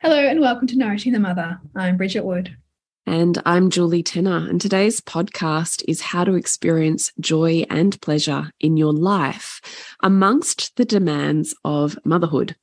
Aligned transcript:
Hello 0.00 0.14
and 0.16 0.40
welcome 0.40 0.68
to 0.68 0.78
Nourishing 0.78 1.12
the 1.12 1.18
Mother. 1.18 1.60
I'm 1.74 1.96
Bridget 1.96 2.24
Wood. 2.24 2.56
And 3.04 3.42
I'm 3.44 3.68
Julie 3.68 4.04
Tenner. 4.04 4.48
And 4.48 4.60
today's 4.60 5.00
podcast 5.00 5.82
is 5.88 6.00
how 6.00 6.22
to 6.22 6.34
experience 6.34 7.10
joy 7.18 7.64
and 7.68 8.00
pleasure 8.00 8.52
in 8.60 8.76
your 8.76 8.92
life 8.92 9.60
amongst 10.00 10.76
the 10.76 10.84
demands 10.84 11.52
of 11.64 11.98
motherhood. 12.04 12.54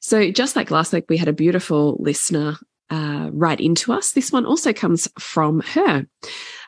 So, 0.00 0.32
just 0.32 0.56
like 0.56 0.72
last 0.72 0.92
week, 0.92 1.04
we 1.08 1.18
had 1.18 1.28
a 1.28 1.32
beautiful 1.32 1.98
listener 2.00 2.56
uh, 2.90 3.30
write 3.32 3.60
into 3.60 3.92
us. 3.92 4.10
This 4.10 4.32
one 4.32 4.44
also 4.44 4.72
comes 4.72 5.08
from 5.20 5.60
her. 5.60 6.04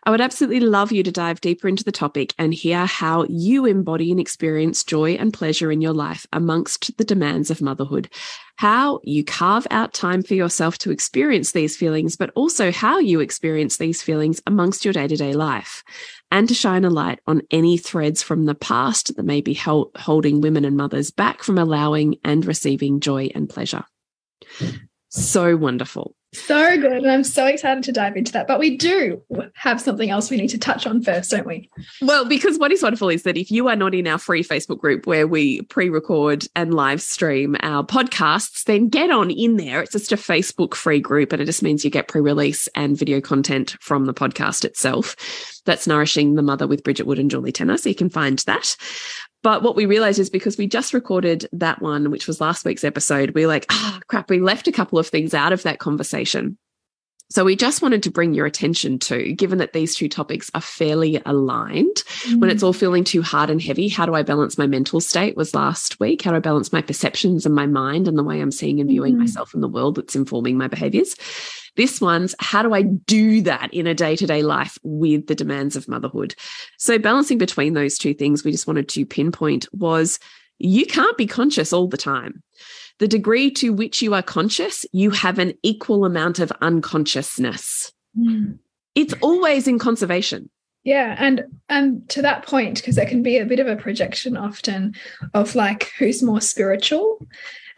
I 0.07 0.11
would 0.11 0.21
absolutely 0.21 0.61
love 0.61 0.93
you 0.93 1.03
to 1.03 1.11
dive 1.11 1.41
deeper 1.41 1.67
into 1.67 1.83
the 1.83 1.91
topic 1.91 2.35
and 2.39 2.53
hear 2.53 2.85
how 2.85 3.25
you 3.31 3.65
embody 3.65 4.11
and 4.11 4.21
experience 4.21 4.85
joy 4.85 5.13
and 5.13 5.33
pleasure 5.33 5.73
in 5.73 5.81
your 5.81 5.95
life 5.95 6.27
amongst 6.31 6.99
the 6.99 7.05
demands 7.05 7.51
of 7.51 7.63
motherhood, 7.63 8.11
how 8.57 9.01
you 9.03 9.25
carve 9.25 9.67
out 9.71 9.95
time 9.95 10.23
for 10.23 10.35
yourself 10.35 10.77
to 10.79 10.91
experience 10.91 11.53
these 11.53 11.75
feelings, 11.75 12.17
but 12.17 12.31
also 12.35 12.71
how 12.71 12.99
you 12.99 13.21
experience 13.21 13.79
these 13.79 14.03
feelings 14.03 14.43
amongst 14.47 14.85
your 14.85 14.93
day 14.93 15.09
to 15.09 15.17
day 15.17 15.33
life, 15.33 15.83
and 16.31 16.49
to 16.49 16.55
shine 16.55 16.85
a 16.85 16.91
light 16.91 17.21
on 17.27 17.41
any 17.51 17.79
threads 17.79 18.23
from 18.23 18.45
the 18.45 18.55
past 18.55 19.17
that 19.17 19.25
may 19.25 19.41
be 19.41 19.55
held, 19.55 19.91
holding 19.97 20.43
women 20.43 20.67
and 20.67 20.77
mothers 20.77 21.11
back 21.11 21.43
from 21.43 21.57
allowing 21.57 22.17
and 22.23 22.45
receiving 22.45 23.01
joy 23.01 23.31
and 23.35 23.49
pleasure. 23.49 23.85
So 25.09 25.57
wonderful. 25.57 26.15
So 26.35 26.77
good. 26.81 26.93
And 26.93 27.11
I'm 27.11 27.25
so 27.25 27.47
excited 27.47 27.85
to 27.85 27.93
dive 27.93 28.17
into 28.17 28.33
that. 28.33 28.47
But 28.47 28.59
we 28.59 28.77
do 28.77 29.23
have 29.55 29.81
something 29.81 30.11
else 30.11 30.31
we 30.31 30.37
need 30.37 30.49
to 30.49 30.59
touch 30.59 30.87
on 30.87 31.03
first, 31.03 31.31
don't 31.31 31.47
we? 31.47 31.71
Well, 32.03 32.25
because 32.25 32.59
what 32.59 32.73
is 32.73 32.83
wonderful 32.83 33.09
is 33.09 33.23
that 33.23 33.37
if 33.37 33.51
you 33.51 33.69
are 33.69 33.77
not 33.77 33.95
in 33.95 34.07
our 34.07 34.19
free 34.19 34.43
Facebook 34.43 34.79
group 34.79 35.07
where 35.07 35.27
we 35.27 35.63
pre 35.63 35.89
record 35.89 36.47
and 36.57 36.75
live 36.75 37.01
stream 37.01 37.57
our 37.61 37.85
podcasts, 37.85 38.65
then 38.65 38.89
get 38.89 39.11
on 39.11 39.31
in 39.31 39.57
there. 39.57 39.83
It's 39.83 39.93
just 39.93 40.13
a 40.13 40.17
Facebook 40.17 40.75
free 40.75 41.01
group 41.01 41.33
and 41.33 41.41
it 41.41 41.47
just 41.47 41.63
means 41.63 41.85
you 41.85 41.91
get 41.91 42.09
pre 42.09 42.21
release 42.21 42.69
and 42.75 42.97
video 42.97 43.21
content 43.21 43.77
from 43.81 44.07
the 44.07 44.15
podcast 44.15 44.65
itself. 44.65 45.17
That's 45.65 45.87
Nourishing 45.87 46.35
the 46.35 46.43
Mother 46.43 46.67
with 46.67 46.85
Bridget 46.85 47.07
Wood 47.07 47.19
and 47.19 47.31
Julie 47.31 47.53
Tenner. 47.53 47.77
So 47.79 47.89
you 47.89 47.95
can 47.95 48.11
find 48.11 48.39
that. 48.41 48.77
But 49.45 49.63
what 49.63 49.77
we 49.77 49.85
realized 49.85 50.19
is 50.19 50.31
because 50.31 50.57
we 50.57 50.67
just 50.67 50.95
recorded 50.95 51.47
that 51.53 51.83
one, 51.83 52.11
which 52.11 52.27
was 52.27 52.41
last 52.41 52.65
week's 52.65 52.83
episode, 52.83 53.33
we 53.35 53.45
are 53.45 53.49
like, 53.49 53.67
oh, 53.71 54.01
crap, 54.09 54.31
we 54.31 54.41
left 54.41 54.67
a 54.69 54.73
couple 54.73 54.99
of 54.99 55.07
things 55.07 55.35
out 55.35 55.53
of 55.53 55.63
that 55.65 55.79
conversation. 55.79 56.57
So 57.35 57.45
we 57.45 57.57
just 57.57 57.83
wanted 57.83 58.05
to 58.05 58.13
bring 58.13 58.33
your 58.33 58.47
attention 58.47 58.97
to, 59.01 59.33
given 59.33 59.59
that 59.59 59.73
these 59.73 59.97
two 59.97 60.09
topics 60.09 60.53
are 60.55 60.61
fairly 60.61 61.21
aligned, 61.27 61.97
mm. 61.97 62.39
when 62.41 62.49
it's 62.49 62.63
all 62.63 62.73
feeling 62.73 63.03
too 63.03 63.23
hard 63.23 63.51
and 63.51 63.61
heavy, 63.61 63.89
how 63.89 64.07
do 64.07 64.15
I 64.15 64.23
balance 64.23 64.57
my 64.57 64.69
mental 64.69 65.01
state 65.01 65.37
was 65.37 65.53
last 65.53 65.99
week. 65.99 66.23
How 66.23 66.31
do 66.31 66.37
I 66.37 66.41
balance 66.41 66.73
my 66.73 66.81
perceptions 66.81 67.45
and 67.45 67.53
my 67.53 67.67
mind 67.67 68.07
and 68.07 68.17
the 68.17 68.23
way 68.23 68.41
I'm 68.41 68.53
seeing 68.53 68.79
and 68.79 68.89
viewing 68.89 69.17
mm. 69.17 69.19
myself 69.19 69.53
in 69.53 69.63
the 69.63 69.69
world 69.69 69.97
that's 69.97 70.15
informing 70.15 70.57
my 70.57 70.69
behaviors. 70.69 71.17
This 71.75 72.01
one's 72.01 72.37
how 72.39 72.63
do 72.63 72.73
I 72.73 72.83
do 72.83 73.43
that 73.43 73.75
in 73.75 73.89
a 73.89 73.95
day 73.95 74.15
to 74.15 74.29
day 74.29 74.43
life 74.43 74.79
with 74.85 75.27
the 75.27 75.35
demands 75.35 75.75
of 75.75 75.89
motherhood? 75.89 76.37
So, 76.79 77.01
balancing 77.01 77.39
between 77.39 77.75
those 77.75 77.99
two 77.99 78.15
things, 78.15 78.45
we 78.45 78.53
just 78.53 78.69
wanted 78.69 78.89
to 78.91 79.05
pinpoint 79.05 79.67
was 79.73 80.21
you 80.59 80.87
can't 80.87 81.17
be 81.17 81.27
conscious 81.27 81.73
all 81.73 81.89
the 81.89 81.97
time. 81.97 82.45
The 82.99 83.09
degree 83.09 83.51
to 83.53 83.73
which 83.73 84.03
you 84.03 84.15
are 84.15 84.23
conscious, 84.23 84.87
you 84.93 85.11
have 85.11 85.39
an 85.39 85.55
equal 85.63 86.05
amount 86.05 86.39
of 86.39 86.53
unconsciousness. 86.61 87.93
Mm. 88.17 88.59
It's 88.95 89.15
always 89.21 89.67
in 89.67 89.79
conservation. 89.79 90.49
Yeah, 90.85 91.17
and 91.19 91.45
and 91.69 92.09
to 92.11 92.23
that 92.23 92.47
point, 92.47 92.77
because 92.77 92.97
there 92.97 93.07
can 93.07 93.23
be 93.23 93.39
a 93.39 93.47
bit 93.47 93.59
of 93.59 93.67
a 93.67 93.77
projection 93.77 94.37
often 94.37 94.95
of 95.33 95.55
like 95.55 95.91
who's 95.99 96.23
more 96.23 96.43
spiritual, 96.43 97.27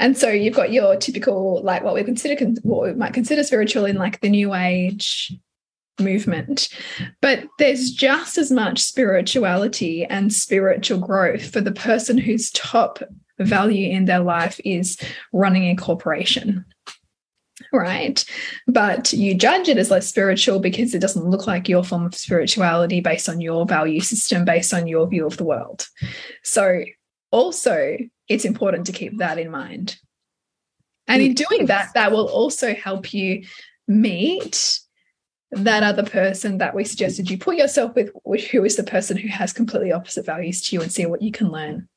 and 0.01 0.19
so 0.19 0.29
you've 0.29 0.57
got 0.57 0.73
your 0.73 0.97
typical, 0.97 1.63
like 1.63 1.83
what 1.85 1.95
we 1.95 2.03
consider, 2.03 2.45
what 2.63 2.83
we 2.83 2.95
might 2.95 3.15
consider 3.15 3.45
spiritual 3.45 3.85
in 3.85 3.97
like 3.97 4.21
the 4.21 4.29
new 4.29 4.55
age 4.55 5.33
movement. 6.01 6.69
But 7.23 7.47
there's 7.59 7.93
just 7.93 8.39
as 8.39 8.51
much 8.51 8.83
spirituality 8.83 10.05
and 10.05 10.33
spiritual 10.33 10.99
growth 10.99 11.51
for 11.51 11.61
the 11.61 11.73
person 11.73 12.19
whose 12.19 12.51
top 12.51 12.99
value 13.39 13.91
in 13.91 14.05
their 14.05 14.21
life 14.21 14.61
is 14.65 14.99
running 15.33 15.69
a 15.71 15.77
corporation. 15.77 16.65
Right. 17.73 18.25
But 18.67 19.13
you 19.13 19.35
judge 19.35 19.69
it 19.69 19.79
as 19.79 19.91
less 19.91 20.07
spiritual 20.07 20.61
because 20.61 20.95
it 20.95 21.01
doesn't 21.01 21.25
look 21.25 21.47
like 21.47 21.69
your 21.69 21.85
form 21.85 22.05
of 22.05 22.15
spirituality 22.15 23.01
based 23.01 23.29
on 23.29 23.41
your 23.41 23.65
value 23.67 24.01
system, 24.01 24.45
based 24.45 24.75
on 24.75 24.87
your 24.87 25.07
view 25.07 25.27
of 25.27 25.37
the 25.37 25.45
world. 25.45 25.87
So, 26.43 26.85
also, 27.31 27.99
it's 28.29 28.45
important 28.45 28.87
to 28.87 28.93
keep 28.93 29.19
that 29.19 29.39
in 29.39 29.51
mind. 29.51 29.97
And 31.09 31.23
in 31.23 31.35
doing 31.35 31.67
that, 31.67 31.93
that 31.95 32.13
will 32.13 32.29
also 32.29 32.75
help 32.75 33.13
you 33.15 33.45
meet 33.89 34.81
that 35.51 35.83
other 35.83 36.03
person 36.03 36.59
that 36.59 36.75
we 36.75 36.85
suggested 36.85 37.31
you 37.31 37.39
put 37.39 37.57
yourself 37.57 37.95
with, 37.95 38.11
who 38.51 38.65
is 38.65 38.77
the 38.77 38.83
person 38.83 39.17
who 39.17 39.29
has 39.29 39.53
completely 39.53 39.93
opposite 39.93 40.27
values 40.27 40.63
to 40.63 40.77
you, 40.77 40.83
and 40.83 40.91
see 40.91 41.07
what 41.07 41.23
you 41.23 41.31
can 41.31 41.51
learn. 41.51 41.89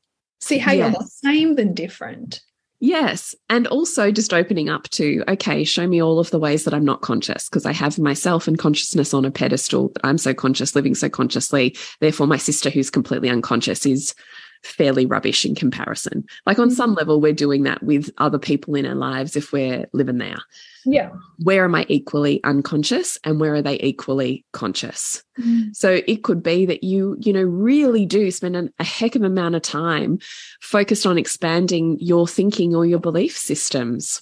See 0.42 0.58
how 0.58 0.72
yes. 0.72 0.92
you're 0.92 1.02
the 1.02 1.08
same 1.08 1.56
than 1.56 1.74
different. 1.74 2.42
Yes. 2.82 3.36
And 3.50 3.68
also 3.68 4.10
just 4.10 4.34
opening 4.34 4.70
up 4.70 4.90
to, 4.92 5.22
okay, 5.28 5.66
show 5.66 5.86
me 5.86 6.02
all 6.02 6.18
of 6.18 6.32
the 6.32 6.40
ways 6.40 6.64
that 6.64 6.74
I'm 6.74 6.86
not 6.86 7.02
conscious 7.02 7.50
because 7.50 7.66
I 7.66 7.74
have 7.74 8.00
myself 8.00 8.48
and 8.48 8.58
consciousness 8.58 9.14
on 9.14 9.26
a 9.26 9.32
pedestal 9.32 9.90
that 9.90 10.06
I'm 10.06 10.18
so 10.18 10.34
conscious, 10.34 10.76
living 10.76 10.96
so 10.96 11.10
consciously. 11.10 11.76
Therefore, 12.00 12.26
my 12.26 12.38
sister 12.38 12.70
who's 12.70 12.90
completely 12.90 13.30
unconscious 13.30 13.86
is 13.86 14.16
fairly 14.64 15.06
rubbish 15.06 15.46
in 15.46 15.56
comparison. 15.56 16.26
Like 16.46 16.60
on 16.60 16.70
some 16.70 16.94
level, 16.94 17.22
we're 17.22 17.34
doing 17.34 17.64
that 17.64 17.82
with 17.84 18.10
other 18.18 18.40
people 18.40 18.76
in 18.76 18.86
our 18.86 18.96
lives 18.96 19.36
if 19.36 19.52
we're 19.52 19.88
living 19.94 20.18
there. 20.18 20.38
Yeah. 20.86 21.10
Where 21.38 21.66
am 21.66 21.76
I 21.76 21.86
equally 21.88 22.44
unconscious 22.44 23.18
and 23.24 23.40
where 23.40 23.56
are 23.56 23.62
they 23.62 23.80
equally 23.80 24.46
conscious? 24.54 25.24
Mm. 25.40 25.76
So 25.76 26.02
it 26.06 26.24
could 26.24 26.44
be 26.44 26.66
that 26.66 26.84
you, 26.84 27.18
you 27.20 27.34
know, 27.34 27.44
really 27.44 28.06
do 28.06 28.32
spend 28.32 28.56
an, 28.56 28.74
a 28.80 28.84
heck 28.84 29.16
of 29.16 29.24
amount 29.24 29.56
of 29.56 29.62
time 29.62 30.20
focused 30.62 31.06
on 31.06 31.18
expanding 31.18 31.98
your 32.00 32.28
thinking 32.28 32.76
or 32.76 32.86
your 32.86 33.00
belief 33.00 33.38
systems. 33.38 34.22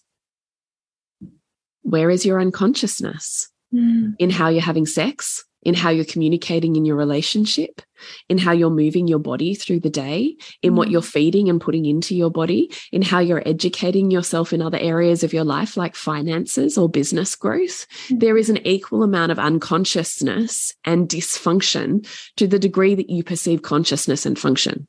Where 1.81 2.09
is 2.09 2.25
your 2.25 2.39
unconsciousness? 2.39 3.49
Mm. 3.73 4.15
In 4.19 4.29
how 4.29 4.47
you're 4.47 4.61
having 4.61 4.85
sex, 4.85 5.45
in 5.67 5.73
how 5.73 5.89
you're 5.89 6.05
communicating 6.05 6.77
in 6.77 6.85
your 6.85 6.95
relationship, 6.95 7.81
in 8.29 8.37
how 8.37 8.53
you're 8.53 8.69
moving 8.69 9.05
your 9.05 9.19
body 9.19 9.53
through 9.53 9.81
the 9.81 9.89
day, 9.89 10.33
in 10.61 10.77
what 10.77 10.89
you're 10.89 11.01
mm. 11.01 11.11
feeding 11.11 11.49
and 11.49 11.59
putting 11.59 11.85
into 11.85 12.15
your 12.15 12.31
body, 12.31 12.71
in 12.93 13.01
how 13.01 13.19
you're 13.19 13.43
educating 13.45 14.09
yourself 14.09 14.53
in 14.53 14.61
other 14.61 14.77
areas 14.79 15.25
of 15.25 15.33
your 15.33 15.43
life, 15.43 15.75
like 15.75 15.93
finances 15.93 16.77
or 16.77 16.87
business 16.87 17.35
growth. 17.35 17.85
Mm. 18.07 18.21
There 18.21 18.37
is 18.37 18.49
an 18.49 18.65
equal 18.65 19.03
amount 19.03 19.33
of 19.33 19.39
unconsciousness 19.39 20.73
and 20.85 21.09
dysfunction 21.09 22.07
to 22.37 22.47
the 22.47 22.59
degree 22.59 22.95
that 22.95 23.09
you 23.09 23.21
perceive 23.21 23.61
consciousness 23.61 24.25
and 24.25 24.39
function. 24.39 24.87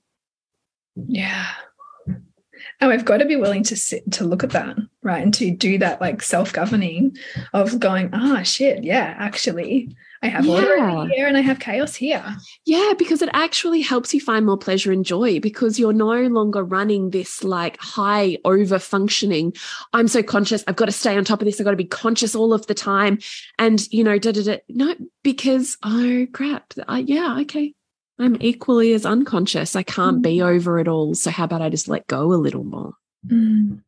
Yeah. 0.95 1.49
And 2.81 2.89
we've 2.89 3.05
got 3.05 3.17
to 3.17 3.25
be 3.25 3.35
willing 3.35 3.65
to 3.65 3.75
sit 3.77 4.13
to 4.13 4.25
look 4.25 4.45
at 4.45 4.51
that, 4.51 4.77
right? 5.03 5.25
And 5.25 5.35
to 5.35 5.51
do 5.51 5.79
that 5.79 6.01
like 6.01 6.23
self-governing 6.23 7.17
of 7.53 7.81
going, 7.81 8.11
ah, 8.13 8.39
oh, 8.39 8.43
shit, 8.45 8.85
yeah, 8.85 9.17
actually, 9.19 9.97
I 10.23 10.29
have 10.29 10.49
order 10.49 10.77
yeah. 10.77 11.07
here 11.07 11.29
and 11.29 11.37
I 11.37 11.41
have 11.41 11.61
chaos 11.61 11.95
here. 11.95 12.25
Yeah, 12.67 12.93
because 12.99 13.23
it 13.23 13.29
actually 13.33 13.83
helps 13.83 14.13
you 14.13 14.21
find 14.21 14.45
more 14.45 14.59
pleasure 14.59 14.91
and 14.91 15.05
joy 15.05 15.39
because 15.39 15.79
you're 15.79 15.93
no 15.93 16.23
longer 16.23 16.65
running 16.65 17.11
this 17.11 17.45
like 17.45 17.79
high 17.81 18.39
over 18.45 18.79
functioning. 18.81 19.55
I'm 19.93 20.09
so 20.09 20.23
conscious. 20.23 20.65
I've 20.67 20.77
got 20.77 20.87
to 20.87 20.93
stay 20.93 21.17
on 21.17 21.25
top 21.25 21.41
of 21.41 21.47
this. 21.47 21.61
I've 21.61 21.65
got 21.65 21.71
to 21.71 21.77
be 21.77 21.85
conscious 21.85 22.35
all 22.35 22.53
of 22.53 22.67
the 22.67 22.75
time. 22.75 23.19
And, 23.59 23.87
you 23.93 24.03
know, 24.03 24.19
da 24.19 24.33
da 24.33 24.43
da. 24.43 24.59
No, 24.69 24.95
because, 25.23 25.79
oh 25.85 26.27
crap. 26.33 26.73
I, 26.89 27.01
yeah, 27.01 27.39
okay. 27.43 27.75
I'm 28.19 28.37
equally 28.41 28.95
as 28.95 29.07
unconscious. 29.07 29.77
I 29.77 29.85
can't 29.85 30.19
mm. 30.19 30.23
be 30.23 30.43
over 30.43 30.81
it 30.81 30.89
all. 30.89 31.15
So 31.15 31.31
how 31.31 31.45
about 31.45 31.63
I 31.63 31.69
just 31.69 31.89
let 31.89 32.09
go 32.09 32.33
a 32.33 32.35
little 32.35 32.65
more? 32.65 32.95
Mm. 33.27 33.83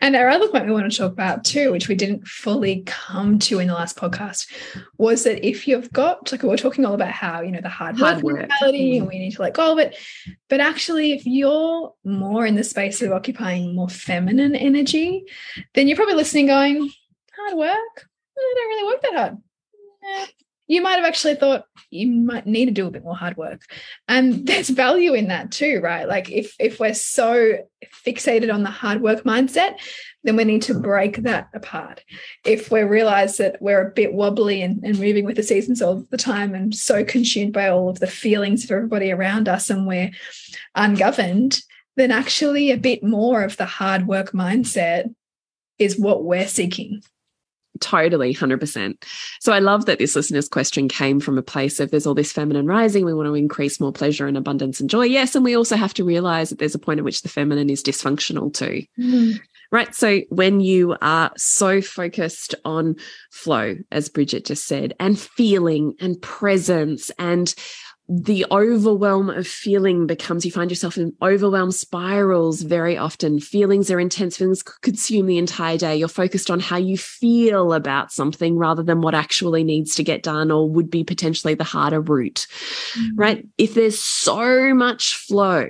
And 0.00 0.16
our 0.16 0.28
other 0.28 0.48
point 0.48 0.66
we 0.66 0.72
want 0.72 0.90
to 0.90 0.96
talk 0.96 1.12
about 1.12 1.44
too, 1.44 1.72
which 1.72 1.88
we 1.88 1.94
didn't 1.94 2.26
fully 2.26 2.82
come 2.86 3.38
to 3.40 3.58
in 3.58 3.68
the 3.68 3.74
last 3.74 3.96
podcast, 3.96 4.50
was 4.98 5.24
that 5.24 5.46
if 5.46 5.66
you've 5.66 5.90
got 5.92 6.30
like 6.30 6.42
we're 6.42 6.56
talking 6.56 6.84
all 6.84 6.94
about 6.94 7.10
how 7.10 7.40
you 7.40 7.50
know 7.50 7.60
the 7.60 7.68
hard, 7.68 7.98
hard 7.98 8.22
work 8.22 8.36
mentality 8.36 8.92
mm. 8.92 8.98
and 8.98 9.08
we 9.08 9.18
need 9.18 9.32
to 9.32 9.42
let 9.42 9.54
go 9.54 9.72
of 9.72 9.78
it, 9.78 9.96
but 10.48 10.60
actually 10.60 11.12
if 11.12 11.26
you're 11.26 11.94
more 12.04 12.46
in 12.46 12.54
the 12.54 12.64
space 12.64 13.00
of 13.02 13.12
occupying 13.12 13.74
more 13.74 13.88
feminine 13.88 14.54
energy, 14.54 15.24
then 15.74 15.88
you're 15.88 15.96
probably 15.96 16.14
listening, 16.14 16.46
going, 16.46 16.90
hard 17.36 17.56
work. 17.56 18.08
I 18.38 18.54
don't 18.56 18.68
really 18.68 18.92
work 18.92 19.02
that 19.02 19.14
hard. 19.14 19.38
You 20.70 20.82
might 20.82 20.94
have 20.94 21.04
actually 21.04 21.34
thought 21.34 21.64
you 21.90 22.06
might 22.06 22.46
need 22.46 22.66
to 22.66 22.70
do 22.70 22.86
a 22.86 22.90
bit 22.90 23.02
more 23.02 23.16
hard 23.16 23.36
work. 23.36 23.62
And 24.06 24.46
there's 24.46 24.68
value 24.68 25.14
in 25.14 25.28
that 25.28 25.50
too 25.50 25.80
right? 25.82 26.06
Like 26.06 26.30
if 26.30 26.54
if 26.60 26.78
we're 26.78 26.94
so 26.94 27.58
fixated 28.06 28.52
on 28.52 28.62
the 28.62 28.70
hard 28.70 29.02
work 29.02 29.24
mindset 29.24 29.74
then 30.22 30.36
we 30.36 30.44
need 30.44 30.62
to 30.62 30.78
break 30.78 31.16
that 31.22 31.48
apart. 31.54 32.04
If 32.44 32.70
we 32.70 32.82
realize 32.82 33.38
that 33.38 33.60
we're 33.60 33.88
a 33.88 33.90
bit 33.90 34.12
wobbly 34.12 34.60
and, 34.60 34.84
and 34.84 34.98
moving 34.98 35.24
with 35.24 35.36
the 35.36 35.42
seasons 35.42 35.80
all 35.80 36.06
the 36.10 36.18
time 36.18 36.54
and 36.54 36.74
so 36.74 37.04
consumed 37.04 37.54
by 37.54 37.68
all 37.68 37.88
of 37.88 38.00
the 38.00 38.06
feelings 38.06 38.62
of 38.62 38.70
everybody 38.70 39.10
around 39.10 39.48
us 39.48 39.70
and 39.70 39.86
we're 39.86 40.10
ungoverned 40.74 41.62
then 41.96 42.10
actually 42.10 42.70
a 42.70 42.76
bit 42.76 43.02
more 43.02 43.42
of 43.42 43.56
the 43.56 43.66
hard 43.66 44.06
work 44.06 44.32
mindset 44.32 45.12
is 45.78 45.98
what 45.98 46.24
we're 46.24 46.46
seeking 46.46 47.02
Totally, 47.80 48.34
100%. 48.34 49.02
So 49.40 49.52
I 49.52 49.58
love 49.58 49.86
that 49.86 49.98
this 49.98 50.14
listener's 50.14 50.48
question 50.48 50.88
came 50.88 51.18
from 51.18 51.38
a 51.38 51.42
place 51.42 51.80
of 51.80 51.90
there's 51.90 52.06
all 52.06 52.14
this 52.14 52.32
feminine 52.32 52.66
rising. 52.66 53.04
We 53.04 53.14
want 53.14 53.26
to 53.26 53.34
increase 53.34 53.80
more 53.80 53.92
pleasure 53.92 54.26
and 54.26 54.36
abundance 54.36 54.80
and 54.80 54.90
joy. 54.90 55.04
Yes. 55.04 55.34
And 55.34 55.44
we 55.44 55.56
also 55.56 55.76
have 55.76 55.94
to 55.94 56.04
realize 56.04 56.50
that 56.50 56.58
there's 56.58 56.74
a 56.74 56.78
point 56.78 56.98
at 56.98 57.04
which 57.04 57.22
the 57.22 57.28
feminine 57.28 57.70
is 57.70 57.82
dysfunctional 57.82 58.52
too. 58.52 58.84
Mm. 58.98 59.40
Right. 59.72 59.94
So 59.94 60.20
when 60.30 60.60
you 60.60 60.96
are 61.00 61.30
so 61.36 61.80
focused 61.80 62.56
on 62.64 62.96
flow, 63.30 63.76
as 63.92 64.08
Bridget 64.08 64.44
just 64.44 64.66
said, 64.66 64.94
and 64.98 65.18
feeling 65.18 65.94
and 66.00 66.20
presence 66.20 67.10
and 67.18 67.54
the 68.12 68.44
overwhelm 68.50 69.30
of 69.30 69.46
feeling 69.46 70.08
becomes 70.08 70.44
you 70.44 70.50
find 70.50 70.68
yourself 70.68 70.98
in 70.98 71.14
overwhelm 71.22 71.70
spirals 71.70 72.62
very 72.62 72.98
often. 72.98 73.38
Feelings 73.38 73.88
are 73.88 74.00
intense, 74.00 74.36
feelings 74.36 74.64
consume 74.64 75.26
the 75.26 75.38
entire 75.38 75.78
day. 75.78 75.96
You're 75.96 76.08
focused 76.08 76.50
on 76.50 76.58
how 76.58 76.76
you 76.76 76.98
feel 76.98 77.72
about 77.72 78.10
something 78.10 78.56
rather 78.56 78.82
than 78.82 79.00
what 79.00 79.14
actually 79.14 79.62
needs 79.62 79.94
to 79.94 80.02
get 80.02 80.24
done 80.24 80.50
or 80.50 80.68
would 80.68 80.90
be 80.90 81.04
potentially 81.04 81.54
the 81.54 81.62
harder 81.62 82.00
route, 82.00 82.48
mm 82.94 83.02
-hmm. 83.02 83.10
right? 83.16 83.46
If 83.56 83.74
there's 83.74 84.00
so 84.00 84.74
much 84.74 85.14
flow, 85.28 85.68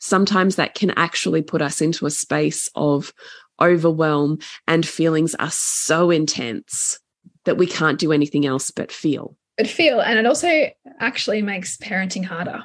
sometimes 0.00 0.56
that 0.56 0.74
can 0.74 0.90
actually 0.96 1.42
put 1.42 1.60
us 1.60 1.82
into 1.82 2.06
a 2.06 2.10
space 2.10 2.70
of 2.74 3.12
overwhelm 3.60 4.38
and 4.66 4.86
feelings 4.86 5.34
are 5.34 5.52
so 5.52 6.10
intense 6.10 6.98
that 7.44 7.58
we 7.58 7.66
can't 7.66 8.00
do 8.00 8.10
anything 8.10 8.46
else 8.46 8.72
but 8.74 8.90
feel 8.92 9.36
but 9.56 9.66
feel 9.66 10.00
and 10.00 10.18
it 10.18 10.26
also 10.26 10.70
actually 11.00 11.42
makes 11.42 11.76
parenting 11.76 12.24
harder 12.24 12.64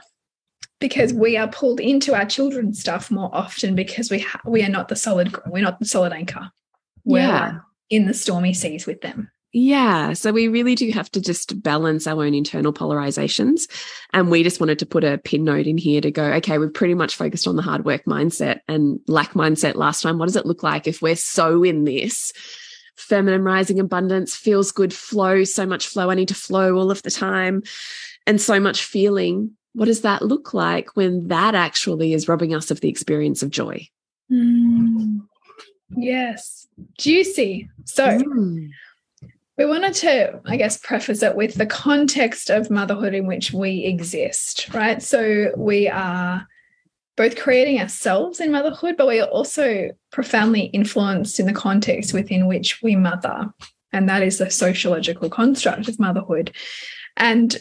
because 0.79 1.13
we 1.13 1.37
are 1.37 1.47
pulled 1.47 1.79
into 1.79 2.13
our 2.13 2.25
children's 2.25 2.79
stuff 2.79 3.09
more 3.09 3.29
often 3.33 3.75
because 3.75 4.11
we 4.11 4.25
we 4.45 4.63
are 4.63 4.69
not 4.69 4.87
the 4.87 4.95
solid 4.95 5.35
we're 5.47 5.63
not 5.63 5.79
the 5.79 5.85
solid 5.85 6.13
anchor. 6.13 6.49
We're 7.03 7.19
yeah. 7.19 7.59
in 7.89 8.05
the 8.05 8.13
stormy 8.13 8.53
seas 8.53 8.85
with 8.85 9.01
them. 9.01 9.31
Yeah. 9.53 10.13
So 10.13 10.33
we 10.33 10.49
really 10.49 10.75
do 10.75 10.91
have 10.91 11.09
to 11.11 11.21
just 11.21 11.63
balance 11.63 12.05
our 12.05 12.23
own 12.23 12.33
internal 12.33 12.73
polarizations 12.73 13.63
and 14.13 14.29
we 14.29 14.43
just 14.43 14.59
wanted 14.59 14.77
to 14.79 14.85
put 14.85 15.05
a 15.05 15.17
pin 15.17 15.45
note 15.45 15.67
in 15.67 15.77
here 15.77 16.01
to 16.01 16.11
go 16.11 16.23
okay 16.33 16.57
we've 16.57 16.73
pretty 16.73 16.93
much 16.93 17.15
focused 17.15 17.47
on 17.47 17.55
the 17.55 17.61
hard 17.61 17.85
work 17.85 18.03
mindset 18.05 18.59
and 18.67 18.99
lack 19.07 19.33
mindset 19.33 19.75
last 19.75 20.01
time. 20.01 20.19
What 20.19 20.25
does 20.25 20.35
it 20.35 20.45
look 20.45 20.63
like 20.63 20.85
if 20.85 21.01
we're 21.01 21.15
so 21.15 21.63
in 21.63 21.85
this 21.85 22.33
feminine 22.97 23.43
rising 23.43 23.79
abundance 23.79 24.35
feels 24.35 24.71
good 24.71 24.93
flow 24.93 25.43
so 25.43 25.65
much 25.65 25.87
flow 25.87 26.09
i 26.09 26.15
need 26.15 26.27
to 26.27 26.35
flow 26.35 26.75
all 26.75 26.91
of 26.91 27.01
the 27.03 27.11
time 27.11 27.61
and 28.27 28.39
so 28.39 28.59
much 28.59 28.83
feeling. 28.83 29.51
What 29.73 29.85
does 29.85 30.01
that 30.01 30.21
look 30.21 30.53
like 30.53 30.95
when 30.95 31.29
that 31.29 31.55
actually 31.55 32.13
is 32.13 32.27
robbing 32.27 32.53
us 32.53 32.69
of 32.69 32.81
the 32.81 32.89
experience 32.89 33.41
of 33.41 33.49
joy? 33.49 33.87
Mm. 34.31 35.21
yes. 35.95 36.67
Juicy. 36.99 37.69
So 37.85 38.05
mm. 38.05 38.69
we 39.57 39.65
wanted 39.65 39.93
to 39.93 40.41
i 40.45 40.57
guess 40.57 40.77
preface 40.77 41.23
it 41.23 41.35
with 41.35 41.55
the 41.55 41.65
context 41.65 42.49
of 42.49 42.69
motherhood 42.69 43.13
in 43.13 43.25
which 43.25 43.53
we 43.53 43.85
exist 43.85 44.69
right? 44.73 45.01
So 45.01 45.51
we 45.55 45.87
are 45.87 46.45
both 47.17 47.35
creating 47.35 47.81
ourselves 47.81 48.39
in 48.39 48.51
motherhood, 48.51 48.95
but 48.95 49.07
we 49.07 49.19
are 49.19 49.27
also 49.27 49.89
profoundly 50.11 50.65
influenced 50.65 51.39
in 51.39 51.47
the 51.47 51.53
context 51.53 52.13
within 52.13 52.47
which 52.47 52.81
we 52.81 52.95
mother. 52.95 53.51
And 53.91 54.07
that 54.07 54.21
is 54.21 54.37
the 54.37 54.49
sociological 54.51 55.29
construct 55.29 55.89
of 55.89 55.99
motherhood. 55.99 56.55
And 57.17 57.57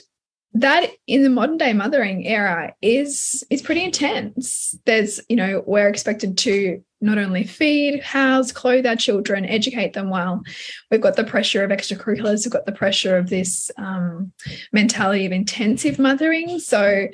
that 0.52 0.90
in 1.06 1.22
the 1.22 1.30
modern 1.30 1.58
day 1.58 1.72
mothering 1.72 2.26
era 2.26 2.74
is 2.80 3.44
is 3.50 3.62
pretty 3.62 3.82
intense. 3.84 4.74
There's, 4.86 5.20
you 5.28 5.36
know, 5.36 5.62
we're 5.66 5.88
expected 5.88 6.38
to 6.38 6.82
not 7.00 7.18
only 7.18 7.44
feed, 7.44 8.02
house, 8.02 8.52
clothe 8.52 8.86
our 8.86 8.96
children, 8.96 9.44
educate 9.44 9.92
them 9.92 10.08
well. 10.08 10.42
We've 10.90 11.00
got 11.00 11.16
the 11.16 11.24
pressure 11.24 11.62
of 11.62 11.70
extracurriculars, 11.70 12.44
we've 12.44 12.52
got 12.52 12.66
the 12.66 12.72
pressure 12.72 13.18
of 13.18 13.28
this 13.28 13.70
um, 13.76 14.32
mentality 14.72 15.26
of 15.26 15.32
intensive 15.32 15.98
mothering. 15.98 16.58
So 16.58 17.08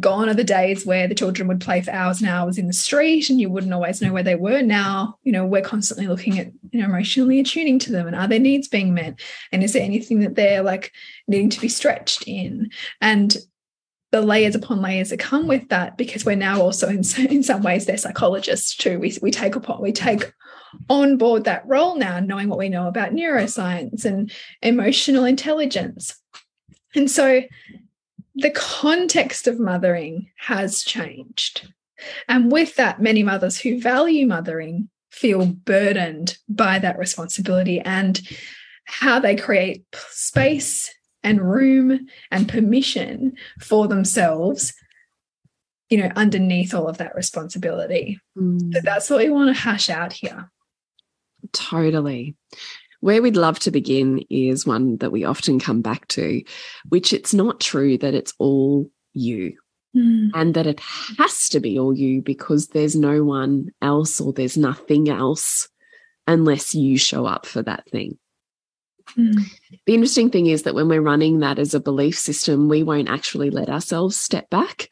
gone 0.00 0.28
are 0.28 0.34
the 0.34 0.44
days 0.44 0.84
where 0.84 1.06
the 1.06 1.14
children 1.14 1.46
would 1.48 1.60
play 1.60 1.80
for 1.80 1.92
hours 1.92 2.20
and 2.20 2.28
hours 2.28 2.58
in 2.58 2.66
the 2.66 2.72
street 2.72 3.30
and 3.30 3.40
you 3.40 3.48
wouldn't 3.48 3.72
always 3.72 4.02
know 4.02 4.12
where 4.12 4.22
they 4.22 4.34
were. 4.34 4.62
Now 4.62 5.18
you 5.22 5.32
know 5.32 5.46
we're 5.46 5.62
constantly 5.62 6.06
looking 6.06 6.38
at 6.38 6.50
you 6.70 6.80
know 6.80 6.86
emotionally 6.86 7.40
attuning 7.40 7.78
to 7.80 7.92
them 7.92 8.06
and 8.06 8.16
are 8.16 8.28
their 8.28 8.38
needs 8.38 8.68
being 8.68 8.94
met? 8.94 9.20
And 9.52 9.62
is 9.62 9.72
there 9.72 9.82
anything 9.82 10.20
that 10.20 10.34
they're 10.34 10.62
like 10.62 10.92
needing 11.28 11.50
to 11.50 11.60
be 11.60 11.68
stretched 11.68 12.24
in? 12.26 12.70
And 13.00 13.36
the 14.14 14.22
layers 14.22 14.54
upon 14.54 14.80
layers 14.80 15.10
that 15.10 15.18
come 15.18 15.48
with 15.48 15.68
that 15.70 15.98
because 15.98 16.24
we're 16.24 16.36
now 16.36 16.60
also 16.60 16.88
in, 16.88 17.02
in 17.28 17.42
some 17.42 17.62
ways 17.62 17.84
they're 17.84 17.96
psychologists 17.96 18.76
too. 18.76 19.00
We, 19.00 19.16
we 19.20 19.32
take 19.32 19.56
upon 19.56 19.82
we 19.82 19.90
take 19.90 20.32
on 20.88 21.16
board 21.16 21.44
that 21.44 21.66
role 21.66 21.96
now 21.96 22.20
knowing 22.20 22.48
what 22.48 22.58
we 22.58 22.68
know 22.68 22.86
about 22.86 23.10
neuroscience 23.10 24.04
and 24.04 24.30
emotional 24.62 25.24
intelligence. 25.24 26.14
And 26.94 27.10
so 27.10 27.42
the 28.34 28.50
context 28.50 29.46
of 29.46 29.60
mothering 29.60 30.28
has 30.36 30.82
changed. 30.82 31.72
And 32.28 32.50
with 32.50 32.76
that, 32.76 33.00
many 33.00 33.22
mothers 33.22 33.58
who 33.58 33.80
value 33.80 34.26
mothering 34.26 34.88
feel 35.10 35.46
burdened 35.46 36.36
by 36.48 36.78
that 36.80 36.98
responsibility 36.98 37.80
and 37.80 38.20
how 38.84 39.18
they 39.18 39.36
create 39.36 39.84
space 40.10 40.92
and 41.22 41.40
room 41.40 42.06
and 42.30 42.48
permission 42.48 43.36
for 43.60 43.88
themselves 43.88 44.74
you 45.88 45.98
know 45.98 46.10
underneath 46.16 46.74
all 46.74 46.88
of 46.88 46.98
that 46.98 47.14
responsibility 47.14 48.18
mm. 48.36 48.74
so 48.74 48.80
that's 48.82 49.08
what 49.08 49.20
we 49.20 49.30
want 49.30 49.54
to 49.54 49.62
hash 49.62 49.88
out 49.88 50.12
here 50.12 50.50
totally 51.52 52.34
where 53.04 53.20
we'd 53.20 53.36
love 53.36 53.58
to 53.58 53.70
begin 53.70 54.24
is 54.30 54.66
one 54.66 54.96
that 54.96 55.12
we 55.12 55.24
often 55.24 55.60
come 55.60 55.82
back 55.82 56.08
to, 56.08 56.42
which 56.88 57.12
it's 57.12 57.34
not 57.34 57.60
true 57.60 57.98
that 57.98 58.14
it's 58.14 58.32
all 58.38 58.90
you. 59.12 59.58
Mm. 59.94 60.30
And 60.32 60.54
that 60.54 60.66
it 60.66 60.80
has 60.80 61.50
to 61.50 61.60
be 61.60 61.78
all 61.78 61.94
you 61.94 62.22
because 62.22 62.68
there's 62.68 62.96
no 62.96 63.22
one 63.22 63.68
else 63.82 64.22
or 64.22 64.32
there's 64.32 64.56
nothing 64.56 65.10
else 65.10 65.68
unless 66.26 66.74
you 66.74 66.96
show 66.96 67.26
up 67.26 67.44
for 67.44 67.60
that 67.62 67.86
thing. 67.90 68.18
Mm. 69.18 69.36
The 69.84 69.92
interesting 69.92 70.30
thing 70.30 70.46
is 70.46 70.62
that 70.62 70.74
when 70.74 70.88
we're 70.88 71.02
running 71.02 71.40
that 71.40 71.58
as 71.58 71.74
a 71.74 71.80
belief 71.80 72.18
system, 72.18 72.70
we 72.70 72.82
won't 72.82 73.10
actually 73.10 73.50
let 73.50 73.68
ourselves 73.68 74.18
step 74.18 74.48
back 74.48 74.88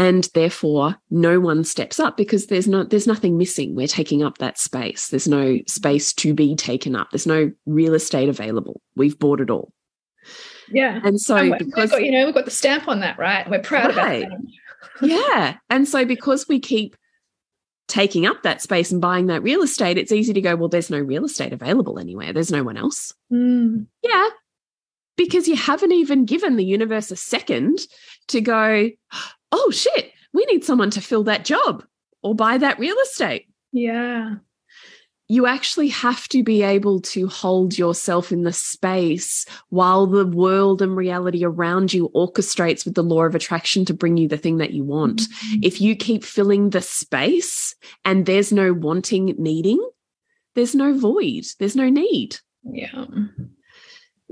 and 0.00 0.28
therefore 0.34 0.96
no 1.10 1.38
one 1.38 1.62
steps 1.62 2.00
up 2.00 2.16
because 2.16 2.46
there's 2.46 2.66
no 2.66 2.84
there's 2.84 3.06
nothing 3.06 3.36
missing 3.36 3.74
we're 3.74 3.86
taking 3.86 4.22
up 4.22 4.38
that 4.38 4.58
space 4.58 5.08
there's 5.08 5.28
no 5.28 5.58
space 5.66 6.12
to 6.12 6.32
be 6.32 6.54
taken 6.56 6.96
up 6.96 7.10
there's 7.10 7.26
no 7.26 7.50
real 7.66 7.94
estate 7.94 8.28
available 8.28 8.80
we've 8.96 9.18
bought 9.18 9.40
it 9.40 9.50
all 9.50 9.72
yeah 10.68 11.00
and 11.04 11.20
so 11.20 11.36
and 11.36 11.58
because 11.58 11.90
got, 11.90 12.02
you 12.02 12.10
know 12.10 12.24
we've 12.24 12.34
got 12.34 12.44
the 12.44 12.50
stamp 12.50 12.88
on 12.88 13.00
that 13.00 13.18
right 13.18 13.50
we're 13.50 13.60
proud 13.60 13.94
right. 13.96 14.24
about 14.24 14.38
that 14.38 14.50
yeah. 15.02 15.56
And 15.68 15.86
so 15.88 16.04
because 16.04 16.48
we 16.48 16.60
keep 16.60 16.96
taking 17.88 18.26
up 18.26 18.42
that 18.42 18.62
space 18.62 18.92
and 18.92 19.00
buying 19.00 19.26
that 19.26 19.42
real 19.42 19.62
estate, 19.62 19.98
it's 19.98 20.12
easy 20.12 20.32
to 20.32 20.40
go, 20.40 20.56
well, 20.56 20.68
there's 20.68 20.90
no 20.90 20.98
real 20.98 21.24
estate 21.24 21.52
available 21.52 21.98
anywhere. 21.98 22.32
There's 22.32 22.52
no 22.52 22.62
one 22.62 22.76
else. 22.76 23.14
Mm. 23.32 23.86
Yeah. 24.02 24.28
Because 25.16 25.48
you 25.48 25.56
haven't 25.56 25.92
even 25.92 26.24
given 26.24 26.56
the 26.56 26.64
universe 26.64 27.10
a 27.10 27.16
second 27.16 27.80
to 28.28 28.40
go, 28.40 28.90
oh 29.52 29.70
shit, 29.70 30.12
we 30.32 30.44
need 30.46 30.64
someone 30.64 30.90
to 30.90 31.00
fill 31.00 31.24
that 31.24 31.44
job 31.44 31.84
or 32.22 32.34
buy 32.34 32.58
that 32.58 32.78
real 32.78 32.96
estate. 33.02 33.46
Yeah. 33.72 34.36
You 35.28 35.46
actually 35.46 35.88
have 35.88 36.28
to 36.30 36.42
be 36.42 36.62
able 36.62 37.00
to 37.02 37.28
hold 37.28 37.78
yourself 37.78 38.32
in 38.32 38.42
the 38.42 38.52
space 38.52 39.46
while 39.68 40.06
the 40.06 40.26
world 40.26 40.82
and 40.82 40.96
reality 40.96 41.44
around 41.44 41.92
you 41.92 42.10
orchestrates 42.16 42.84
with 42.84 42.94
the 42.94 43.04
law 43.04 43.22
of 43.22 43.36
attraction 43.36 43.84
to 43.84 43.94
bring 43.94 44.16
you 44.16 44.26
the 44.26 44.36
thing 44.36 44.56
that 44.56 44.72
you 44.72 44.82
want. 44.82 45.20
Mm 45.20 45.26
-hmm. 45.26 45.58
If 45.62 45.80
you 45.80 45.94
keep 45.94 46.24
filling 46.24 46.70
the 46.70 46.80
space 46.80 47.76
and 48.02 48.26
there's 48.26 48.50
no 48.52 48.74
wanting, 48.74 49.34
needing, 49.38 49.78
there's 50.54 50.74
no 50.74 50.98
void, 50.98 51.44
there's 51.58 51.76
no 51.76 51.88
need. 51.88 52.40
Yeah. 52.64 53.06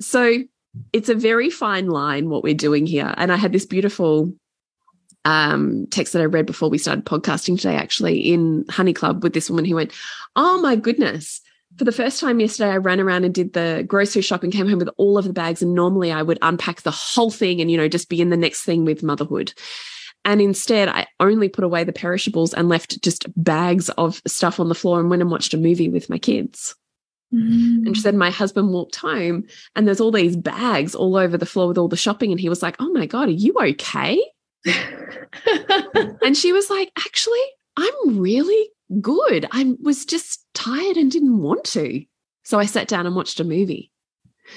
So 0.00 0.44
it's 0.92 1.08
a 1.08 1.14
very 1.14 1.50
fine 1.50 1.88
line 1.88 2.28
what 2.28 2.42
we're 2.42 2.54
doing 2.54 2.86
here. 2.86 3.14
And 3.16 3.32
I 3.32 3.36
had 3.36 3.52
this 3.52 3.66
beautiful 3.66 4.32
um, 5.24 5.86
text 5.90 6.12
that 6.12 6.22
I 6.22 6.26
read 6.26 6.46
before 6.46 6.70
we 6.70 6.78
started 6.78 7.04
podcasting 7.04 7.56
today, 7.56 7.76
actually 7.76 8.18
in 8.20 8.64
Honey 8.68 8.92
Club 8.92 9.22
with 9.22 9.34
this 9.34 9.50
woman 9.50 9.64
who 9.64 9.74
went, 9.74 9.92
Oh 10.36 10.60
my 10.60 10.76
goodness. 10.76 11.40
For 11.76 11.84
the 11.84 11.92
first 11.92 12.18
time 12.18 12.40
yesterday, 12.40 12.70
I 12.70 12.78
ran 12.78 12.98
around 12.98 13.24
and 13.24 13.34
did 13.34 13.52
the 13.52 13.84
grocery 13.86 14.22
shop 14.22 14.42
and 14.42 14.52
came 14.52 14.68
home 14.68 14.78
with 14.78 14.88
all 14.96 15.18
of 15.18 15.26
the 15.26 15.32
bags. 15.32 15.62
And 15.62 15.74
normally 15.74 16.10
I 16.10 16.22
would 16.22 16.38
unpack 16.42 16.82
the 16.82 16.90
whole 16.90 17.30
thing 17.30 17.60
and, 17.60 17.70
you 17.70 17.76
know, 17.76 17.88
just 17.88 18.08
be 18.08 18.20
in 18.20 18.30
the 18.30 18.36
next 18.36 18.62
thing 18.62 18.84
with 18.84 19.02
motherhood. 19.02 19.52
And 20.24 20.40
instead, 20.40 20.88
I 20.88 21.06
only 21.20 21.48
put 21.48 21.64
away 21.64 21.84
the 21.84 21.92
perishables 21.92 22.52
and 22.52 22.68
left 22.68 23.00
just 23.02 23.26
bags 23.42 23.90
of 23.90 24.20
stuff 24.26 24.58
on 24.58 24.68
the 24.68 24.74
floor 24.74 24.98
and 24.98 25.08
went 25.08 25.22
and 25.22 25.30
watched 25.30 25.54
a 25.54 25.58
movie 25.58 25.88
with 25.88 26.10
my 26.10 26.18
kids. 26.18 26.74
Mm. 27.32 27.86
And 27.86 27.96
she 27.96 28.02
said, 28.02 28.14
My 28.14 28.30
husband 28.30 28.70
walked 28.70 28.96
home 28.96 29.44
and 29.76 29.86
there's 29.86 30.00
all 30.00 30.10
these 30.10 30.36
bags 30.36 30.94
all 30.94 31.16
over 31.16 31.36
the 31.36 31.46
floor 31.46 31.68
with 31.68 31.78
all 31.78 31.88
the 31.88 31.96
shopping. 31.96 32.30
And 32.30 32.40
he 32.40 32.48
was 32.48 32.62
like, 32.62 32.76
Oh 32.80 32.90
my 32.92 33.06
God, 33.06 33.28
are 33.28 33.32
you 33.32 33.54
okay? 33.58 34.20
and 36.22 36.36
she 36.36 36.52
was 36.52 36.70
like, 36.70 36.92
actually, 36.98 37.40
I'm 37.76 38.18
really 38.18 38.70
good. 39.00 39.46
I 39.52 39.74
was 39.80 40.04
just 40.04 40.44
tired 40.54 40.96
and 40.96 41.10
didn't 41.10 41.38
want 41.38 41.64
to. 41.64 42.04
So 42.44 42.58
I 42.58 42.66
sat 42.66 42.88
down 42.88 43.06
and 43.06 43.14
watched 43.14 43.40
a 43.40 43.44
movie. 43.44 43.90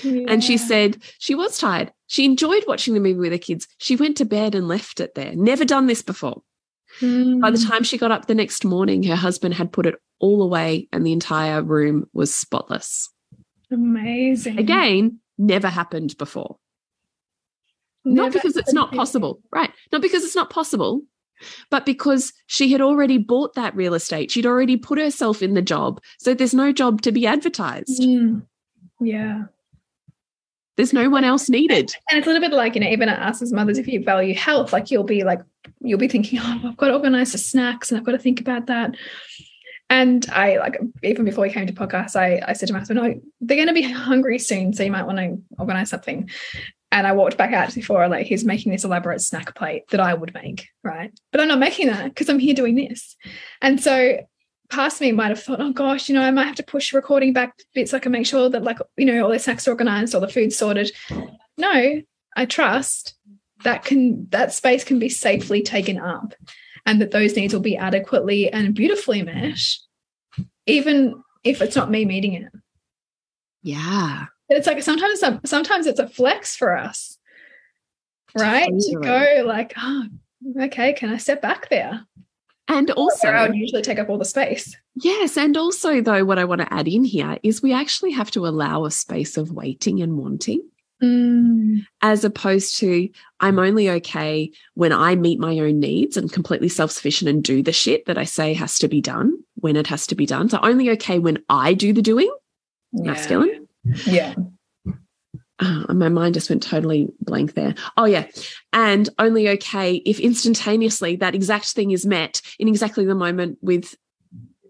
Yeah. 0.04 0.26
And 0.30 0.44
she 0.44 0.58
said 0.58 0.98
she 1.20 1.36
was 1.36 1.58
tired. 1.58 1.92
She 2.08 2.26
enjoyed 2.26 2.64
watching 2.68 2.94
the 2.94 3.00
movie 3.00 3.20
with 3.20 3.32
her 3.32 3.38
kids. 3.38 3.68
She 3.78 3.96
went 3.96 4.18
to 4.18 4.26
bed 4.26 4.56
and 4.56 4.68
left 4.68 5.00
it 5.00 5.16
there. 5.16 5.36
Never 5.36 5.66
done 5.66 5.88
this 5.88 6.02
before. 6.02 6.42
Mm. 7.00 7.42
By 7.42 7.52
the 7.52 7.58
time 7.58 7.84
she 7.84 7.98
got 7.98 8.12
up 8.12 8.28
the 8.28 8.36
next 8.36 8.66
morning, 8.66 9.04
her 9.04 9.16
husband 9.16 9.54
had 9.54 9.72
put 9.72 9.86
it 9.86 9.96
all 10.20 10.42
away 10.42 10.88
and 10.92 11.06
the 11.06 11.14
entire 11.14 11.62
room 11.62 12.06
was 12.14 12.34
spotless. 12.34 13.10
Amazing. 13.72 14.60
Again, 14.60 15.20
never 15.38 15.68
happened 15.68 16.18
before. 16.18 16.58
Never 18.04 18.26
not 18.26 18.34
because 18.34 18.58
it's 18.58 18.74
not 18.74 18.92
possible, 18.92 19.42
right? 19.52 19.72
Not 19.92 20.02
because 20.02 20.24
it's 20.24 20.36
not 20.36 20.50
possible, 20.50 21.02
but 21.70 21.86
because 21.86 22.34
she 22.48 22.72
had 22.72 22.82
already 22.82 23.18
bought 23.18 23.54
that 23.56 23.76
real 23.76 23.94
estate. 23.94 24.32
She'd 24.32 24.46
already 24.46 24.78
put 24.78 25.00
herself 25.00 25.42
in 25.42 25.54
the 25.54 25.62
job. 25.62 26.02
So 26.20 26.34
there's 26.34 26.54
no 26.54 26.72
job 26.72 27.02
to 27.04 27.12
be 27.12 27.28
advertised. 27.28 28.02
Mm. 28.02 28.44
Yeah. 29.00 29.44
There's 30.78 30.94
no 30.94 31.10
one 31.10 31.24
else 31.24 31.50
needed. 31.50 31.94
And 32.10 32.18
it's 32.18 32.28
a 32.28 32.32
little 32.32 32.48
bit 32.48 32.56
like, 32.56 32.76
you 32.76 32.82
know, 32.82 32.88
even 32.88 33.10
at 33.10 33.20
us 33.20 33.42
as 33.42 33.52
mothers, 33.52 33.78
if 33.78 33.88
you 33.88 34.04
value 34.04 34.34
health, 34.34 34.74
like 34.74 34.90
you'll 34.90 35.04
be 35.04 35.24
like, 35.24 35.42
you'll 35.80 36.00
be 36.00 36.08
thinking, 36.08 36.40
oh, 36.42 36.62
I've 36.66 36.78
got 36.78 36.88
to 36.88 36.94
organize 36.94 37.34
the 37.34 37.38
snacks 37.38 37.92
and 37.92 38.00
I've 38.00 38.06
got 38.06 38.14
to 38.14 38.20
think 38.20 38.40
about 38.40 38.68
that. 38.68 38.96
And 39.90 40.26
I 40.32 40.58
like 40.58 40.80
even 41.04 41.26
before 41.26 41.42
we 41.42 41.52
came 41.52 41.68
to 41.68 41.74
podcast, 41.74 42.16
I, 42.16 42.42
I 42.48 42.54
said 42.54 42.68
to 42.68 42.74
my 42.74 42.80
husband, 42.80 43.02
"No, 43.02 43.22
they're 43.42 43.58
going 43.58 43.68
to 43.68 43.74
be 43.74 43.82
hungry 43.82 44.40
soon, 44.40 44.72
so 44.72 44.84
you 44.84 44.92
might 44.92 45.06
want 45.06 45.18
to 45.18 45.38
organize 45.60 45.90
something." 45.90 46.30
And 46.92 47.08
I 47.08 47.14
walked 47.14 47.38
back 47.38 47.54
out 47.54 47.74
before, 47.74 48.08
like 48.10 48.28
he's 48.28 48.44
making 48.44 48.72
this 48.72 48.84
elaborate 48.84 49.22
snack 49.22 49.56
plate 49.56 49.84
that 49.92 50.02
I 50.02 50.14
would 50.14 50.34
make, 50.34 50.68
right? 50.84 51.12
But 51.32 51.42
I'm 51.42 51.48
not 51.48 51.60
making 51.60 51.88
that 51.88 52.06
because 52.06 52.30
I'm 52.30 52.40
here 52.40 52.54
doing 52.54 52.76
this. 52.76 53.16
And 53.62 53.82
so 53.82 54.20
past 54.70 55.00
me 55.00 55.12
might 55.12 55.30
have 55.30 55.42
thought, 55.42 55.62
oh 55.62 55.72
gosh, 55.72 56.10
you 56.10 56.16
know, 56.16 56.22
I 56.22 56.32
might 56.32 56.48
have 56.48 56.56
to 56.56 56.64
push 56.64 56.94
recording 56.94 57.34
back 57.34 57.56
bits 57.74 57.92
so 57.92 57.98
I 57.98 58.02
can 58.02 58.12
make 58.12 58.26
sure 58.26 58.50
that 58.50 58.64
like, 58.64 58.80
you 58.98 59.06
know, 59.06 59.24
all 59.24 59.32
the 59.32 59.40
snacks 59.40 59.68
are 59.68 59.72
organized, 59.72 60.16
all 60.16 60.22
the 60.22 60.28
food's 60.28 60.58
sorted. 60.58 60.92
No, 61.58 62.02
I 62.36 62.46
trust 62.46 63.16
that 63.64 63.86
can 63.86 64.28
that 64.32 64.54
space 64.54 64.84
can 64.84 64.98
be 64.98 65.10
safely 65.10 65.62
taken 65.62 66.00
up 66.00 66.34
and 66.86 67.00
that 67.00 67.12
those 67.12 67.36
needs 67.36 67.54
will 67.54 67.62
be 67.62 67.78
adequately 67.78 68.52
and 68.52 68.74
beautifully 68.74 69.22
met, 69.22 69.60
even 70.66 71.22
if 71.44 71.62
it's 71.62 71.76
not 71.76 71.92
me 71.92 72.06
meeting 72.06 72.34
it. 72.34 72.52
Yeah. 73.62 74.26
It's 74.52 74.68
like 74.68 74.84
sometimes 74.84 75.22
it's 75.22 75.24
a, 75.24 75.42
sometimes 75.46 75.88
it's 75.88 76.00
a 76.00 76.08
flex 76.08 76.56
for 76.56 76.76
us, 76.76 77.18
right? 78.38 78.70
Totally. 78.70 78.94
To 78.94 79.00
go 79.02 79.44
like, 79.46 79.74
oh, 79.78 80.08
okay, 80.62 80.94
can 80.94 81.10
I 81.10 81.18
step 81.18 81.42
back 81.42 81.70
there? 81.70 82.06
And 82.68 82.92
also, 82.92 83.28
I 83.28 83.48
would 83.48 83.56
usually 83.56 83.82
take 83.82 84.00
up 84.00 84.10
all 84.10 84.18
the 84.18 84.26
space. 84.26 84.78
yes, 84.96 85.38
and 85.38 85.58
also, 85.58 86.00
though, 86.02 86.24
what 86.24 86.40
I 86.40 86.46
want 86.46 86.62
to 86.62 86.74
add 86.74 86.88
in 86.88 87.04
here 87.04 87.38
is 87.44 87.62
we 87.62 87.74
actually 87.74 88.12
have 88.12 88.32
to 88.32 88.46
allow 88.48 88.86
a 88.86 88.92
space 88.92 89.36
of 89.38 89.52
waiting 89.52 90.02
and 90.02 90.18
wanting. 90.18 90.62
Mm. 91.02 91.84
as 92.04 92.24
opposed 92.24 92.78
to 92.78 93.10
I'm 93.40 93.58
only 93.58 93.90
okay 93.90 94.52
when 94.76 94.94
I 94.94 95.16
meet 95.16 95.40
my 95.40 95.58
own 95.58 95.80
needs 95.80 96.16
and 96.16 96.32
completely 96.32 96.70
self 96.70 96.92
sufficient 96.92 97.28
and 97.28 97.44
do 97.44 97.64
the 97.64 97.72
shit 97.72 98.06
that 98.06 98.20
I 98.20 98.24
say 98.26 98.54
has 98.54 98.78
to 98.78 98.88
be 98.88 99.02
done 99.02 99.34
when 99.56 99.76
it 99.76 99.88
has 99.88 100.06
to 100.08 100.16
be 100.16 100.28
done. 100.28 100.48
So 100.50 100.60
only 100.62 100.92
okay 100.92 101.18
when 101.18 101.44
I 101.50 101.74
do 101.74 101.92
the 101.92 102.04
doing, 102.04 102.32
masculine. 102.94 103.61
Yeah. 103.84 104.36
Oh, 105.64 105.94
my 105.94 106.10
mind 106.10 106.34
just 106.34 106.50
went 106.50 106.64
totally 106.64 107.10
blank 107.20 107.54
there. 107.54 107.76
Oh, 107.96 108.06
yeah. 108.06 108.28
And 108.74 109.08
only 109.20 109.48
okay 109.50 109.98
if 109.98 110.20
instantaneously 110.20 111.18
that 111.18 111.36
exact 111.36 111.68
thing 111.74 111.92
is 111.92 112.06
met 112.06 112.42
in 112.58 112.68
exactly 112.68 113.06
the 113.06 113.14
moment 113.14 113.60
with, 113.62 113.96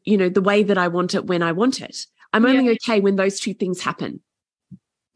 you 0.04 0.18
know, 0.18 0.28
the 0.28 0.42
way 0.42 0.64
that 0.64 0.78
I 0.78 0.90
want 0.90 1.16
it 1.16 1.26
when 1.26 1.44
I 1.44 1.54
want 1.54 1.80
it. 1.82 2.06
I'm 2.34 2.46
only 2.46 2.66
Yeah. 2.66 2.72
okay 2.72 3.00
when 3.00 3.16
those 3.16 3.40
two 3.40 3.54
things 3.54 3.82
happen. 3.82 4.22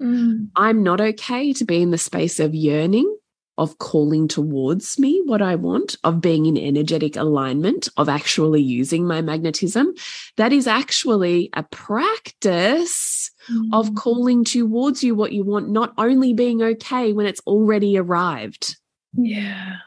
Mm. 0.02 0.50
I'm 0.56 0.84
not 0.84 1.02
okay 1.02 1.52
to 1.54 1.66
be 1.66 1.82
in 1.82 1.92
the 1.92 1.98
space 1.98 2.40
of 2.40 2.56
yearning, 2.56 3.14
of 3.58 3.78
calling 3.78 4.28
towards 4.28 5.00
me 5.00 5.22
what 5.26 5.42
I 5.42 5.56
want, 5.56 5.96
of 6.04 6.22
being 6.22 6.46
in 6.46 6.58
energetic 6.58 7.16
alignment, 7.16 7.90
of 7.98 8.10
actually 8.10 8.62
using 8.62 9.08
my 9.08 9.22
magnetism. 9.22 9.94
That 10.38 10.52
is 10.54 10.68
actually 10.68 11.50
a 11.54 11.64
practice 11.64 13.25
of 13.74 13.92
Mm. 13.92 13.96
calling 13.96 14.44
towards 14.44 15.04
you 15.04 15.16
what 15.16 15.32
you 15.32 15.44
want, 15.44 15.70
not 15.70 15.94
only 15.98 16.34
being 16.34 16.62
okay 16.62 17.14
when 17.14 17.26
it's 17.26 17.42
already 17.42 17.98
arrived. 17.98 18.78
Yeah. 19.14 19.78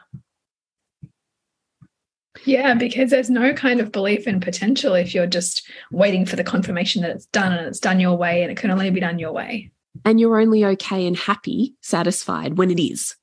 Yeah, 2.45 2.73
because 2.73 3.09
there's 3.09 3.29
no 3.29 3.53
kind 3.53 3.79
of 3.81 3.91
belief 3.91 4.25
in 4.27 4.39
potential 4.39 4.93
if 4.93 5.13
you're 5.13 5.27
just 5.27 5.67
waiting 5.91 6.25
for 6.25 6.35
the 6.35 6.43
confirmation 6.43 7.01
that 7.01 7.11
it's 7.11 7.25
done 7.27 7.51
and 7.51 7.67
it's 7.67 7.79
done 7.79 7.99
your 7.99 8.15
way 8.17 8.43
and 8.43 8.51
it 8.51 8.57
can 8.57 8.71
only 8.71 8.89
be 8.91 8.99
done 9.01 9.19
your 9.19 9.33
way. 9.33 9.71
And 10.05 10.19
you're 10.19 10.39
only 10.39 10.63
okay 10.63 11.05
and 11.05 11.17
happy, 11.17 11.75
satisfied 11.81 12.57
when 12.57 12.71
it 12.71 12.79
is. 12.81 13.15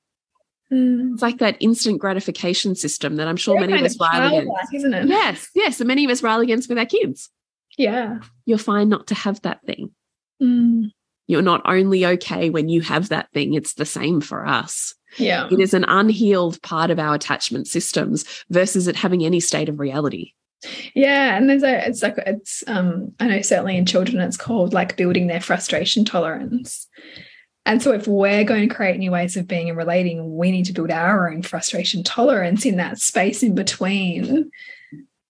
Mm. 0.71 1.15
It's 1.15 1.23
like 1.23 1.39
that 1.39 1.57
instant 1.61 1.99
gratification 2.01 2.75
system 2.75 3.17
that 3.17 3.29
I'm 3.29 3.37
sure 3.37 3.55
Very 3.55 3.69
many 3.69 3.81
of 3.81 3.87
us 3.87 3.97
rail 3.99 4.39
against. 4.39 4.75
isn't 4.75 4.93
it? 4.95 5.09
Yes, 5.09 5.49
yes. 5.55 5.81
And 5.81 5.89
many 5.89 6.05
of 6.05 6.11
us 6.11 6.23
rail 6.23 6.41
against 6.41 6.69
with 6.69 6.77
our 6.77 6.85
kids. 6.87 7.31
Yeah. 7.79 8.19
You're 8.45 8.59
fine 8.59 8.89
not 8.89 9.07
to 9.09 9.15
have 9.15 9.41
that 9.43 9.63
thing. 9.65 9.93
Mm. 10.43 10.91
You're 11.27 11.43
not 11.43 11.63
only 11.65 12.07
okay 12.07 12.51
when 12.51 12.69
you 12.69 12.81
have 12.83 13.09
that 13.09 13.31
thing, 13.33 13.55
it's 13.55 13.75
the 13.75 13.85
same 13.85 14.21
for 14.21 14.47
us. 14.47 14.95
Yeah. 15.17 15.49
It 15.51 15.61
is 15.61 15.75
an 15.75 15.85
unhealed 15.85 16.61
part 16.63 16.91
of 16.91 16.99
our 16.99 17.15
attachment 17.15 17.67
systems 17.67 18.25
versus 18.51 18.87
it 18.87 18.97
having 18.97 19.25
any 19.25 19.41
state 19.41 19.69
of 19.69 19.81
reality. 19.81 20.33
Yeah, 20.95 21.37
and 21.37 21.49
there's 21.49 21.63
a 21.63 21.87
it's 21.87 22.03
like 22.03 22.17
it's 22.19 22.65
um 22.67 23.13
I 23.21 23.27
know 23.27 23.43
certainly 23.43 23.77
in 23.77 23.87
children 23.87 24.21
it's 24.21 24.37
called 24.37 24.73
like 24.73 24.97
building 24.97 25.27
their 25.27 25.41
frustration 25.41 26.05
tolerance. 26.05 26.89
And 27.67 27.83
so 27.83 27.93
if 27.93 28.07
we're 28.07 28.45
going 28.45 28.69
to 28.69 28.75
create 28.75 28.97
new 28.99 29.11
ways 29.11 29.37
of 29.37 29.49
being 29.49 29.69
and 29.69 29.77
relating, 29.77 30.37
we 30.37 30.53
need 30.53 30.67
to 30.67 30.73
build 30.73 30.93
our 30.93 31.29
own 31.29 31.43
frustration 31.43 32.05
tolerance 32.05 32.65
in 32.65 32.77
that 32.77 33.01
space 33.01 33.43
in 33.43 33.57
between 33.57 34.53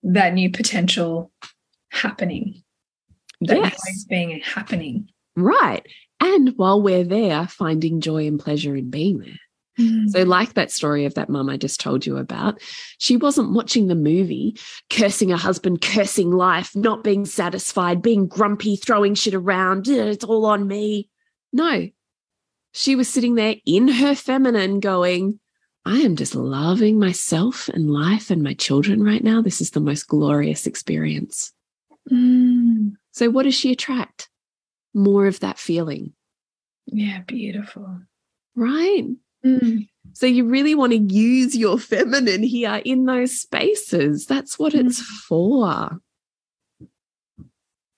that 0.03 0.35
new 0.35 0.51
potential 0.51 1.33
happening. 1.89 2.63
That 3.43 3.59
Yes. 3.59 3.81
ways 3.87 4.05
being 4.05 4.41
happening. 4.41 5.09
Right. 5.37 5.87
And 6.21 6.55
while 6.57 6.81
we're 6.81 7.05
there, 7.05 7.47
finding 7.47 8.01
joy 8.01 8.27
and 8.27 8.41
pleasure 8.41 8.75
in 8.75 8.91
being 8.91 9.19
there. 9.19 9.39
So, 10.09 10.23
like 10.23 10.55
that 10.55 10.71
story 10.73 11.05
of 11.05 11.13
that 11.15 11.29
mum 11.29 11.51
I 11.51 11.59
just 11.59 11.81
told 11.81 12.07
you 12.07 12.17
about, 12.17 12.63
she 12.97 13.19
wasn't 13.19 13.53
watching 13.53 13.89
the 13.89 13.95
movie, 13.95 14.57
cursing 14.89 15.29
her 15.29 15.37
husband, 15.37 15.83
cursing 15.83 16.31
life, 16.31 16.75
not 16.75 17.05
being 17.05 17.27
satisfied, 17.27 18.01
being 18.01 18.27
grumpy, 18.27 18.77
throwing 18.77 19.15
shit 19.15 19.35
around. 19.35 19.87
It's 19.87 20.25
all 20.25 20.47
on 20.47 20.67
me. 20.67 21.11
No, 21.53 21.91
she 22.73 22.97
was 22.97 23.07
sitting 23.07 23.35
there 23.35 23.57
in 23.67 23.89
her 23.89 24.15
feminine 24.15 24.81
going, 24.81 25.41
I 25.85 25.99
am 25.99 26.17
just 26.17 26.35
loving 26.35 26.99
myself 26.99 27.69
and 27.69 27.91
life 27.91 28.31
and 28.31 28.43
my 28.43 28.55
children 28.55 29.03
right 29.03 29.23
now. 29.23 29.43
This 29.43 29.61
is 29.61 29.73
the 29.73 29.81
most 29.81 30.09
glorious 30.09 30.67
experience. 30.67 31.53
Mm. 32.11 32.56
So, 33.17 33.31
what 33.31 33.45
does 33.45 33.55
she 33.55 33.73
attract? 33.73 34.29
More 34.93 35.27
of 35.27 35.41
that 35.41 35.59
feeling. 35.59 36.13
Yeah, 36.85 37.23
beautiful. 37.27 38.01
Right. 38.55 39.07
Mm. 39.45 39.89
So, 40.13 40.27
you 40.27 40.45
really 40.45 40.75
want 40.75 40.93
to 40.93 40.99
use 40.99 41.57
your 41.57 41.79
feminine 41.79 42.43
here 42.43 42.83
in 42.85 43.07
those 43.07 43.41
spaces. 43.41 44.27
That's 44.27 44.59
what 44.59 44.75
it's 44.75 45.01
Mm. 45.01 45.05
for. 45.29 46.01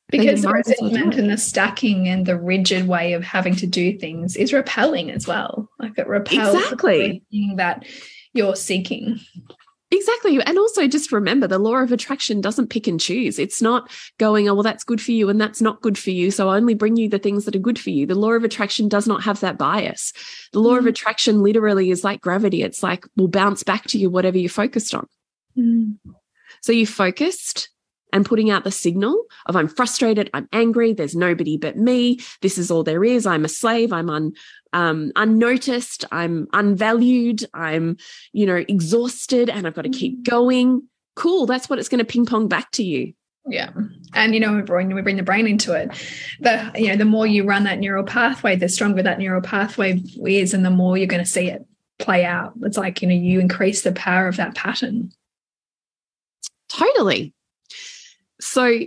Because 0.08 0.42
the 0.42 0.50
might 0.50 0.60
as 0.68 0.74
well 0.80 0.88
do 0.90 0.94
resentment 0.94 1.14
and 1.20 1.30
the 1.30 1.36
stacking 1.36 2.06
and 2.08 2.24
the 2.24 2.38
rigid 2.38 2.86
way 2.86 3.12
of 3.12 3.24
having 3.24 3.56
to 3.56 3.66
do 3.66 3.98
things 3.98 4.36
is 4.36 4.52
repelling 4.52 5.10
as 5.10 5.26
well. 5.26 5.68
Like 5.80 5.98
it 5.98 6.06
repels 6.06 6.54
Exactly. 6.54 7.24
that 7.56 7.84
you're 8.34 8.56
seeking. 8.56 9.18
Exactly. 9.90 10.38
And 10.42 10.58
also 10.58 10.86
just 10.86 11.12
remember 11.12 11.46
the 11.46 11.58
law 11.58 11.76
of 11.76 11.92
attraction 11.92 12.42
doesn't 12.42 12.68
pick 12.68 12.86
and 12.86 13.00
choose. 13.00 13.38
It's 13.38 13.62
not 13.62 13.90
going, 14.18 14.46
oh, 14.48 14.54
well, 14.54 14.62
that's 14.62 14.84
good 14.84 15.00
for 15.00 15.12
you 15.12 15.30
and 15.30 15.40
that's 15.40 15.62
not 15.62 15.80
good 15.80 15.96
for 15.96 16.10
you. 16.10 16.30
So 16.30 16.50
I 16.50 16.56
only 16.56 16.74
bring 16.74 16.96
you 16.96 17.08
the 17.08 17.18
things 17.18 17.46
that 17.46 17.56
are 17.56 17.60
good 17.60 17.78
for 17.78 17.88
you. 17.88 18.04
The 18.04 18.14
law 18.14 18.32
of 18.32 18.44
attraction 18.44 18.88
does 18.88 19.06
not 19.06 19.22
have 19.22 19.40
that 19.40 19.56
bias. 19.56 20.12
The 20.52 20.60
law 20.60 20.76
of 20.76 20.84
Mm. 20.84 20.88
attraction 20.88 21.42
literally 21.42 21.90
is 21.90 22.04
like 22.04 22.20
gravity. 22.20 22.62
It's 22.62 22.82
like, 22.82 23.06
will 23.16 23.28
bounce 23.28 23.62
back 23.62 23.84
to 23.88 23.98
you 23.98 24.10
whatever 24.10 24.36
you're 24.36 24.50
focused 24.50 24.94
on. 24.94 25.06
Mm. 25.56 25.96
So 26.60 26.72
you 26.72 26.86
focused 26.86 27.70
and 28.12 28.24
putting 28.24 28.50
out 28.50 28.64
the 28.64 28.70
signal 28.70 29.24
of 29.46 29.54
I'm 29.54 29.68
frustrated, 29.68 30.30
I'm 30.32 30.48
angry, 30.52 30.94
there's 30.94 31.14
nobody 31.14 31.58
but 31.58 31.76
me. 31.76 32.20
This 32.40 32.56
is 32.56 32.70
all 32.70 32.82
there 32.82 33.04
is. 33.04 33.26
I'm 33.26 33.44
a 33.44 33.48
slave. 33.48 33.92
I'm 33.92 34.08
un, 34.08 34.32
um, 34.72 35.12
unnoticed. 35.16 36.04
I'm 36.12 36.48
unvalued. 36.52 37.44
I'm, 37.54 37.96
you 38.32 38.46
know, 38.46 38.56
exhausted, 38.56 39.50
and 39.50 39.66
I've 39.66 39.74
got 39.74 39.82
to 39.82 39.90
keep 39.90 40.24
going. 40.24 40.82
Cool. 41.16 41.46
That's 41.46 41.68
what 41.68 41.78
it's 41.78 41.88
going 41.88 41.98
to 41.98 42.04
ping 42.04 42.26
pong 42.26 42.48
back 42.48 42.70
to 42.72 42.84
you. 42.84 43.12
Yeah. 43.46 43.70
And 44.14 44.34
you 44.34 44.40
know, 44.40 44.54
we 44.54 44.62
bring 44.62 44.94
we 44.94 45.00
bring 45.00 45.16
the 45.16 45.22
brain 45.22 45.46
into 45.46 45.72
it. 45.72 45.90
The 46.40 46.70
you 46.74 46.88
know, 46.88 46.96
the 46.96 47.04
more 47.04 47.26
you 47.26 47.44
run 47.44 47.64
that 47.64 47.78
neural 47.78 48.04
pathway, 48.04 48.56
the 48.56 48.68
stronger 48.68 49.02
that 49.02 49.18
neural 49.18 49.40
pathway 49.40 50.02
is, 50.26 50.52
and 50.52 50.64
the 50.64 50.70
more 50.70 50.98
you're 50.98 51.06
going 51.06 51.24
to 51.24 51.30
see 51.30 51.48
it 51.48 51.64
play 51.98 52.24
out. 52.24 52.52
It's 52.62 52.76
like, 52.76 53.02
you 53.02 53.08
know, 53.08 53.14
you 53.14 53.40
increase 53.40 53.82
the 53.82 53.92
power 53.92 54.28
of 54.28 54.36
that 54.36 54.54
pattern. 54.54 55.10
Totally. 56.68 57.34
So 58.40 58.80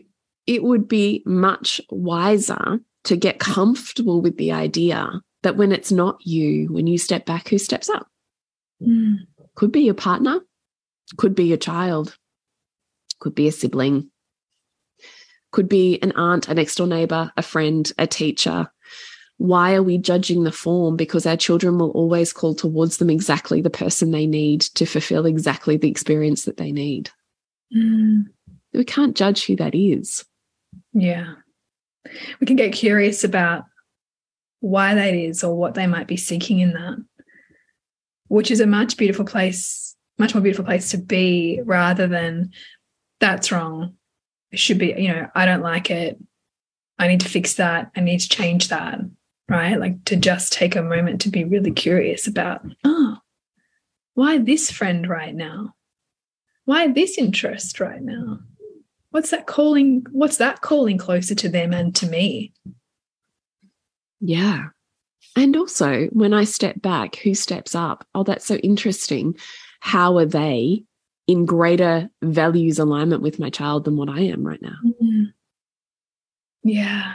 it 0.48 0.64
would 0.64 0.88
be 0.88 1.24
much 1.26 1.82
wiser 1.90 2.80
to 3.04 3.16
get 3.16 3.40
comfortable 3.40 4.22
with 4.22 4.38
the 4.38 4.52
idea 4.52 5.22
that 5.44 5.58
when 5.58 5.72
it's 5.72 5.92
not 5.92 6.18
you, 6.26 6.72
when 6.72 6.88
you 6.88 6.98
step 6.98 7.26
back, 7.26 7.48
who 7.50 7.58
steps 7.58 7.90
up? 7.90 8.08
Mm. 8.82 9.18
Could 9.56 9.72
be 9.72 9.82
your 9.82 9.94
partner, 9.94 10.42
could 11.18 11.36
be 11.36 11.46
your 11.46 11.58
child, 11.58 12.18
could 13.20 13.36
be 13.36 13.48
a 13.48 13.52
sibling, 13.52 14.10
could 15.52 15.68
be 15.68 16.00
an 16.02 16.12
aunt, 16.14 16.48
a 16.48 16.54
next 16.54 16.76
door 16.76 16.88
neighbor, 16.88 17.32
a 17.38 17.42
friend, 17.42 17.92
a 17.98 18.08
teacher. 18.08 18.72
Why 19.38 19.74
are 19.74 19.84
we 19.84 19.98
judging 19.98 20.44
the 20.44 20.52
form? 20.52 20.96
Because 20.96 21.26
our 21.26 21.36
children 21.36 21.80
will 21.80 21.92
always 21.92 22.32
call 22.32 22.54
towards 22.54 22.98
them 22.98 23.10
exactly 23.10 23.62
the 23.62 23.70
person 23.70 24.12
they 24.12 24.28
need 24.28 24.62
to 24.62 24.86
fulfill 24.86 25.26
exactly 25.26 25.78
the 25.78 25.90
experience 25.90 26.46
that 26.46 26.58
they 26.58 26.72
need. 26.72 27.10
Mm. 27.76 28.26
We 28.74 28.86
can't 28.86 29.16
judge 29.16 29.46
who 29.46 29.56
that 29.58 29.76
is. 29.76 30.24
Yeah. 30.94 31.34
We 32.40 32.48
can 32.48 32.56
get 32.56 32.74
curious 32.74 33.24
about 33.24 33.66
why 34.62 34.96
that 34.96 35.14
is 35.14 35.44
or 35.44 35.56
what 35.56 35.74
they 35.74 35.88
might 35.88 36.08
be 36.08 36.18
seeking 36.18 36.60
in 36.60 36.74
that, 36.74 36.98
which 38.28 38.50
is 38.50 38.60
a 38.60 38.68
much 38.68 38.96
beautiful 38.96 39.26
place, 39.26 39.96
much 40.18 40.34
more 40.34 40.42
beautiful 40.42 40.66
place 40.66 40.92
to 40.92 40.98
be 40.98 41.60
rather 41.66 42.08
than 42.08 42.52
that's 43.20 43.52
wrong. 43.52 43.96
It 44.52 44.60
should 44.60 44.78
be, 44.78 44.96
you 44.98 45.10
know, 45.10 45.28
I 45.36 45.46
don't 45.46 45.62
like 45.62 45.92
it. 45.92 46.18
I 46.98 47.08
need 47.08 47.22
to 47.22 47.30
fix 47.30 47.56
that. 47.56 47.92
I 47.96 48.00
need 48.00 48.20
to 48.20 48.30
change 48.30 48.70
that. 48.70 49.00
Right. 49.50 49.78
Like 49.78 50.06
to 50.06 50.16
just 50.16 50.54
take 50.54 50.78
a 50.78 50.82
moment 50.82 51.22
to 51.22 51.30
be 51.30 51.44
really 51.44 51.72
curious 51.72 52.26
about, 52.26 52.62
oh, 52.86 53.18
why 54.14 54.38
this 54.38 54.72
friend 54.72 55.08
right 55.10 55.36
now? 55.36 55.76
Why 56.64 56.88
this 56.88 57.18
interest 57.18 57.82
right 57.82 58.02
now? 58.02 58.40
what's 59.12 59.30
that 59.30 59.46
calling 59.46 60.06
what's 60.12 60.38
that 60.38 60.62
calling 60.62 60.98
closer 60.98 61.36
to 61.36 61.48
them 61.48 61.74
and 61.74 61.96
to 61.96 62.08
me 62.08 62.52
Yeah. 64.22 64.68
And 65.36 65.56
also, 65.58 66.08
when 66.08 66.34
I 66.34 66.44
step 66.46 66.82
back, 66.82 67.16
who 67.18 67.34
steps 67.34 67.76
up? 67.76 68.08
Oh, 68.16 68.24
that's 68.24 68.46
so 68.46 68.56
interesting. 68.56 69.36
How 69.80 70.18
are 70.18 70.26
they 70.26 70.84
in 71.28 71.46
greater 71.46 72.10
values 72.22 72.80
alignment 72.80 73.22
with 73.22 73.40
my 73.40 73.50
child 73.50 73.86
than 73.86 73.98
what 73.98 74.10
I 74.10 74.22
am 74.22 74.46
right 74.46 74.62
now? 74.62 74.76
Mm-hmm. 74.86 75.24
yeah 76.64 77.14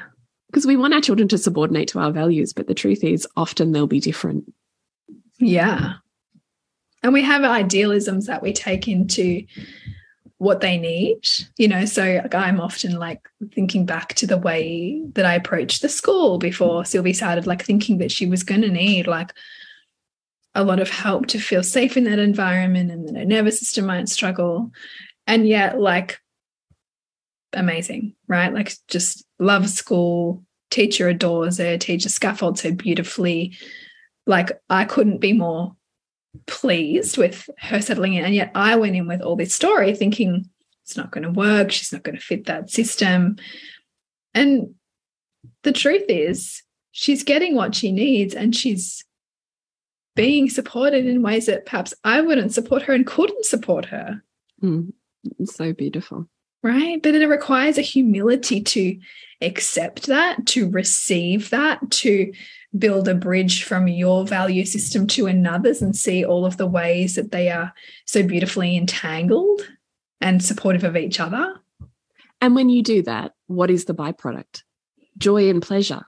Because 0.49 0.67
we 0.67 0.77
want 0.77 0.95
our 0.95 1.01
children 1.01 1.29
to 1.29 1.39
subordinate 1.39 1.89
to 1.89 1.99
our 1.99 2.13
values, 2.13 2.53
but 2.53 2.67
the 2.67 2.75
truth 2.75 3.05
is, 3.05 3.27
often 3.37 3.73
they'll 3.73 3.87
be 3.87 4.01
different. 4.01 4.53
yeah 5.39 5.95
and 7.03 7.13
we 7.13 7.23
have 7.23 7.45
idealisms 7.45 8.27
that 8.27 8.43
we 8.43 8.53
take 8.53 8.89
into 8.89 9.45
what 10.39 10.61
they 10.61 10.77
need 10.77 11.27
you 11.57 11.67
know? 11.67 11.85
So 11.85 12.21
like, 12.23 12.35
i'm 12.35 12.61
often 12.61 12.99
like 12.99 13.29
thinking 13.55 13.87
back 13.87 14.15
to 14.15 14.27
the 14.27 14.39
way 14.39 15.03
that 15.15 15.25
i 15.25 15.35
approached 15.35 15.83
the 15.83 15.89
school 15.89 16.39
before 16.39 16.85
sylvie 16.85 17.13
started 17.15 17.47
like 17.47 17.65
thinking 17.65 17.99
that 17.99 18.13
she 18.13 18.27
was 18.27 18.43
going 18.43 18.63
to 18.63 18.69
need 18.69 19.07
like 19.07 19.33
a 20.57 20.65
lot 20.65 20.81
of 20.81 20.89
help 20.89 21.27
to 21.27 21.39
feel 21.39 21.63
safe 21.63 21.99
in 21.99 22.05
that 22.05 22.19
environment 22.19 22.91
and 22.91 23.07
that 23.07 23.17
her 23.17 23.25
nervous 23.27 23.61
system 23.61 23.87
might 23.87 24.09
struggle. 24.09 24.73
And 25.27 25.47
yet 25.47 25.79
like 25.79 26.19
amazing 27.53 28.15
right? 28.27 28.53
Like 28.53 28.73
just 28.89 29.25
loves 29.39 29.75
school 29.75 30.43
teacher 30.71 31.09
adores 31.09 31.59
her 31.59 31.77
teacher 31.77 32.09
scaffolds 32.09 32.63
her 32.63 32.73
beautifully. 32.73 33.57
Like 34.27 34.51
i 34.71 34.85
couldn't 34.87 35.19
be 35.19 35.35
more 35.35 35.77
pleased 36.47 37.17
with 37.17 37.49
her 37.59 37.81
settling 37.81 38.15
in 38.15 38.25
and 38.25 38.35
yet 38.35 38.51
i 38.55 38.77
went 38.77 38.97
in 38.97 39.07
with 39.07 39.21
all 39.21 39.37
this 39.37 39.55
story 39.55 39.95
thinking 39.95 40.49
it's 40.83 40.97
not 40.97 41.11
going 41.11 41.25
to 41.25 41.31
work 41.31 41.73
she's 41.73 41.93
not 41.93 42.05
going 42.05 42.15
to 42.15 42.23
fit 42.23 42.47
that 42.47 42.71
system. 42.71 43.37
And 44.35 44.75
the 45.65 45.73
truth 45.73 46.05
is 46.09 46.63
she's 46.93 47.25
getting 47.25 47.57
what 47.57 47.75
she 47.75 47.91
needs 47.91 48.35
and 48.35 48.55
she's 48.55 49.05
being 50.15 50.49
supported 50.49 51.07
in 51.07 51.23
ways 51.23 51.47
that 51.47 51.67
perhaps 51.67 51.93
i 52.05 52.21
wouldn't 52.21 52.53
support 52.53 52.83
her 52.83 52.95
and 52.95 53.07
couldn't 53.07 53.45
support 53.45 53.87
her. 53.87 54.23
Mm, 54.63 54.93
so 55.45 55.73
beautiful. 55.73 56.29
right? 56.63 57.03
But 57.03 57.15
it 57.17 57.27
requires 57.27 57.79
a 57.79 57.83
humility 57.83 58.61
to 58.61 58.99
accept 59.41 60.07
that 60.07 60.47
to 60.47 60.71
receive 60.71 61.51
that 61.51 61.91
to 61.91 62.33
build 62.79 63.09
a 63.09 63.15
bridge 63.15 63.63
from 63.65 63.89
your 63.89 64.25
value 64.27 64.65
system 64.65 65.07
to 65.07 65.27
another's 65.27 65.81
and 65.83 65.97
see 65.97 66.25
all 66.25 66.45
of 66.45 66.57
the 66.57 66.67
ways 66.67 67.15
that 67.15 67.31
they 67.33 67.51
are 67.51 67.73
so 68.07 68.23
beautifully 68.23 68.77
entangled 68.77 69.63
and 70.21 70.43
supportive 70.43 70.85
of 70.85 70.97
each 70.97 71.21
other 71.21 71.55
And 72.41 72.55
when 72.55 72.69
you 72.69 72.83
do 72.83 73.03
that, 73.03 73.33
what 73.47 73.71
is 73.71 73.85
the 73.87 73.95
byproduct? 73.95 74.63
Joy 75.19 75.49
and 75.49 75.63
pleasure. 75.63 76.03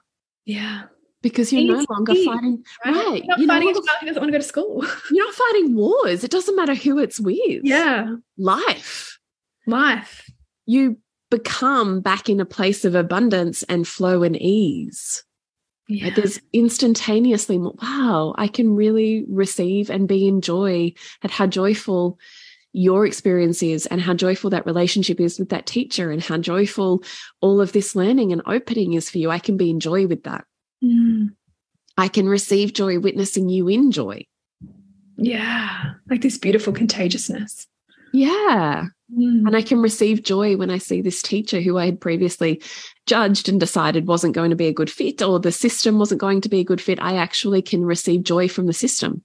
yeah 0.45 0.83
Because 1.21 1.51
you're 1.51 1.75
no 1.77 1.85
longer 1.89 2.13
fighting, 2.13 2.63
right? 2.85 3.23
You're 3.23 3.27
not 3.27 3.39
You're, 3.39 3.47
no 3.47 3.53
fighting 3.53 3.69
a 3.69 3.71
longer- 3.73 4.05
doesn't 4.05 4.21
want 4.21 4.27
to 4.31 4.37
go 4.37 4.37
to 4.37 4.43
school 4.43 4.85
you're 5.11 5.25
not 5.25 5.33
fighting 5.35 5.75
wars. 5.75 6.23
It 6.23 6.31
doesn't 6.31 6.55
matter 6.55 6.75
who 6.75 6.99
it's 6.99 7.19
with. 7.19 7.61
yeah 7.63 8.15
Life. 8.37 9.19
life 9.67 10.29
You 10.65 10.97
become 11.31 12.01
back 12.01 12.29
in 12.29 12.39
a 12.39 12.45
place 12.45 12.85
of 12.85 12.95
abundance 12.95 13.63
and 13.63 13.87
flow 13.87 14.23
and 14.23 14.35
ease. 14.35 15.23
Yeah 15.89 16.05
Like 16.05 16.15
there's 16.15 16.39
instantaneously, 16.53 17.57
wow, 17.57 18.33
I 18.37 18.47
can 18.47 18.75
really 18.75 19.25
receive 19.27 19.89
and 19.89 20.07
be 20.07 20.27
in 20.27 20.39
joy 20.41 20.93
at 21.23 21.31
how 21.31 21.47
joyful 21.47 22.17
your 22.71 23.05
experience 23.05 23.63
is 23.63 23.87
and 23.87 23.99
how 23.99 24.13
joyful 24.13 24.51
that 24.51 24.65
relationship 24.65 25.19
is 25.19 25.39
with 25.39 25.49
that 25.49 25.65
teacher 25.65 26.11
and 26.11 26.21
how 26.23 26.37
joyful 26.37 27.03
all 27.41 27.59
of 27.59 27.71
this 27.73 27.95
learning 27.95 28.31
and 28.31 28.43
opening 28.45 28.93
is 28.93 29.09
for 29.09 29.17
you. 29.17 29.31
I 29.31 29.39
can 29.39 29.57
be 29.57 29.71
in 29.71 29.79
joy 29.79 30.05
with 30.07 30.23
that. 30.23 30.45
Mm, 30.83 31.29
I 31.97 32.07
can 32.07 32.29
receive 32.29 32.73
joy 32.73 32.99
witnessing 32.99 33.49
you 33.49 33.67
in 33.67 33.91
joy. 33.91 34.25
yeah 35.17 35.93
like 36.09 36.21
this 36.21 36.37
beautiful 36.37 36.71
contagiousness 36.71 37.67
Yeah. 38.13 38.85
Mm. 39.15 39.45
And 39.47 39.55
I 39.55 39.61
can 39.61 39.81
receive 39.81 40.23
joy 40.23 40.57
when 40.57 40.69
I 40.71 40.79
see 40.79 41.01
this 41.01 41.21
teacher 41.21 41.61
who 41.61 41.77
I 41.77 41.85
had 41.85 41.99
previously 42.01 42.61
judged 43.13 43.49
and 43.49 43.59
decided 43.59 44.07
wasn't 44.07 44.35
going 44.35 44.51
to 44.51 44.55
be 44.63 44.67
a 44.67 44.73
good 44.79 44.89
fit 44.99 45.21
or 45.21 45.39
the 45.39 45.51
system 45.51 45.99
wasn't 45.99 46.21
going 46.21 46.41
to 46.41 46.49
be 46.49 46.59
a 46.59 46.63
good 46.71 46.81
fit. 46.81 46.99
I 47.01 47.13
actually 47.25 47.61
can 47.61 47.83
receive 47.85 48.23
joy 48.23 48.47
from 48.47 48.67
the 48.67 48.73
system. 48.85 49.23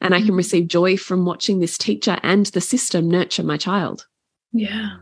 And 0.00 0.14
I 0.14 0.20
can 0.20 0.30
Mm. 0.34 0.36
receive 0.42 0.68
joy 0.68 0.96
from 0.96 1.26
watching 1.26 1.60
this 1.60 1.76
teacher 1.76 2.16
and 2.22 2.46
the 2.46 2.62
system 2.62 3.10
nurture 3.10 3.42
my 3.44 3.58
child. 3.58 4.06
Yeah. 4.52 4.96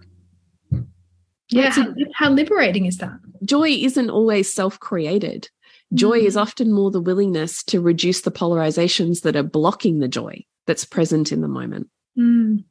Yeah. 1.51 1.71
How, 1.71 1.95
how 2.15 2.31
liberating 2.31 2.87
is 2.87 2.99
that? 2.99 3.19
Joy 3.45 3.69
isn't 3.71 4.11
always 4.11 4.53
self 4.53 4.79
created. 4.81 5.49
Joy 5.95 6.21
Mm. 6.21 6.27
is 6.27 6.37
often 6.37 6.73
more 6.73 6.91
the 6.91 7.01
willingness 7.01 7.63
to 7.71 7.81
reduce 7.81 8.21
the 8.23 8.31
polarizations 8.41 9.23
that 9.23 9.37
are 9.37 9.43
blocking 9.59 10.01
the 10.01 10.09
joy. 10.09 10.45
that's 10.67 10.85
present 10.85 11.33
in 11.33 11.41
the 11.41 11.49
moment. 11.49 11.87
Mm. 12.19 12.63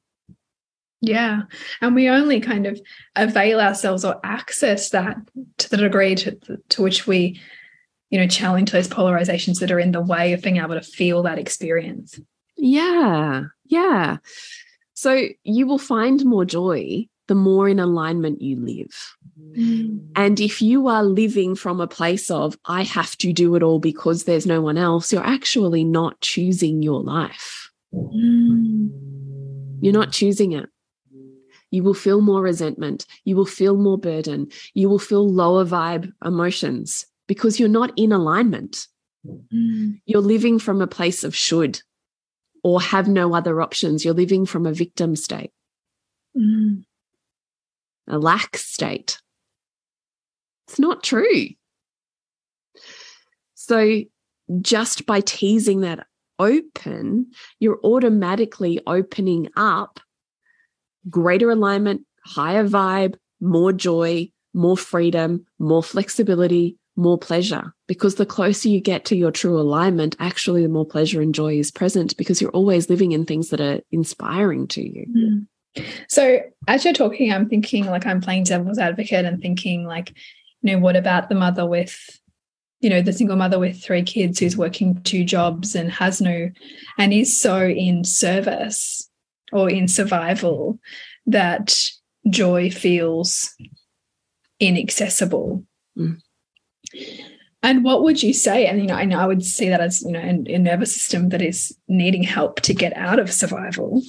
Yeah. 1.02 1.42
And 1.82 1.94
we 1.96 2.10
only 2.10 2.40
kind 2.40 2.66
of 2.66 2.82
avail 3.16 3.60
ourselves 3.60 4.04
or 4.04 4.20
access 4.24 4.90
that 4.90 5.18
to 5.58 5.70
the 5.70 5.78
degree 5.78 6.16
to, 6.16 6.38
to 6.70 6.82
which 6.82 7.06
we, 7.06 7.40
you 8.10 8.20
know, 8.20 8.28
challenge 8.28 8.72
those 8.72 8.88
polarizations 8.88 9.60
that 9.60 9.72
are 9.72 9.80
in 9.80 9.92
the 9.92 10.02
way 10.02 10.34
of 10.34 10.42
being 10.42 10.58
able 10.58 10.76
to 10.76 10.82
feel 10.82 11.24
that 11.24 11.40
experience. 11.40 12.20
Yeah. 12.56 13.44
Yeah. 13.66 14.18
So 14.94 15.28
you 15.44 15.68
will 15.68 15.78
find 15.78 16.26
more 16.26 16.46
joy 16.46 17.08
the 17.28 17.36
more 17.36 17.70
in 17.70 17.80
alignment 17.80 18.42
you 18.42 18.56
live. 18.56 19.16
Mm. 19.52 20.08
And 20.16 20.40
if 20.40 20.62
you 20.62 20.88
are 20.88 21.04
living 21.04 21.56
from 21.56 21.82
a 21.82 21.88
place 21.88 22.32
of, 22.32 22.58
I 22.66 22.84
have 22.84 23.18
to 23.18 23.34
do 23.34 23.54
it 23.56 23.64
all 23.64 23.80
because 23.80 24.24
there's 24.24 24.46
no 24.46 24.62
one 24.62 24.78
else, 24.78 25.12
you're 25.12 25.24
actually 25.24 25.84
not 25.84 26.20
choosing 26.22 26.82
your 26.82 27.02
life. 27.02 27.70
Mm. 27.94 28.90
You're 29.82 29.94
not 29.94 30.12
choosing 30.12 30.54
it. 30.54 30.68
You 31.78 31.84
will 31.84 31.94
feel 31.94 32.22
more 32.22 32.42
resentment. 32.42 33.06
You 33.24 33.36
will 33.36 33.46
feel 33.46 33.78
more 33.78 34.00
burden. 34.00 34.48
You 34.74 34.90
will 34.90 34.98
feel 34.98 35.30
lower 35.30 35.64
vibe 35.64 36.12
emotions 36.26 37.06
because 37.28 37.60
you're 37.60 37.70
not 37.70 37.94
in 37.96 38.12
alignment. 38.12 38.88
Mm. 39.54 40.02
You're 40.08 40.22
living 40.22 40.58
from 40.58 40.82
a 40.82 40.88
place 40.88 41.24
of 41.24 41.36
should 41.36 41.84
or 42.64 42.82
have 42.82 43.08
no 43.08 43.36
other 43.36 43.62
options. 43.62 44.04
You're 44.04 44.16
living 44.16 44.48
from 44.48 44.66
a 44.66 44.74
victim 44.74 45.16
state, 45.16 45.52
mm. 46.36 46.84
a 48.08 48.18
lack 48.18 48.58
state. 48.58 49.22
It's 50.68 50.80
not 50.80 51.04
true. 51.04 51.50
So, 53.54 54.02
just 54.62 55.06
by 55.06 55.22
teasing 55.22 55.82
that 55.82 56.08
open, 56.40 57.28
you're 57.60 57.80
automatically 57.84 58.82
opening 58.88 59.50
up 59.56 60.00
greater 61.10 61.50
alignment, 61.50 62.02
higher 62.24 62.68
vibe, 62.68 63.16
more 63.40 63.74
joy, 63.74 64.30
more 64.54 64.78
freedom, 64.78 65.46
more 65.60 65.84
flexibility, 65.84 66.78
more 66.96 67.18
pleasure. 67.18 67.74
Because 67.88 68.16
the 68.16 68.26
closer 68.26 68.70
you 68.70 68.82
get 68.82 69.06
to 69.06 69.16
your 69.16 69.32
true 69.32 69.60
alignment, 69.60 70.16
actually, 70.20 70.64
the 70.64 70.70
more 70.70 70.86
pleasure 70.86 71.22
and 71.22 71.34
joy 71.34 71.58
is 71.58 71.72
present 71.72 72.18
because 72.18 72.42
you're 72.42 72.52
always 72.52 72.90
living 72.90 73.12
in 73.12 73.26
things 73.26 73.50
that 73.50 73.62
are 73.62 73.82
inspiring 73.92 74.68
to 74.70 74.82
you. 74.82 75.06
Mm. 75.16 75.84
So, 76.10 76.40
as 76.68 76.84
you're 76.84 76.94
talking, 76.94 77.32
I'm 77.32 77.48
thinking 77.48 77.86
like 77.86 78.06
I'm 78.06 78.20
playing 78.20 78.46
devil's 78.46 78.80
advocate 78.80 79.26
and 79.26 79.40
thinking, 79.40 79.86
like, 79.86 80.12
you 80.62 80.74
know, 80.74 80.80
what 80.80 80.96
about 80.96 81.30
the 81.30 81.36
mother 81.36 81.66
with 81.66 82.20
you 82.80 82.90
know 82.90 83.02
the 83.02 83.14
single 83.14 83.36
mother 83.36 83.60
with 83.60 83.82
three 83.82 84.04
kids 84.04 84.40
who's 84.40 84.58
working 84.58 85.02
two 85.02 85.24
jobs 85.24 85.76
and 85.76 85.92
has 85.92 86.22
no 86.22 86.52
and 86.98 87.14
is 87.14 87.40
so 87.40 87.68
in 87.68 88.04
service 88.04 89.10
or 89.52 89.70
in 89.70 89.88
survival 89.88 90.80
that 91.26 91.80
joy 92.30 92.70
feels 92.70 93.54
inaccessible. 94.60 95.64
Mm. 95.98 96.22
and 97.64 97.84
what 97.84 98.04
would 98.04 98.22
you 98.22 98.34
say? 98.34 98.66
And 98.66 98.80
you 98.80 98.88
know 98.88 98.96
and 98.96 99.14
i 99.14 99.26
would 99.26 99.44
see 99.44 99.70
that 99.70 99.82
as 99.82 100.04
you 100.04 100.12
know 100.12 100.20
a, 100.20 100.54
a 100.54 100.60
nervous 100.60 100.94
system 100.94 101.30
that 101.30 101.42
is 101.42 101.76
needing 101.88 102.24
help 102.24 102.62
to 102.62 102.74
get 102.74 102.96
out 102.96 103.20
of 103.20 103.32
survival. 103.32 104.02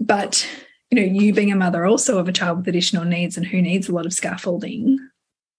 But 0.00 0.46
you 0.90 0.96
know 0.96 1.20
you 1.20 1.32
being 1.32 1.52
a 1.52 1.56
mother 1.56 1.84
also 1.84 2.18
of 2.18 2.28
a 2.28 2.32
child 2.32 2.58
with 2.58 2.68
additional 2.68 3.04
needs 3.04 3.36
and 3.36 3.46
who 3.46 3.60
needs 3.62 3.88
a 3.88 3.92
lot 3.92 4.06
of 4.06 4.12
scaffolding 4.12 4.98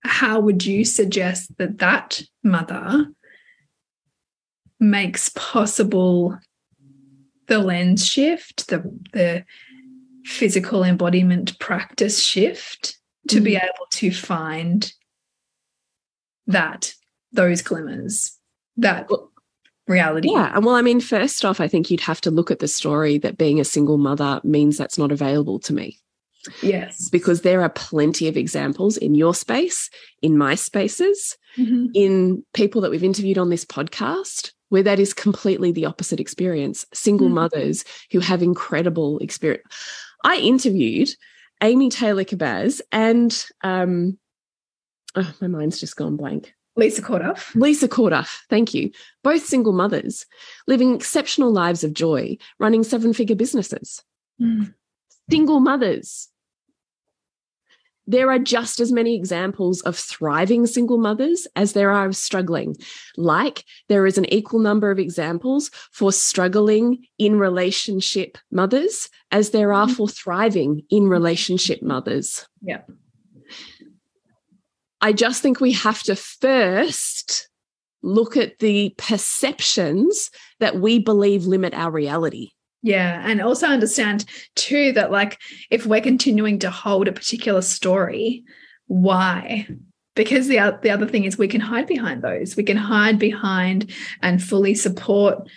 how 0.04 0.40
would 0.40 0.66
you 0.66 0.84
suggest 0.84 1.58
that 1.58 1.80
that 1.80 2.22
mother 2.44 3.08
makes 4.80 5.30
possible 5.30 6.38
the 7.48 7.60
lens 7.60 8.06
shift, 8.06 8.68
the, 8.68 8.80
the 9.14 9.46
physical 10.26 10.84
embodiment 10.84 11.58
practice 11.60 12.24
shift 12.24 12.98
to 13.28 13.40
mm. 13.40 13.44
be 13.44 13.56
able 13.56 13.88
to 13.92 14.12
find 14.12 14.94
that, 16.48 16.94
those 17.32 17.62
glimmers, 17.62 18.38
that 18.78 19.08
reality. 19.88 20.30
Yeah. 20.32 20.52
And 20.56 20.66
well, 20.66 20.76
I 20.76 20.82
mean, 20.82 21.00
first 21.00 21.44
off, 21.46 21.60
I 21.60 21.68
think 21.68 21.90
you'd 21.90 22.02
have 22.02 22.22
to 22.22 22.32
look 22.32 22.52
at 22.52 22.60
the 22.60 22.68
story 22.68 23.18
that 23.20 23.38
being 23.38 23.60
a 23.60 23.66
single 23.66 23.98
mother 23.98 24.42
means 24.44 24.78
that's 24.78 24.98
not 24.98 25.12
available 25.12 25.60
to 25.60 25.74
me. 25.74 26.00
Yes. 26.62 27.10
Because 27.10 27.42
there 27.42 27.62
are 27.62 27.70
plenty 27.70 28.28
of 28.28 28.36
examples 28.36 28.98
in 28.98 29.16
your 29.16 29.34
space, 29.34 29.90
in 30.22 30.38
my 30.38 30.56
spaces, 30.56 31.38
mm 31.58 31.66
-hmm. 31.66 31.90
in 31.94 32.46
people 32.54 32.82
that 32.82 32.92
we've 32.92 33.06
interviewed 33.06 33.38
on 33.38 33.50
this 33.50 33.66
podcast, 33.66 34.52
where 34.74 34.82
that 34.82 35.00
is 35.00 35.14
completely 35.14 35.72
the 35.72 35.86
opposite 35.86 36.20
experience. 36.20 36.84
Single 36.96 37.30
mm 37.30 37.34
mothers 37.34 37.86
who 38.12 38.20
have 38.20 38.42
incredible 38.42 39.20
experience. 39.20 39.64
I 40.24 40.38
interviewed 40.38 41.10
Amy 41.62 41.92
Taylor 41.92 42.24
Kabbaz 42.24 42.82
and 42.92 43.46
um, 43.64 44.18
oh, 45.14 45.32
my 45.40 45.46
mind's 45.46 45.80
just 45.80 45.96
gone 45.96 46.16
blank. 46.16 46.56
Lisa 46.76 47.04
Corduff. 47.04 47.54
Lisa 47.54 47.88
Corduff, 47.88 48.40
thank 48.50 48.74
you. 48.74 48.90
Both 49.24 49.46
single 49.46 49.74
mothers 49.74 50.26
living 50.66 50.96
exceptional 50.96 51.52
lives 51.52 51.84
of 51.84 51.94
joy, 51.94 52.36
running 52.58 52.84
seven 52.84 53.14
figure 53.14 53.36
businesses. 53.36 54.04
Mm. 54.42 54.74
Single 55.30 55.60
mothers 55.60 56.30
there 58.06 58.30
are 58.30 58.40
just 58.40 58.80
as 58.80 58.92
many 58.92 59.16
examples 59.16 59.82
of 59.82 59.98
thriving 59.98 60.66
single 60.66 60.98
mothers 60.98 61.48
as 61.56 61.74
there 61.74 61.92
are 61.92 62.06
of 62.06 62.16
struggling. 62.16 62.76
Like 63.18 63.64
there 63.88 64.06
is 64.06 64.18
an 64.18 64.32
equal 64.34 64.60
number 64.60 64.92
of 64.92 65.00
examples 65.00 65.72
for 65.92 66.12
struggling 66.12 67.06
in 67.18 67.40
relationship 67.40 68.38
mothers 68.52 69.10
as 69.32 69.52
there 69.52 69.74
are 69.74 69.86
mm-hmm. 69.86 69.96
for 69.96 70.08
thriving 70.08 70.84
in 70.90 71.08
relationship 71.08 71.82
mothers. 71.82 72.48
Yeah. 72.62 72.82
I 75.02 75.12
just 75.14 75.42
think 75.42 75.60
we 75.60 75.74
have 75.74 76.02
to 76.04 76.16
first 76.16 77.50
look 78.02 78.38
at 78.38 78.60
the 78.60 78.94
perceptions 78.98 80.30
that 80.60 80.78
we 80.78 81.00
believe 81.00 81.46
limit 81.46 81.74
our 81.74 81.92
reality. 81.92 82.52
Yeah. 82.84 83.22
And 83.26 83.42
also 83.42 83.68
understand 83.68 84.26
too 84.56 84.92
that, 84.92 85.10
like, 85.10 85.40
if 85.72 85.86
we're 85.86 86.02
continuing 86.02 86.60
to 86.60 86.70
hold 86.70 87.08
a 87.08 87.14
particular 87.14 87.62
story, 87.62 88.44
why? 88.88 89.68
Because 90.16 90.48
the, 90.48 90.78
the 90.82 90.92
other 90.92 91.08
thing 91.08 91.24
is 91.24 91.38
we 91.38 91.48
can 91.48 91.62
hide 91.62 91.88
behind 91.88 92.22
those. 92.22 92.58
We 92.58 92.64
can 92.64 92.78
hide 92.78 93.18
behind 93.18 93.92
and 94.22 94.44
fully 94.44 94.76
support 94.76 95.48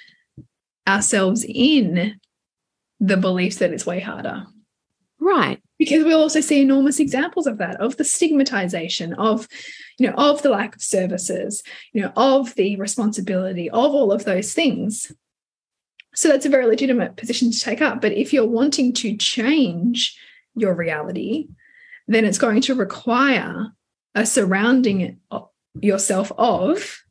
ourselves 0.86 1.44
in 1.46 2.18
the 3.00 3.16
beliefs 3.16 3.56
that 3.56 3.72
it's 3.72 3.84
way 3.84 3.98
harder. 3.98 4.46
Right. 5.18 5.60
Because 5.78 6.04
we 6.04 6.12
also 6.12 6.40
see 6.40 6.62
enormous 6.62 7.00
examples 7.00 7.48
of 7.48 7.58
that, 7.58 7.80
of 7.80 7.96
the 7.96 8.04
stigmatization, 8.04 9.14
of, 9.14 9.48
you 9.98 10.08
know, 10.08 10.14
of 10.16 10.42
the 10.42 10.50
lack 10.50 10.76
of 10.76 10.82
services, 10.82 11.62
you 11.92 12.02
know, 12.02 12.12
of 12.16 12.54
the 12.54 12.76
responsibility, 12.76 13.68
of 13.68 13.92
all 13.92 14.12
of 14.12 14.24
those 14.24 14.54
things. 14.54 15.12
So 16.16 16.28
that's 16.28 16.46
a 16.46 16.50
very 16.50 16.66
legitimate 16.66 17.16
position 17.16 17.52
to 17.52 17.60
take 17.60 17.82
up. 17.82 18.00
But 18.00 18.12
if 18.12 18.32
you're 18.32 18.48
wanting 18.48 18.92
to 18.94 19.16
change 19.16 20.18
your 20.54 20.74
reality, 20.74 21.48
then 22.08 22.24
it's 22.24 22.38
going 22.38 22.62
to 22.62 22.74
require 22.74 23.68
a 24.14 24.24
surrounding 24.24 25.20
yourself 25.80 26.32
of 26.38 27.02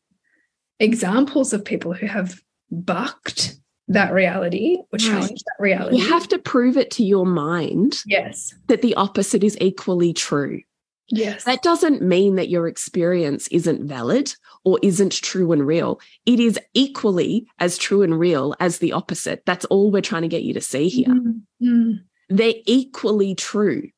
examples 0.80 1.54
of 1.54 1.64
people 1.64 1.94
who 1.94 2.08
have 2.08 2.42
bucked 2.72 3.56
that 3.88 4.12
reality 4.12 4.78
or 4.92 4.98
challenged 4.98 5.30
right. 5.30 5.44
that 5.46 5.64
reality. 5.64 5.98
You 5.98 6.10
have 6.10 6.28
to 6.30 6.40
prove 6.40 6.76
it 6.76 6.90
to 6.92 7.04
your 7.04 7.28
mind. 7.28 8.02
Yes. 8.08 8.56
That 8.68 8.82
the 8.82 8.96
opposite 8.96 9.44
is 9.44 9.56
equally 9.62 10.14
true. 10.14 10.62
Yes. 11.10 11.44
That 11.44 11.62
doesn't 11.62 12.02
mean 12.02 12.36
that 12.36 12.50
your 12.50 12.68
experience 12.68 13.48
isn't 13.50 13.84
valid 13.84 14.34
or 14.64 14.80
isn't 14.82 15.22
true 15.22 15.52
and 15.52 15.66
real. 15.66 16.00
It 16.26 16.40
is 16.40 16.60
equally 16.74 17.48
as 17.60 17.78
true 17.78 18.02
and 18.02 18.20
real 18.20 18.56
as 18.60 18.80
the 18.80 18.92
opposite. 18.92 19.44
That's 19.46 19.66
all 19.66 19.92
we're 19.92 20.02
trying 20.02 20.24
to 20.24 20.28
get 20.28 20.44
you 20.44 20.54
to 20.54 20.62
see 20.62 20.88
here. 20.88 21.10
Mm 21.10 21.46
-hmm. 21.62 21.92
They're 22.30 22.62
equally 22.66 23.36
true. 23.36 23.92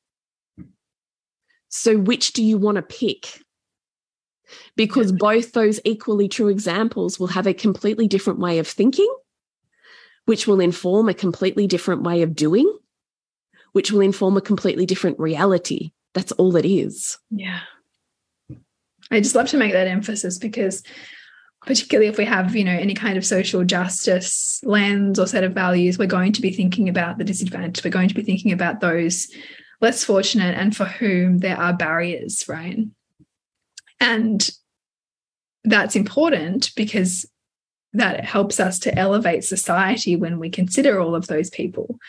So, 1.69 1.97
which 1.97 2.33
do 2.33 2.43
you 2.43 2.57
want 2.59 2.75
to 2.75 2.97
pick? 2.99 3.43
Because 4.75 5.11
both 5.11 5.51
those 5.51 5.81
equally 5.83 6.27
true 6.27 6.49
examples 6.51 7.19
will 7.19 7.27
have 7.33 7.49
a 7.49 7.53
completely 7.53 8.07
different 8.07 8.39
way 8.39 8.59
of 8.59 8.67
thinking, 8.67 9.13
which 10.25 10.47
will 10.47 10.61
inform 10.63 11.09
a 11.09 11.13
completely 11.13 11.67
different 11.67 12.03
way 12.03 12.23
of 12.23 12.33
doing, 12.35 12.79
which 13.71 13.91
will 13.91 14.03
inform 14.03 14.37
a 14.37 14.41
completely 14.41 14.85
different 14.85 15.19
reality 15.19 15.91
that's 16.17 16.31
all 16.33 16.55
it 16.55 16.65
is. 16.65 17.19
Yeah. 17.29 17.59
I 19.11 19.19
just 19.19 19.35
love 19.35 19.47
to 19.49 19.57
make 19.57 19.73
that 19.73 19.87
emphasis 19.87 20.39
because 20.39 20.81
particularly 21.63 22.09
if 22.09 22.17
we 22.17 22.25
have, 22.25 22.55
you 22.55 22.63
know, 22.63 22.71
any 22.71 22.95
kind 22.95 23.17
of 23.17 23.25
social 23.25 23.63
justice 23.63 24.59
lens 24.63 25.19
or 25.19 25.27
set 25.27 25.43
of 25.43 25.53
values, 25.53 25.99
we're 25.99 26.07
going 26.07 26.33
to 26.33 26.41
be 26.41 26.51
thinking 26.51 26.89
about 26.89 27.19
the 27.19 27.23
disadvantaged. 27.23 27.85
We're 27.85 27.91
going 27.91 28.09
to 28.09 28.15
be 28.15 28.23
thinking 28.23 28.51
about 28.51 28.81
those 28.81 29.27
less 29.79 30.03
fortunate 30.03 30.57
and 30.57 30.75
for 30.75 30.85
whom 30.85 31.37
there 31.37 31.57
are 31.57 31.71
barriers, 31.71 32.45
right? 32.49 32.79
And 33.99 34.49
that's 35.65 35.95
important 35.95 36.71
because 36.75 37.27
that 37.93 38.25
helps 38.25 38.59
us 38.59 38.79
to 38.79 38.97
elevate 38.97 39.43
society 39.43 40.15
when 40.15 40.39
we 40.39 40.49
consider 40.49 40.99
all 40.99 41.13
of 41.13 41.27
those 41.27 41.51
people. 41.51 41.99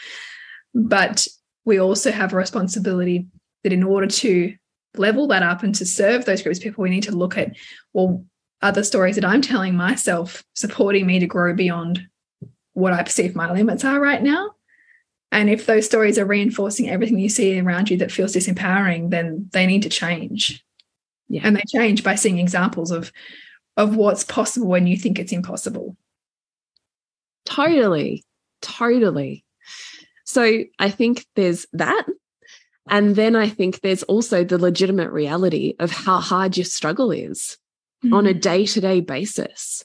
But 0.75 1.27
we 1.67 1.79
also 1.79 2.11
have 2.11 2.33
a 2.33 2.37
responsibility 2.37 3.27
that 3.69 3.75
in 3.75 3.83
order 3.83 4.07
to 4.07 4.55
level 4.97 5.27
that 5.29 5.43
up 5.43 5.63
and 5.63 5.75
to 5.75 5.85
serve 5.85 6.25
those 6.25 6.43
groups 6.43 6.59
of 6.59 6.65
people, 6.65 6.83
we 6.83 6.91
need 6.91 7.03
to 7.03 7.13
look 7.13 7.37
at, 7.37 7.55
well, 7.93 8.25
other 8.63 8.83
stories 8.83 9.17
that 9.17 9.25
I'm 9.25 9.43
telling 9.43 9.77
myself 9.77 10.43
supporting 10.55 11.07
me 11.07 11.19
to 11.19 11.27
grow 11.27 11.55
beyond 11.55 12.09
what 12.73 12.93
I 12.93 13.03
perceive 13.03 13.37
my 13.37 13.53
limits 13.53 13.85
are 13.85 14.01
right 14.01 14.23
now. 14.23 14.53
And 15.31 15.51
if 15.51 15.67
those 15.67 15.85
stories 15.85 16.19
are 16.19 16.25
reinforcing 16.25 16.89
everything 16.89 17.19
you 17.19 17.29
see 17.29 17.61
around 17.61 17.91
you 17.91 17.99
that 17.99 18.11
feels 18.11 18.35
disempowering, 18.35 19.11
then 19.11 19.51
they 19.53 19.67
need 19.67 19.83
to 19.83 19.91
change. 19.91 20.65
Yeah. 21.29 21.43
And 21.45 21.55
they 21.55 21.63
change 21.69 22.03
by 22.03 22.15
seeing 22.15 22.39
examples 22.39 22.91
of 22.91 23.13
of 23.77 23.95
what's 23.95 24.25
possible 24.25 24.67
when 24.67 24.89
you 24.89 24.97
think 24.97 25.19
it's 25.19 25.31
impossible. 25.31 25.97
Totally. 27.45 28.25
Totally. 28.61 29.45
So 30.25 30.65
I 30.79 30.91
think 30.91 31.27
there's 31.37 31.67
that. 31.75 32.07
And 32.91 33.17
then 33.17 33.37
I 33.37 33.49
think 33.49 33.81
there's 33.81 34.03
also 34.05 34.45
the 34.45 34.59
legitimate 34.59 35.11
reality 35.11 35.75
of 35.79 35.91
how 35.91 36.21
hard 36.21 36.57
your 36.57 36.65
struggle 36.65 37.11
is 37.11 37.59
mm. 38.05 38.13
on 38.13 38.27
a 38.27 38.35
day 38.35 38.67
to 38.67 38.81
day 38.81 39.01
basis. 39.01 39.85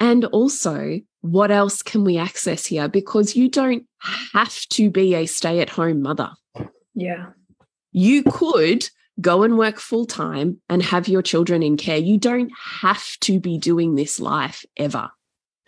And 0.00 0.24
also, 0.26 1.00
what 1.20 1.50
else 1.50 1.82
can 1.82 2.04
we 2.04 2.18
access 2.18 2.66
here? 2.66 2.88
Because 2.88 3.36
you 3.36 3.48
don't 3.48 3.86
have 4.32 4.60
to 4.70 4.90
be 4.90 5.14
a 5.14 5.26
stay 5.26 5.60
at 5.60 5.70
home 5.70 6.02
mother. 6.02 6.30
Yeah. 6.94 7.30
You 7.92 8.24
could 8.24 8.88
go 9.20 9.42
and 9.44 9.56
work 9.56 9.78
full 9.78 10.04
time 10.06 10.60
and 10.68 10.82
have 10.82 11.08
your 11.08 11.22
children 11.22 11.62
in 11.62 11.76
care. 11.76 11.96
You 11.96 12.18
don't 12.18 12.50
have 12.80 13.18
to 13.20 13.38
be 13.38 13.58
doing 13.58 13.94
this 13.94 14.18
life 14.18 14.64
ever. 14.76 15.10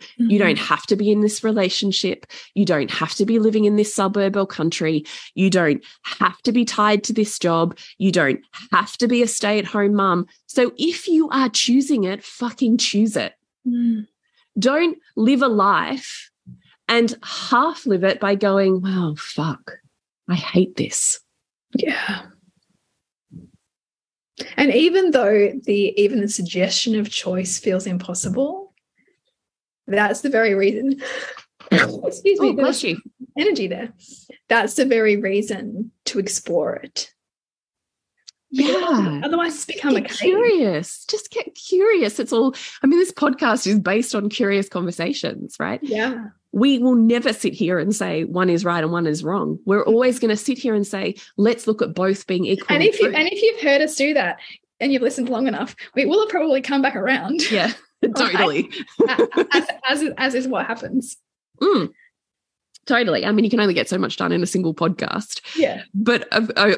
Mm-hmm. 0.01 0.31
You 0.31 0.39
don't 0.39 0.59
have 0.59 0.85
to 0.87 0.95
be 0.95 1.11
in 1.11 1.21
this 1.21 1.43
relationship. 1.43 2.25
You 2.53 2.65
don't 2.65 2.91
have 2.91 3.13
to 3.15 3.25
be 3.25 3.39
living 3.39 3.65
in 3.65 3.75
this 3.75 3.93
suburb 3.93 4.37
or 4.37 4.45
country. 4.45 5.05
You 5.35 5.49
don't 5.49 5.83
have 6.03 6.41
to 6.43 6.51
be 6.51 6.65
tied 6.65 7.03
to 7.05 7.13
this 7.13 7.39
job. 7.39 7.77
You 7.97 8.11
don't 8.11 8.41
have 8.71 8.97
to 8.97 9.07
be 9.07 9.21
a 9.21 9.27
stay 9.27 9.59
at 9.59 9.65
home 9.65 9.95
mum. 9.95 10.27
So 10.47 10.73
if 10.77 11.07
you 11.07 11.29
are 11.29 11.49
choosing 11.49 12.03
it, 12.03 12.23
fucking 12.23 12.77
choose 12.77 13.15
it. 13.15 13.33
Mm. 13.67 14.07
Don't 14.57 14.97
live 15.15 15.41
a 15.41 15.47
life 15.47 16.31
and 16.87 17.15
half 17.23 17.85
live 17.85 18.03
it 18.03 18.19
by 18.19 18.35
going, 18.35 18.81
well, 18.81 19.15
fuck, 19.17 19.73
I 20.29 20.35
hate 20.35 20.75
this. 20.77 21.19
Yeah. 21.75 22.23
And 24.55 24.73
even 24.73 25.11
though 25.11 25.51
the 25.63 26.01
even 26.01 26.21
the 26.21 26.27
suggestion 26.27 26.97
of 26.99 27.09
choice 27.09 27.59
feels 27.59 27.87
impossible, 27.87 28.66
that's 29.87 30.21
the 30.21 30.29
very 30.29 30.53
reason. 30.53 31.01
Excuse 31.71 32.39
me. 32.39 32.49
Oh, 32.49 32.53
bless 32.53 32.83
you. 32.83 32.97
Energy 33.37 33.67
there. 33.67 33.93
That's 34.49 34.75
the 34.75 34.85
very 34.85 35.17
reason 35.17 35.91
to 36.05 36.19
explore 36.19 36.75
it. 36.75 37.13
Yeah. 38.49 39.21
Otherwise, 39.23 39.55
it's 39.55 39.65
become 39.65 39.93
get 39.95 40.09
curious. 40.09 41.05
Just 41.05 41.31
get 41.31 41.53
curious. 41.53 42.19
It's 42.19 42.31
all, 42.31 42.55
I 42.81 42.87
mean, 42.87 42.99
this 42.99 43.11
podcast 43.11 43.67
is 43.67 43.79
based 43.79 44.15
on 44.15 44.29
curious 44.29 44.69
conversations, 44.69 45.57
right? 45.59 45.79
Yeah. 45.83 46.29
We 46.53 46.79
will 46.79 46.95
never 46.95 47.33
sit 47.33 47.53
here 47.53 47.77
and 47.77 47.93
say 47.93 48.23
one 48.23 48.49
is 48.49 48.63
right 48.63 48.81
and 48.81 48.91
one 48.91 49.05
is 49.05 49.23
wrong. 49.23 49.59
We're 49.65 49.83
always 49.83 50.17
going 50.17 50.29
to 50.29 50.37
sit 50.37 50.57
here 50.57 50.73
and 50.73 50.87
say, 50.87 51.15
let's 51.35 51.67
look 51.67 51.81
at 51.81 51.93
both 51.93 52.25
being 52.25 52.45
equal. 52.45 52.73
And 52.73 52.83
if 52.83 52.99
you 52.99 53.09
and 53.09 53.27
if 53.27 53.41
you've 53.41 53.61
heard 53.61 53.81
us 53.81 53.95
do 53.95 54.13
that 54.13 54.39
and 54.79 54.93
you've 54.93 55.01
listened 55.01 55.29
long 55.29 55.47
enough, 55.47 55.75
we 55.93 56.05
will 56.05 56.21
have 56.21 56.29
probably 56.29 56.61
come 56.61 56.81
back 56.81 56.95
around. 56.95 57.51
Yeah. 57.51 57.73
totally. 58.15 58.69
as, 59.53 59.67
as, 59.85 60.03
as, 60.17 60.35
is 60.35 60.47
what 60.47 60.65
happens. 60.65 61.17
Mm. 61.61 61.89
Totally. 62.85 63.25
I 63.25 63.31
mean, 63.31 63.43
you 63.43 63.51
can 63.51 63.59
only 63.59 63.73
get 63.73 63.89
so 63.89 63.97
much 63.97 64.17
done 64.17 64.31
in 64.31 64.41
a 64.41 64.47
single 64.47 64.73
podcast. 64.73 65.41
Yeah. 65.57 65.83
But 65.93 66.27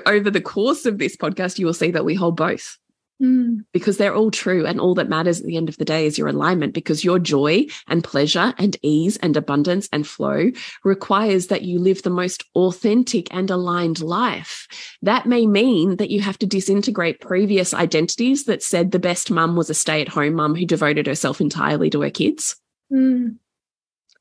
over 0.07 0.31
the 0.31 0.41
course 0.41 0.85
of 0.85 0.97
this 0.97 1.15
podcast, 1.15 1.59
you 1.59 1.65
will 1.65 1.73
see 1.73 1.91
that 1.91 2.05
we 2.05 2.15
hold 2.15 2.35
both. 2.35 2.77
Mm. 3.21 3.65
Because 3.73 3.97
they're 3.97 4.15
all 4.15 4.31
true. 4.31 4.65
And 4.65 4.79
all 4.79 4.95
that 4.95 5.09
matters 5.09 5.41
at 5.41 5.45
the 5.45 5.57
end 5.57 5.67
of 5.67 5.77
the 5.77 5.85
day 5.85 6.05
is 6.05 6.17
your 6.17 6.27
alignment 6.27 6.73
because 6.73 7.03
your 7.03 7.19
joy 7.19 7.65
and 7.87 8.03
pleasure 8.03 8.53
and 8.57 8.77
ease 8.81 9.17
and 9.17 9.35
abundance 9.35 9.89
and 9.91 10.07
flow 10.07 10.51
requires 10.83 11.47
that 11.47 11.63
you 11.63 11.79
live 11.79 12.01
the 12.01 12.09
most 12.09 12.45
authentic 12.55 13.33
and 13.33 13.49
aligned 13.49 14.01
life. 14.01 14.67
That 15.01 15.25
may 15.25 15.45
mean 15.45 15.97
that 15.97 16.09
you 16.09 16.21
have 16.21 16.39
to 16.39 16.45
disintegrate 16.45 17.19
previous 17.19 17.73
identities 17.73 18.45
that 18.45 18.63
said 18.63 18.91
the 18.91 18.99
best 18.99 19.29
mum 19.29 19.55
was 19.55 19.69
a 19.69 19.73
stay 19.73 20.01
at 20.01 20.07
home 20.07 20.35
mum 20.35 20.55
who 20.55 20.65
devoted 20.65 21.07
herself 21.07 21.41
entirely 21.41 21.89
to 21.89 22.01
her 22.01 22.09
kids. 22.09 22.55
Mm. 22.91 23.37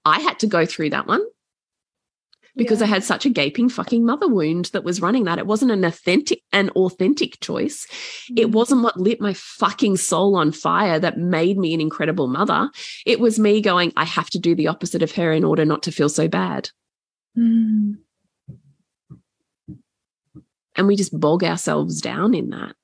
I 0.05 0.21
had 0.21 0.41
to 0.41 0.47
go 0.47 0.67
through 0.67 0.91
that 0.91 1.07
one 1.07 1.25
because 2.59 2.81
yeah. 2.81 2.87
I 2.87 2.89
had 2.89 3.05
such 3.05 3.25
a 3.25 3.31
gaping 3.31 3.71
fucking 3.71 4.05
mother 4.05 4.29
wound 4.29 4.67
that 4.67 4.85
was 4.85 5.01
running 5.01 5.25
that. 5.25 5.39
It 5.39 5.47
wasn't 5.47 5.71
an 5.71 5.85
authentic 5.85 6.43
an 6.53 6.69
authentic 6.71 7.41
choice. 7.41 7.87
Mm. 8.31 8.39
It 8.41 8.51
wasn't 8.51 8.83
what 8.83 9.01
lit 9.01 9.21
my 9.21 9.33
fucking 9.33 9.97
soul 9.97 10.37
on 10.37 10.53
fire 10.53 10.99
that 10.99 11.17
made 11.17 11.57
me 11.57 11.73
an 11.73 11.81
incredible 11.81 12.27
mother. 12.27 12.71
It 13.07 13.21
was 13.21 13.39
me 13.39 13.63
going, 13.63 13.93
I 13.97 14.05
have 14.05 14.29
to 14.31 14.39
do 14.39 14.55
the 14.55 14.67
opposite 14.67 15.03
of 15.03 15.13
her 15.13 15.33
in 15.33 15.45
order 15.45 15.65
not 15.65 15.85
to 15.85 15.93
feel 15.93 16.11
so 16.11 16.29
bad. 16.29 16.69
Mm. 17.39 17.99
And 20.77 20.87
we 20.87 20.97
just 20.97 21.19
bog 21.19 21.43
ourselves 21.45 22.01
down 22.01 22.35
in 22.35 22.51
that. 22.51 22.75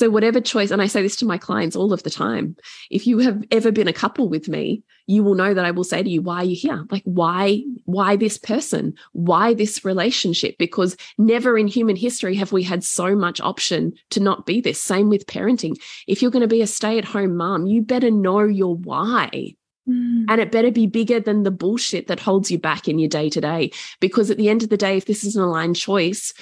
So, 0.00 0.08
whatever 0.08 0.40
choice, 0.40 0.70
and 0.70 0.80
I 0.80 0.86
say 0.86 1.02
this 1.02 1.16
to 1.16 1.26
my 1.26 1.36
clients 1.36 1.76
all 1.76 1.92
of 1.92 2.04
the 2.04 2.08
time 2.08 2.56
if 2.90 3.06
you 3.06 3.18
have 3.18 3.44
ever 3.50 3.70
been 3.70 3.86
a 3.86 3.92
couple 3.92 4.30
with 4.30 4.48
me, 4.48 4.82
you 5.06 5.22
will 5.22 5.34
know 5.34 5.52
that 5.52 5.66
I 5.66 5.72
will 5.72 5.84
say 5.84 6.02
to 6.02 6.08
you, 6.08 6.22
why 6.22 6.36
are 6.36 6.44
you 6.44 6.56
here? 6.56 6.86
Like, 6.90 7.02
why, 7.04 7.64
why 7.84 8.16
this 8.16 8.38
person? 8.38 8.94
Why 9.12 9.52
this 9.52 9.84
relationship? 9.84 10.56
Because 10.56 10.96
never 11.18 11.58
in 11.58 11.66
human 11.66 11.96
history 11.96 12.34
have 12.36 12.50
we 12.50 12.62
had 12.62 12.82
so 12.82 13.14
much 13.14 13.42
option 13.42 13.92
to 14.08 14.20
not 14.20 14.46
be 14.46 14.62
this. 14.62 14.80
Same 14.80 15.10
with 15.10 15.26
parenting. 15.26 15.78
If 16.06 16.22
you're 16.22 16.30
going 16.30 16.40
to 16.40 16.48
be 16.48 16.62
a 16.62 16.66
stay 16.66 16.96
at 16.96 17.04
home 17.04 17.36
mom, 17.36 17.66
you 17.66 17.82
better 17.82 18.10
know 18.10 18.40
your 18.40 18.76
why. 18.76 19.54
Mm. 19.86 20.24
And 20.30 20.40
it 20.40 20.50
better 20.50 20.70
be 20.70 20.86
bigger 20.86 21.20
than 21.20 21.42
the 21.42 21.50
bullshit 21.50 22.06
that 22.06 22.20
holds 22.20 22.50
you 22.50 22.58
back 22.58 22.88
in 22.88 22.98
your 22.98 23.10
day 23.10 23.28
to 23.28 23.40
day. 23.42 23.72
Because 24.00 24.30
at 24.30 24.38
the 24.38 24.48
end 24.48 24.62
of 24.62 24.70
the 24.70 24.78
day, 24.78 24.96
if 24.96 25.04
this 25.04 25.24
is 25.24 25.36
an 25.36 25.42
aligned 25.42 25.76
choice, 25.76 26.32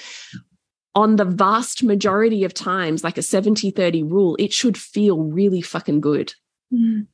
on 0.99 1.15
the 1.15 1.25
vast 1.25 1.85
majority 1.85 2.43
of 2.43 2.53
times, 2.53 3.05
like 3.05 3.17
a 3.17 3.23
70 3.23 3.71
30 3.71 4.03
rule, 4.03 4.35
it 4.41 4.53
should 4.53 4.77
feel 4.77 5.21
really 5.21 5.63
fucking 5.63 6.01
good. 6.01 6.35
Mm. 6.75 7.07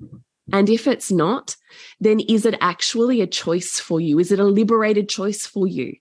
And 0.54 0.70
if 0.70 0.86
it's 0.86 1.12
not, 1.12 1.54
then 2.00 2.20
is 2.20 2.46
it 2.46 2.54
actually 2.62 3.20
a 3.20 3.26
choice 3.26 3.78
for 3.78 4.00
you? 4.00 4.18
Is 4.18 4.32
it 4.32 4.40
a 4.40 4.44
liberated 4.44 5.10
choice 5.10 5.44
for 5.44 5.66
you? 5.66 5.96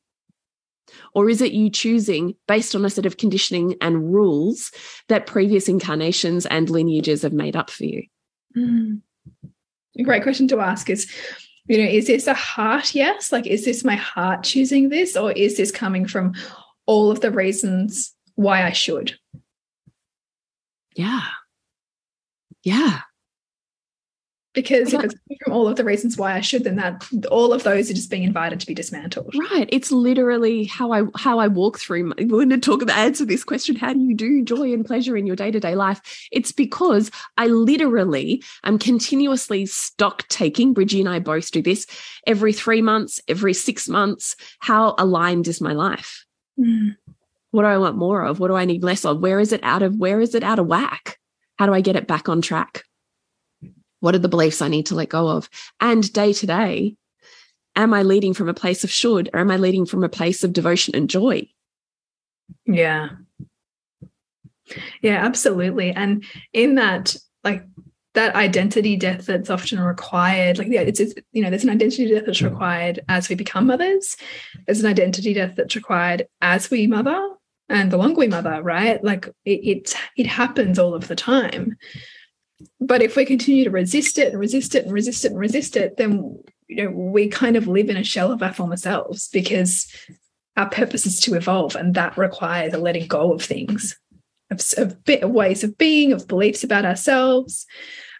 Or 1.13 1.29
is 1.29 1.41
it 1.41 1.51
you 1.51 1.69
choosing 1.69 2.35
based 2.47 2.73
on 2.73 2.85
a 2.85 2.89
set 2.89 3.05
of 3.05 3.17
conditioning 3.17 3.75
and 3.81 4.13
rules 4.13 4.71
that 5.09 5.27
previous 5.27 5.67
incarnations 5.67 6.45
and 6.45 6.69
lineages 6.69 7.23
have 7.23 7.33
made 7.33 7.57
up 7.57 7.69
for 7.69 7.83
you? 7.83 8.03
Mm. 8.55 9.01
A 9.99 10.03
great 10.03 10.23
question 10.23 10.47
to 10.47 10.61
ask 10.61 10.89
is, 10.89 11.11
you 11.67 11.77
know, 11.77 11.89
is 11.89 12.07
this 12.07 12.27
a 12.27 12.33
heart 12.33 12.95
yes? 12.95 13.33
Like, 13.33 13.45
is 13.45 13.65
this 13.65 13.83
my 13.83 13.95
heart 13.97 14.43
choosing 14.43 14.87
this? 14.87 15.17
Or 15.17 15.33
is 15.33 15.57
this 15.57 15.71
coming 15.71 16.07
from 16.07 16.33
all 16.85 17.11
of 17.11 17.21
the 17.21 17.31
reasons 17.31 18.13
why 18.35 18.63
I 18.63 18.71
should. 18.71 19.15
Yeah. 20.95 21.23
Yeah. 22.63 23.01
Because 24.53 24.93
if 24.93 25.03
it's 25.03 25.15
from 25.43 25.53
all 25.53 25.67
of 25.67 25.77
the 25.77 25.83
reasons 25.83 26.15
why 26.15 26.33
I 26.35 26.41
should, 26.41 26.63
then 26.63 26.75
that 26.75 27.03
all 27.31 27.53
of 27.53 27.63
those 27.63 27.89
are 27.89 27.95
just 27.95 28.11
being 28.11 28.21
invited 28.21 28.59
to 28.59 28.67
be 28.67 28.75
dismantled. 28.75 29.33
Right. 29.35 29.67
It's 29.71 29.91
literally 29.91 30.65
how 30.65 30.91
I 30.91 31.03
how 31.15 31.39
I 31.39 31.47
walk 31.47 31.79
through. 31.79 32.03
My, 32.05 32.15
when 32.19 32.49
to 32.49 32.59
talk 32.59 32.83
about 32.83 32.95
answer 32.95 33.25
this 33.25 33.43
question, 33.43 33.75
how 33.75 33.93
do 33.93 33.99
you 33.99 34.13
do 34.13 34.43
joy 34.43 34.71
and 34.71 34.85
pleasure 34.85 35.17
in 35.17 35.25
your 35.25 35.35
day 35.35 35.49
to 35.49 35.59
day 35.59 35.73
life? 35.73 36.27
It's 36.31 36.51
because 36.51 37.09
I 37.35 37.47
literally 37.47 38.43
am 38.63 38.77
continuously 38.77 39.65
stock 39.65 40.27
taking. 40.27 40.73
Bridgie 40.73 40.99
and 40.99 41.09
I 41.09 41.17
both 41.17 41.49
do 41.49 41.63
this 41.63 41.87
every 42.27 42.53
three 42.53 42.83
months, 42.83 43.19
every 43.27 43.55
six 43.55 43.89
months. 43.89 44.35
How 44.59 44.93
aligned 44.99 45.47
is 45.47 45.61
my 45.61 45.73
life? 45.73 46.22
Mm. 46.59 46.95
What 47.51 47.63
do 47.63 47.67
I 47.67 47.77
want 47.77 47.97
more 47.97 48.23
of? 48.23 48.39
What 48.39 48.47
do 48.47 48.55
I 48.55 48.65
need 48.65 48.83
less 48.83 49.05
of? 49.05 49.19
Where 49.19 49.39
is 49.39 49.51
it 49.51 49.63
out 49.63 49.83
of 49.83 49.97
where 49.97 50.19
is 50.21 50.33
it 50.33 50.43
out 50.43 50.59
of 50.59 50.67
whack? 50.67 51.19
How 51.57 51.65
do 51.65 51.73
I 51.73 51.81
get 51.81 51.95
it 51.95 52.07
back 52.07 52.27
on 52.27 52.41
track? 52.41 52.83
What 53.99 54.15
are 54.15 54.19
the 54.19 54.27
beliefs 54.27 54.61
I 54.61 54.67
need 54.67 54.87
to 54.87 54.95
let 54.95 55.09
go 55.09 55.29
of? 55.29 55.49
And 55.79 56.11
day 56.11 56.33
to 56.33 56.47
day, 56.47 56.95
am 57.75 57.93
I 57.93 58.03
leading 58.03 58.33
from 58.33 58.49
a 58.49 58.53
place 58.53 58.83
of 58.83 58.91
should 58.91 59.29
or 59.33 59.39
am 59.39 59.51
I 59.51 59.57
leading 59.57 59.85
from 59.85 60.03
a 60.03 60.09
place 60.09 60.43
of 60.43 60.53
devotion 60.53 60.95
and 60.95 61.09
joy? 61.09 61.47
Yeah. 62.65 63.09
Yeah, 65.01 65.23
absolutely. 65.23 65.91
And 65.91 66.25
in 66.53 66.75
that, 66.75 67.15
like 67.43 67.65
that 68.13 68.35
identity 68.35 68.95
death 68.95 69.25
that's 69.25 69.49
often 69.49 69.79
required 69.79 70.57
like 70.57 70.67
yeah 70.69 70.81
it's, 70.81 70.99
it's, 70.99 71.13
you 71.31 71.41
know 71.41 71.49
there's 71.49 71.63
an 71.63 71.69
identity 71.69 72.13
death 72.13 72.23
that's 72.25 72.39
hmm. 72.39 72.45
required 72.45 72.99
as 73.09 73.29
we 73.29 73.35
become 73.35 73.67
mothers. 73.67 74.15
There's 74.65 74.81
an 74.81 74.89
identity 74.89 75.33
death 75.33 75.55
that's 75.55 75.75
required 75.75 76.27
as 76.41 76.69
we 76.69 76.87
mother 76.87 77.29
and 77.69 77.91
the 77.91 77.97
longer 77.97 78.19
we 78.19 78.27
mother 78.27 78.61
right? 78.61 79.03
Like 79.03 79.27
it, 79.45 79.51
it 79.51 79.95
it 80.17 80.27
happens 80.27 80.79
all 80.79 80.93
of 80.93 81.07
the 81.07 81.15
time. 81.15 81.77
But 82.79 83.01
if 83.01 83.15
we 83.15 83.25
continue 83.25 83.63
to 83.65 83.71
resist 83.71 84.17
it 84.17 84.31
and 84.31 84.39
resist 84.39 84.75
it 84.75 84.85
and 84.85 84.93
resist 84.93 85.25
it 85.25 85.31
and 85.31 85.39
resist 85.39 85.75
it, 85.75 85.97
then 85.97 86.39
you 86.67 86.83
know 86.83 86.91
we 86.91 87.27
kind 87.27 87.55
of 87.55 87.67
live 87.67 87.89
in 87.89 87.97
a 87.97 88.03
shell 88.03 88.31
of 88.31 88.43
our 88.43 88.53
former 88.53 88.77
selves 88.77 89.27
because 89.29 89.91
our 90.55 90.69
purpose 90.69 91.05
is 91.05 91.19
to 91.21 91.33
evolve, 91.33 91.75
and 91.75 91.95
that 91.95 92.17
requires 92.17 92.73
a 92.73 92.77
letting 92.77 93.07
go 93.07 93.33
of 93.33 93.41
things, 93.41 93.97
of, 94.77 94.95
of, 95.07 95.31
ways 95.31 95.63
of 95.63 95.77
being, 95.77 96.13
of 96.13 96.27
beliefs 96.27 96.63
about 96.63 96.85
ourselves, 96.85 97.65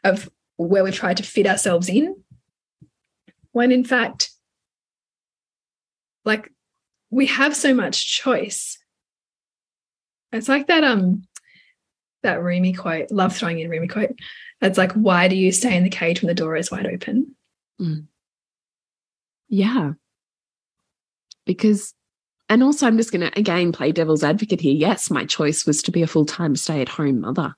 of 0.04 0.30
where 0.58 0.84
we've 0.84 0.94
tried 0.94 1.18
to 1.18 1.24
fit 1.24 1.48
ourselves 1.48 1.90
in. 1.90 2.16
When 3.52 3.72
in 3.72 3.84
fact, 3.84 4.32
like 6.26 6.52
we 7.10 7.28
have 7.28 7.56
so 7.56 7.74
much 7.74 8.08
choice. 8.08 8.80
It's 10.32 10.50
like 10.50 10.68
that 10.68 10.84
um 10.84 11.24
that 12.24 12.42
Rumi 12.42 12.74
quote, 12.74 13.12
love 13.12 13.36
throwing 13.36 13.60
in 13.60 13.70
Rumi 13.70 13.88
quote. 13.88 14.18
It's 14.62 14.78
like, 14.78 14.94
why 14.94 15.28
do 15.28 15.36
you 15.36 15.52
stay 15.52 15.76
in 15.76 15.84
the 15.84 15.90
cage 15.90 16.22
when 16.22 16.30
the 16.30 16.34
door 16.34 16.56
is 16.56 16.72
wide 16.72 16.88
open? 16.88 17.36
Mm. 17.80 18.08
Yeah. 19.50 19.94
Because, 21.46 21.94
and 22.50 22.64
also, 22.64 22.88
I'm 22.88 22.98
just 22.98 23.12
going 23.12 23.30
to 23.30 23.40
again 23.40 23.72
play 23.72 23.92
devil's 23.92 24.24
advocate 24.24 24.62
here. 24.62 24.74
Yes, 24.74 25.10
my 25.10 25.26
choice 25.26 25.66
was 25.66 25.82
to 25.84 25.92
be 25.92 26.02
a 26.02 26.08
full 26.08 26.26
time 26.26 26.56
stay 26.56 26.82
at 26.82 26.90
home 26.90 27.22
mother, 27.22 27.56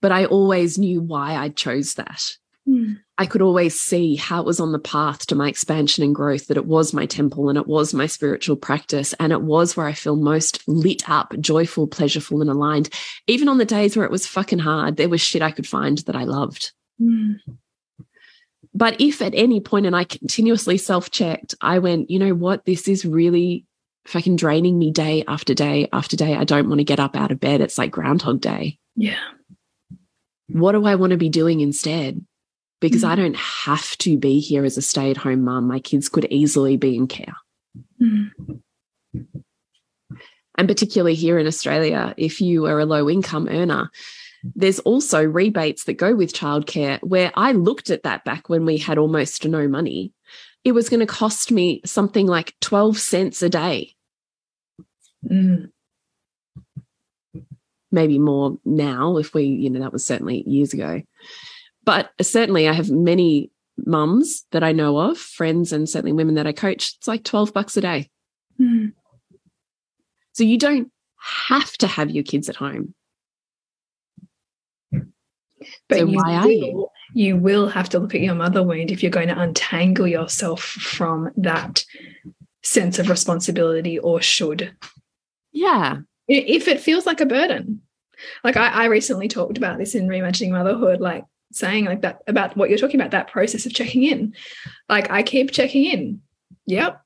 but 0.00 0.12
I 0.12 0.26
always 0.26 0.78
knew 0.78 1.00
why 1.00 1.36
I 1.36 1.48
chose 1.48 1.94
that. 1.94 2.36
Mm. 2.68 3.00
I 3.18 3.26
could 3.26 3.42
always 3.42 3.78
see 3.78 4.16
how 4.16 4.40
it 4.40 4.46
was 4.46 4.58
on 4.58 4.72
the 4.72 4.78
path 4.78 5.26
to 5.26 5.34
my 5.34 5.48
expansion 5.48 6.02
and 6.02 6.14
growth, 6.14 6.48
that 6.48 6.56
it 6.56 6.66
was 6.66 6.92
my 6.92 7.06
temple 7.06 7.48
and 7.48 7.58
it 7.58 7.66
was 7.66 7.94
my 7.94 8.06
spiritual 8.06 8.56
practice. 8.56 9.14
And 9.20 9.32
it 9.32 9.42
was 9.42 9.76
where 9.76 9.86
I 9.86 9.92
feel 9.92 10.16
most 10.16 10.66
lit 10.66 11.08
up, 11.08 11.34
joyful, 11.38 11.86
pleasureful, 11.86 12.40
and 12.40 12.50
aligned. 12.50 12.88
Even 13.26 13.48
on 13.48 13.58
the 13.58 13.64
days 13.64 13.96
where 13.96 14.06
it 14.06 14.10
was 14.10 14.26
fucking 14.26 14.58
hard, 14.58 14.96
there 14.96 15.08
was 15.08 15.20
shit 15.20 15.42
I 15.42 15.50
could 15.50 15.66
find 15.66 15.98
that 15.98 16.16
I 16.16 16.24
loved. 16.24 16.72
Mm. 17.00 17.36
But 18.74 19.00
if 19.00 19.22
at 19.22 19.34
any 19.34 19.60
point, 19.60 19.86
and 19.86 19.94
I 19.94 20.04
continuously 20.04 20.78
self 20.78 21.10
checked, 21.10 21.54
I 21.60 21.78
went, 21.78 22.10
you 22.10 22.18
know 22.18 22.34
what, 22.34 22.64
this 22.64 22.88
is 22.88 23.04
really 23.04 23.66
fucking 24.06 24.36
draining 24.36 24.78
me 24.78 24.90
day 24.90 25.24
after 25.26 25.54
day 25.54 25.88
after 25.92 26.16
day. 26.16 26.34
I 26.34 26.44
don't 26.44 26.68
want 26.68 26.80
to 26.80 26.84
get 26.84 27.00
up 27.00 27.16
out 27.16 27.30
of 27.30 27.40
bed. 27.40 27.60
It's 27.60 27.78
like 27.78 27.90
Groundhog 27.90 28.40
Day. 28.40 28.78
Yeah. 28.96 29.18
What 30.48 30.72
do 30.72 30.84
I 30.84 30.94
want 30.94 31.10
to 31.10 31.16
be 31.16 31.28
doing 31.28 31.60
instead? 31.60 32.24
because 32.84 33.02
mm. 33.02 33.08
I 33.08 33.14
don't 33.14 33.36
have 33.36 33.96
to 33.98 34.18
be 34.18 34.40
here 34.40 34.62
as 34.64 34.76
a 34.76 34.82
stay 34.82 35.10
at 35.10 35.16
home 35.16 35.42
mum. 35.42 35.66
My 35.66 35.80
kids 35.80 36.10
could 36.10 36.26
easily 36.30 36.76
be 36.76 36.96
in 36.96 37.06
care. 37.06 37.34
Mm. 38.00 38.30
And 40.56 40.68
particularly 40.68 41.14
here 41.14 41.38
in 41.38 41.46
Australia, 41.46 42.14
if 42.18 42.42
you 42.42 42.66
are 42.66 42.78
a 42.78 42.84
low 42.84 43.08
income 43.08 43.48
earner, 43.48 43.90
there's 44.54 44.80
also 44.80 45.24
rebates 45.24 45.84
that 45.84 45.94
go 45.94 46.14
with 46.14 46.34
childcare. 46.34 47.00
Where 47.02 47.32
I 47.34 47.52
looked 47.52 47.88
at 47.88 48.02
that 48.02 48.22
back 48.24 48.50
when 48.50 48.66
we 48.66 48.76
had 48.76 48.98
almost 48.98 49.46
no 49.46 49.66
money, 49.66 50.12
it 50.62 50.72
was 50.72 50.90
going 50.90 51.00
to 51.00 51.06
cost 51.06 51.50
me 51.50 51.80
something 51.86 52.26
like 52.26 52.54
12 52.60 52.98
cents 52.98 53.42
a 53.42 53.48
day. 53.48 53.93
Mm. 55.30 55.70
Maybe 57.90 58.18
more 58.18 58.58
now, 58.64 59.18
if 59.18 59.34
we, 59.34 59.44
you 59.44 59.70
know, 59.70 59.80
that 59.80 59.92
was 59.92 60.04
certainly 60.04 60.42
years 60.48 60.72
ago. 60.72 61.02
But 61.84 62.10
certainly, 62.20 62.68
I 62.68 62.72
have 62.72 62.90
many 62.90 63.50
mums 63.76 64.44
that 64.52 64.64
I 64.64 64.72
know 64.72 64.98
of, 64.98 65.18
friends, 65.18 65.72
and 65.72 65.88
certainly 65.88 66.12
women 66.12 66.34
that 66.34 66.46
I 66.46 66.52
coach. 66.52 66.94
It's 66.96 67.08
like 67.08 67.24
12 67.24 67.52
bucks 67.52 67.76
a 67.76 67.80
day. 67.80 68.10
Mm. 68.60 68.92
So 70.32 70.44
you 70.44 70.58
don't 70.58 70.90
have 71.46 71.72
to 71.78 71.86
have 71.86 72.10
your 72.10 72.24
kids 72.24 72.48
at 72.48 72.56
home. 72.56 72.94
But 75.88 75.98
so 75.98 76.06
why 76.06 76.34
are 76.34 76.50
you? 76.50 76.88
You 77.14 77.36
will 77.36 77.68
have 77.68 77.88
to 77.90 77.98
look 77.98 78.14
at 78.14 78.20
your 78.20 78.34
mother 78.34 78.62
wound 78.62 78.90
if 78.90 79.02
you're 79.02 79.10
going 79.10 79.28
to 79.28 79.40
untangle 79.40 80.06
yourself 80.06 80.62
from 80.62 81.30
that 81.36 81.84
sense 82.62 82.98
of 82.98 83.08
responsibility 83.08 83.98
or 83.98 84.20
should. 84.20 84.74
Yeah. 85.54 85.98
If 86.28 86.68
it 86.68 86.80
feels 86.80 87.06
like 87.06 87.22
a 87.22 87.26
burden. 87.26 87.80
Like 88.42 88.56
I, 88.56 88.68
I 88.68 88.84
recently 88.86 89.28
talked 89.28 89.56
about 89.56 89.78
this 89.78 89.94
in 89.94 90.08
reimagining 90.08 90.50
motherhood. 90.50 91.00
Like 91.00 91.24
saying 91.52 91.84
like 91.84 92.02
that 92.02 92.22
about 92.26 92.56
what 92.56 92.68
you're 92.68 92.78
talking 92.78 93.00
about, 93.00 93.12
that 93.12 93.28
process 93.28 93.64
of 93.64 93.72
checking 93.72 94.02
in. 94.02 94.34
Like 94.88 95.10
I 95.10 95.22
keep 95.22 95.50
checking 95.50 95.84
in. 95.84 96.20
Yep. 96.66 97.00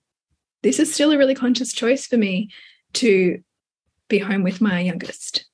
This 0.63 0.81
is 0.81 0.93
still 0.93 1.13
a 1.13 1.19
really 1.19 1.35
conscious 1.35 1.73
choice 1.73 2.07
for 2.07 2.17
me 2.17 2.51
to 2.95 3.41
be 4.09 4.19
home 4.19 4.43
with 4.43 4.61
my 4.61 4.81
youngest 4.81 5.45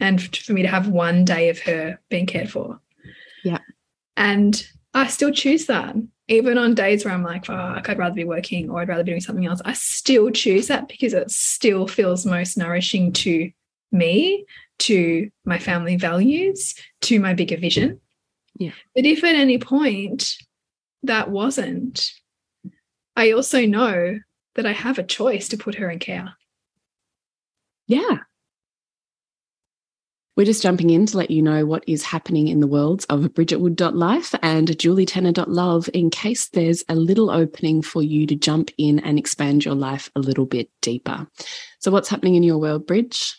and 0.00 0.36
for 0.36 0.52
me 0.52 0.62
to 0.62 0.68
have 0.68 0.88
one 0.88 1.24
day 1.24 1.48
of 1.48 1.58
her 1.60 2.00
being 2.08 2.26
cared 2.26 2.50
for. 2.50 2.80
Yeah. 3.44 3.58
And 4.16 4.64
I 4.98 5.06
still 5.06 5.30
choose 5.30 5.66
that. 5.66 5.94
Even 6.26 6.58
on 6.58 6.74
days 6.74 7.04
where 7.04 7.14
I'm 7.14 7.22
like, 7.22 7.48
oh, 7.48 7.74
fuck, 7.74 7.88
I'd 7.88 7.98
rather 7.98 8.14
be 8.14 8.24
working 8.24 8.68
or 8.68 8.80
I'd 8.80 8.88
rather 8.88 9.04
be 9.04 9.12
doing 9.12 9.20
something 9.20 9.46
else. 9.46 9.62
I 9.64 9.72
still 9.72 10.30
choose 10.30 10.66
that 10.66 10.88
because 10.88 11.14
it 11.14 11.30
still 11.30 11.86
feels 11.86 12.26
most 12.26 12.58
nourishing 12.58 13.12
to 13.14 13.50
me, 13.92 14.44
to 14.80 15.30
my 15.44 15.58
family 15.58 15.96
values, 15.96 16.74
to 17.02 17.20
my 17.20 17.32
bigger 17.32 17.56
vision. 17.56 18.00
Yeah. 18.58 18.72
But 18.94 19.06
if 19.06 19.22
at 19.24 19.36
any 19.36 19.58
point 19.58 20.36
that 21.04 21.30
wasn't, 21.30 22.10
I 23.16 23.30
also 23.30 23.64
know 23.66 24.18
that 24.56 24.66
I 24.66 24.72
have 24.72 24.98
a 24.98 25.04
choice 25.04 25.48
to 25.50 25.56
put 25.56 25.76
her 25.76 25.88
in 25.88 26.00
care. 26.00 26.34
Yeah. 27.86 28.18
We're 30.38 30.44
just 30.44 30.62
jumping 30.62 30.90
in 30.90 31.04
to 31.06 31.16
let 31.16 31.32
you 31.32 31.42
know 31.42 31.66
what 31.66 31.82
is 31.88 32.04
happening 32.04 32.46
in 32.46 32.60
the 32.60 32.68
worlds 32.68 33.04
of 33.06 33.22
bridgetwood.life 33.22 34.36
and 34.40 34.68
julietenner.love 34.68 35.90
in 35.92 36.10
case 36.10 36.50
there's 36.50 36.84
a 36.88 36.94
little 36.94 37.28
opening 37.28 37.82
for 37.82 38.04
you 38.04 38.24
to 38.28 38.36
jump 38.36 38.70
in 38.78 39.00
and 39.00 39.18
expand 39.18 39.64
your 39.64 39.74
life 39.74 40.08
a 40.14 40.20
little 40.20 40.46
bit 40.46 40.70
deeper. 40.80 41.26
So, 41.80 41.90
what's 41.90 42.08
happening 42.08 42.36
in 42.36 42.44
your 42.44 42.58
world, 42.58 42.86
Bridge? 42.86 43.34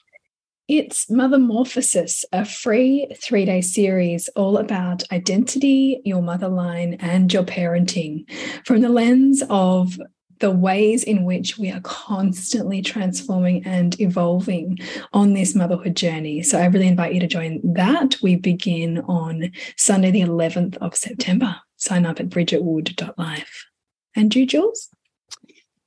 It's 0.67 1.05
Mothermorphosis, 1.05 2.25
a 2.33 2.43
free 2.43 3.07
three 3.23 3.45
day 3.45 3.61
series 3.61 4.27
all 4.35 4.57
about 4.57 5.03
identity, 5.09 6.01
your 6.03 6.21
mother 6.21 6.49
line, 6.49 6.95
and 6.95 7.31
your 7.31 7.43
parenting 7.43 8.29
from 8.65 8.81
the 8.81 8.89
lens 8.89 9.41
of 9.49 9.97
the 10.39 10.51
ways 10.51 11.03
in 11.03 11.25
which 11.25 11.57
we 11.57 11.71
are 11.71 11.81
constantly 11.81 12.81
transforming 12.81 13.65
and 13.65 13.99
evolving 13.99 14.79
on 15.13 15.33
this 15.33 15.55
motherhood 15.55 15.95
journey. 15.95 16.41
So 16.43 16.59
I 16.59 16.65
really 16.65 16.87
invite 16.87 17.13
you 17.13 17.19
to 17.19 17.27
join 17.27 17.61
that. 17.73 18.15
We 18.21 18.35
begin 18.35 18.99
on 18.99 19.51
Sunday, 19.77 20.11
the 20.11 20.21
11th 20.21 20.77
of 20.77 20.95
September. 20.95 21.57
Sign 21.77 22.05
up 22.05 22.19
at 22.19 22.29
bridgetwood.life. 22.29 23.65
And 24.15 24.33
you, 24.35 24.45
Jules? 24.45 24.89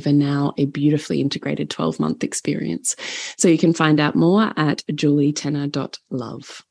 over 0.00 0.12
now 0.12 0.54
a 0.56 0.64
beautifully 0.64 1.20
integrated 1.20 1.68
12 1.68 2.00
month 2.00 2.24
experience. 2.24 2.96
So 3.36 3.48
you 3.48 3.58
can 3.58 3.74
find 3.74 4.00
out 4.00 4.14
more 4.14 4.52
at 4.56 4.82
julietenner.love. 4.90 6.62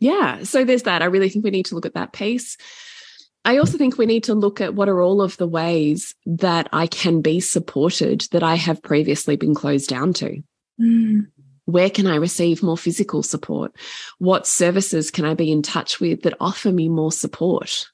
Yeah, 0.00 0.44
so 0.44 0.64
there's 0.64 0.84
that. 0.84 1.02
I 1.02 1.06
really 1.06 1.28
think 1.28 1.44
we 1.44 1.50
need 1.50 1.66
to 1.66 1.74
look 1.74 1.86
at 1.86 1.94
that 1.94 2.12
piece. 2.12 2.56
I 3.44 3.56
also 3.58 3.78
think 3.78 3.96
we 3.96 4.06
need 4.06 4.24
to 4.24 4.34
look 4.34 4.60
at 4.60 4.74
what 4.74 4.88
are 4.88 5.00
all 5.00 5.22
of 5.22 5.36
the 5.38 5.48
ways 5.48 6.14
that 6.26 6.68
I 6.72 6.86
can 6.86 7.22
be 7.22 7.40
supported 7.40 8.26
that 8.32 8.42
I 8.42 8.56
have 8.56 8.82
previously 8.82 9.36
been 9.36 9.54
closed 9.54 9.88
down 9.88 10.12
to. 10.14 10.42
Mm. 10.80 11.28
Where 11.64 11.90
can 11.90 12.06
I 12.06 12.16
receive 12.16 12.62
more 12.62 12.76
physical 12.76 13.22
support? 13.22 13.74
What 14.18 14.46
services 14.46 15.10
can 15.10 15.24
I 15.24 15.34
be 15.34 15.50
in 15.50 15.62
touch 15.62 16.00
with 16.00 16.22
that 16.22 16.36
offer 16.40 16.70
me 16.70 16.88
more 16.88 17.12
support? 17.12 17.88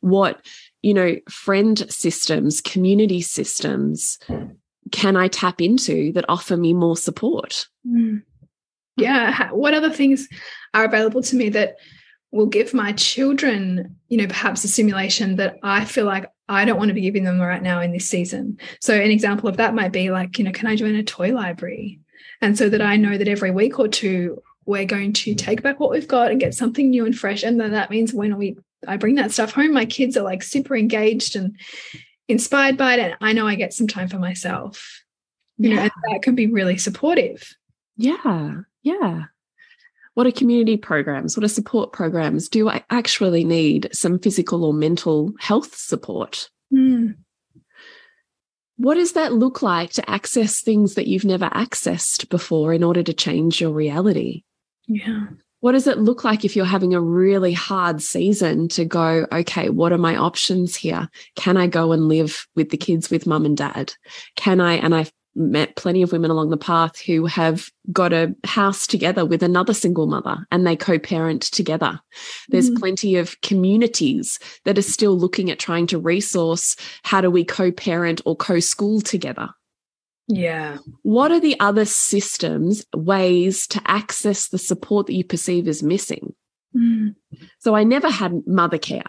What 0.00 0.44
you 0.84 0.92
know, 0.92 1.16
friend 1.30 1.90
systems, 1.90 2.60
community 2.60 3.22
systems 3.22 4.18
can 4.92 5.16
I 5.16 5.28
tap 5.28 5.60
into 5.60 6.12
that 6.12 6.26
offer 6.28 6.56
me 6.56 6.74
more 6.74 6.96
support? 6.96 7.68
Mm. 7.88 8.22
Yeah. 8.96 9.50
What 9.50 9.74
other 9.74 9.90
things 9.90 10.28
are 10.74 10.84
available 10.84 11.22
to 11.22 11.36
me 11.36 11.48
that 11.48 11.76
will 12.32 12.46
give 12.46 12.74
my 12.74 12.92
children, 12.92 13.96
you 14.08 14.18
know, 14.18 14.26
perhaps 14.26 14.62
a 14.62 14.68
stimulation 14.68 15.36
that 15.36 15.56
I 15.62 15.84
feel 15.84 16.04
like 16.04 16.30
I 16.48 16.64
don't 16.64 16.76
want 16.78 16.90
to 16.90 16.94
be 16.94 17.00
giving 17.00 17.24
them 17.24 17.40
right 17.40 17.62
now 17.62 17.80
in 17.80 17.92
this 17.92 18.08
season? 18.08 18.58
So, 18.80 18.94
an 18.94 19.10
example 19.10 19.48
of 19.48 19.56
that 19.56 19.74
might 19.74 19.92
be 19.92 20.10
like, 20.10 20.38
you 20.38 20.44
know, 20.44 20.52
can 20.52 20.66
I 20.66 20.76
join 20.76 20.94
a 20.94 21.02
toy 21.02 21.32
library? 21.32 21.98
And 22.42 22.58
so 22.58 22.68
that 22.68 22.82
I 22.82 22.96
know 22.96 23.16
that 23.16 23.28
every 23.28 23.50
week 23.50 23.78
or 23.78 23.88
two 23.88 24.42
we're 24.66 24.84
going 24.84 25.12
to 25.12 25.34
take 25.34 25.62
back 25.62 25.80
what 25.80 25.90
we've 25.90 26.08
got 26.08 26.30
and 26.30 26.40
get 26.40 26.54
something 26.54 26.90
new 26.90 27.04
and 27.04 27.16
fresh. 27.16 27.42
And 27.42 27.58
then 27.58 27.72
that 27.72 27.90
means 27.90 28.14
when 28.14 28.36
we 28.36 28.56
I 28.86 28.96
bring 28.96 29.16
that 29.16 29.32
stuff 29.32 29.52
home, 29.52 29.72
my 29.72 29.86
kids 29.86 30.16
are 30.16 30.22
like 30.22 30.42
super 30.42 30.76
engaged 30.76 31.36
and 31.36 31.56
inspired 32.28 32.76
by 32.76 32.94
it. 32.94 33.00
And 33.00 33.16
I 33.20 33.32
know 33.32 33.46
I 33.46 33.54
get 33.54 33.72
some 33.72 33.86
time 33.86 34.08
for 34.08 34.18
myself. 34.18 35.02
You 35.56 35.70
yeah. 35.70 35.76
know, 35.76 35.82
and 35.82 35.92
that 36.12 36.22
can 36.22 36.34
be 36.34 36.46
really 36.46 36.78
supportive. 36.78 37.54
Yeah. 37.96 38.60
Yeah. 38.82 39.24
What 40.14 40.26
are 40.26 40.32
community 40.32 40.76
programs? 40.76 41.36
What 41.36 41.44
are 41.44 41.48
support 41.48 41.92
programs? 41.92 42.48
Do 42.48 42.68
I 42.68 42.84
actually 42.90 43.44
need 43.44 43.88
some 43.92 44.18
physical 44.18 44.64
or 44.64 44.72
mental 44.72 45.32
health 45.38 45.74
support? 45.76 46.50
Mm. 46.72 47.16
What 48.76 48.94
does 48.94 49.12
that 49.12 49.32
look 49.32 49.62
like 49.62 49.92
to 49.92 50.10
access 50.10 50.60
things 50.60 50.94
that 50.94 51.06
you've 51.06 51.24
never 51.24 51.46
accessed 51.46 52.28
before 52.28 52.72
in 52.72 52.82
order 52.82 53.02
to 53.02 53.12
change 53.12 53.60
your 53.60 53.70
reality? 53.70 54.42
Yeah. 54.86 55.26
What 55.64 55.72
does 55.72 55.86
it 55.86 55.96
look 55.96 56.24
like 56.24 56.44
if 56.44 56.54
you're 56.54 56.66
having 56.66 56.92
a 56.92 57.00
really 57.00 57.54
hard 57.54 58.02
season 58.02 58.68
to 58.68 58.84
go, 58.84 59.26
okay, 59.32 59.70
what 59.70 59.94
are 59.94 59.98
my 59.98 60.14
options 60.14 60.76
here? 60.76 61.08
Can 61.36 61.56
I 61.56 61.68
go 61.68 61.92
and 61.92 62.06
live 62.06 62.46
with 62.54 62.68
the 62.68 62.76
kids 62.76 63.08
with 63.08 63.26
mum 63.26 63.46
and 63.46 63.56
dad? 63.56 63.94
Can 64.36 64.60
I, 64.60 64.74
and 64.74 64.94
I've 64.94 65.10
met 65.34 65.74
plenty 65.74 66.02
of 66.02 66.12
women 66.12 66.30
along 66.30 66.50
the 66.50 66.58
path 66.58 67.00
who 67.00 67.24
have 67.24 67.70
got 67.90 68.12
a 68.12 68.34
house 68.44 68.86
together 68.86 69.24
with 69.24 69.42
another 69.42 69.72
single 69.72 70.06
mother 70.06 70.46
and 70.50 70.66
they 70.66 70.76
co-parent 70.76 71.40
together. 71.44 71.98
There's 72.50 72.68
mm. 72.68 72.78
plenty 72.78 73.16
of 73.16 73.40
communities 73.40 74.38
that 74.64 74.76
are 74.76 74.82
still 74.82 75.16
looking 75.18 75.50
at 75.50 75.58
trying 75.58 75.86
to 75.86 75.98
resource 75.98 76.76
how 77.04 77.22
do 77.22 77.30
we 77.30 77.42
co-parent 77.42 78.20
or 78.26 78.36
co-school 78.36 79.00
together. 79.00 79.48
Yeah. 80.26 80.78
What 81.02 81.30
are 81.32 81.40
the 81.40 81.58
other 81.60 81.84
systems, 81.84 82.84
ways 82.94 83.66
to 83.68 83.80
access 83.86 84.48
the 84.48 84.58
support 84.58 85.06
that 85.06 85.14
you 85.14 85.24
perceive 85.24 85.68
as 85.68 85.82
missing? 85.82 86.34
Mm. 86.74 87.14
So 87.58 87.74
I 87.74 87.84
never 87.84 88.08
had 88.08 88.46
mother 88.46 88.78
care. 88.78 89.04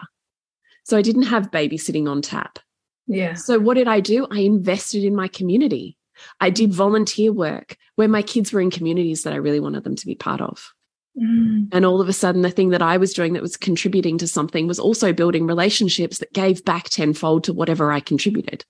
So 0.84 0.96
I 0.96 1.02
didn't 1.02 1.24
have 1.24 1.50
babysitting 1.50 2.08
on 2.08 2.22
tap. 2.22 2.58
Yeah. 3.06 3.34
So 3.34 3.58
what 3.58 3.74
did 3.74 3.88
I 3.88 4.00
do? 4.00 4.26
I 4.30 4.40
invested 4.40 5.04
in 5.04 5.16
my 5.16 5.28
community. 5.28 5.96
I 6.40 6.50
did 6.50 6.72
volunteer 6.72 7.32
work 7.32 7.76
where 7.96 8.08
my 8.08 8.22
kids 8.22 8.52
were 8.52 8.60
in 8.60 8.70
communities 8.70 9.22
that 9.22 9.32
I 9.32 9.36
really 9.36 9.60
wanted 9.60 9.84
them 9.84 9.96
to 9.96 10.06
be 10.06 10.14
part 10.14 10.40
of. 10.40 10.72
Mm. 11.20 11.68
And 11.72 11.86
all 11.86 12.00
of 12.00 12.08
a 12.08 12.12
sudden, 12.12 12.42
the 12.42 12.50
thing 12.50 12.70
that 12.70 12.82
I 12.82 12.98
was 12.98 13.14
doing 13.14 13.32
that 13.32 13.42
was 13.42 13.56
contributing 13.56 14.18
to 14.18 14.28
something 14.28 14.66
was 14.66 14.78
also 14.78 15.12
building 15.12 15.46
relationships 15.46 16.18
that 16.18 16.32
gave 16.32 16.64
back 16.64 16.88
tenfold 16.88 17.44
to 17.44 17.52
whatever 17.52 17.90
I 17.90 18.00
contributed. 18.00 18.64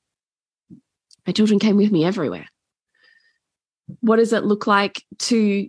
My 1.27 1.33
children 1.33 1.59
came 1.59 1.77
with 1.77 1.91
me 1.91 2.05
everywhere. 2.05 2.47
What 4.01 4.17
does 4.17 4.33
it 4.33 4.45
look 4.45 4.67
like 4.67 5.03
to, 5.21 5.69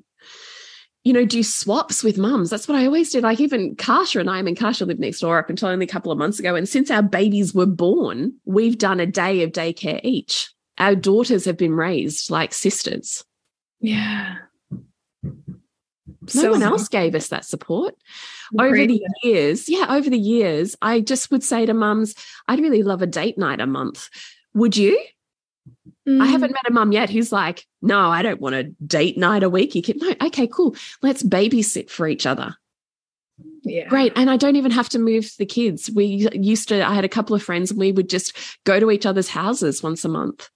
you 1.03 1.13
know, 1.13 1.25
do 1.25 1.43
swaps 1.43 2.03
with 2.03 2.17
mums? 2.17 2.49
That's 2.49 2.67
what 2.67 2.77
I 2.77 2.85
always 2.85 3.11
did. 3.11 3.23
Like 3.23 3.39
even 3.39 3.75
Kasha 3.75 4.19
and 4.19 4.29
I, 4.29 4.37
I 4.37 4.41
mean, 4.41 4.55
Kasha 4.55 4.85
lived 4.85 4.99
next 4.99 5.19
door 5.19 5.37
up 5.37 5.49
until 5.49 5.69
only 5.69 5.85
a 5.85 5.89
couple 5.89 6.11
of 6.11 6.17
months 6.17 6.39
ago. 6.39 6.55
And 6.55 6.67
since 6.67 6.89
our 6.89 7.03
babies 7.03 7.53
were 7.53 7.65
born, 7.65 8.33
we've 8.45 8.77
done 8.77 8.99
a 8.99 9.05
day 9.05 9.43
of 9.43 9.51
daycare 9.51 9.99
each 10.03 10.49
our 10.77 10.95
daughters 10.95 11.45
have 11.45 11.57
been 11.57 11.73
raised 11.73 12.29
like 12.29 12.53
sisters. 12.53 13.23
Yeah. 13.79 14.37
No 15.23 16.41
so 16.41 16.51
one 16.51 16.63
else 16.63 16.87
gave 16.87 17.15
us 17.15 17.29
that 17.29 17.45
support. 17.45 17.95
Over 18.59 18.85
the 18.85 19.01
years, 19.23 19.69
yeah, 19.69 19.85
over 19.89 20.09
the 20.09 20.19
years, 20.19 20.75
I 20.81 20.99
just 20.99 21.31
would 21.31 21.43
say 21.43 21.65
to 21.65 21.73
mums, 21.73 22.15
I'd 22.47 22.59
really 22.59 22.83
love 22.83 23.01
a 23.01 23.07
date 23.07 23.37
night 23.37 23.61
a 23.61 23.67
month. 23.67 24.09
Would 24.53 24.75
you? 24.75 25.01
Mm. 26.07 26.21
I 26.21 26.27
haven't 26.27 26.51
met 26.51 26.69
a 26.69 26.71
mum 26.71 26.91
yet 26.91 27.09
who's 27.09 27.31
like, 27.31 27.65
no, 27.81 28.09
I 28.09 28.21
don't 28.21 28.39
want 28.39 28.55
a 28.55 28.63
date 28.85 29.17
night 29.17 29.43
a 29.43 29.49
week. 29.49 29.75
You 29.75 29.81
can, 29.81 29.97
no, 29.97 30.13
okay, 30.27 30.47
cool. 30.47 30.75
Let's 31.01 31.21
babysit 31.21 31.89
for 31.89 32.07
each 32.07 32.25
other. 32.25 32.55
Yeah. 33.63 33.87
Great. 33.89 34.13
And 34.15 34.29
I 34.29 34.37
don't 34.37 34.55
even 34.55 34.71
have 34.71 34.87
to 34.89 34.99
move 34.99 35.29
the 35.37 35.45
kids. 35.45 35.91
We 35.93 36.29
used 36.33 36.69
to, 36.69 36.87
I 36.87 36.93
had 36.93 37.03
a 37.03 37.09
couple 37.09 37.35
of 37.35 37.43
friends 37.43 37.71
and 37.71 37.79
we 37.79 37.91
would 37.91 38.09
just 38.09 38.35
go 38.63 38.79
to 38.79 38.89
each 38.89 39.05
other's 39.05 39.27
houses 39.27 39.83
once 39.83 40.05
a 40.05 40.09
month. 40.09 40.49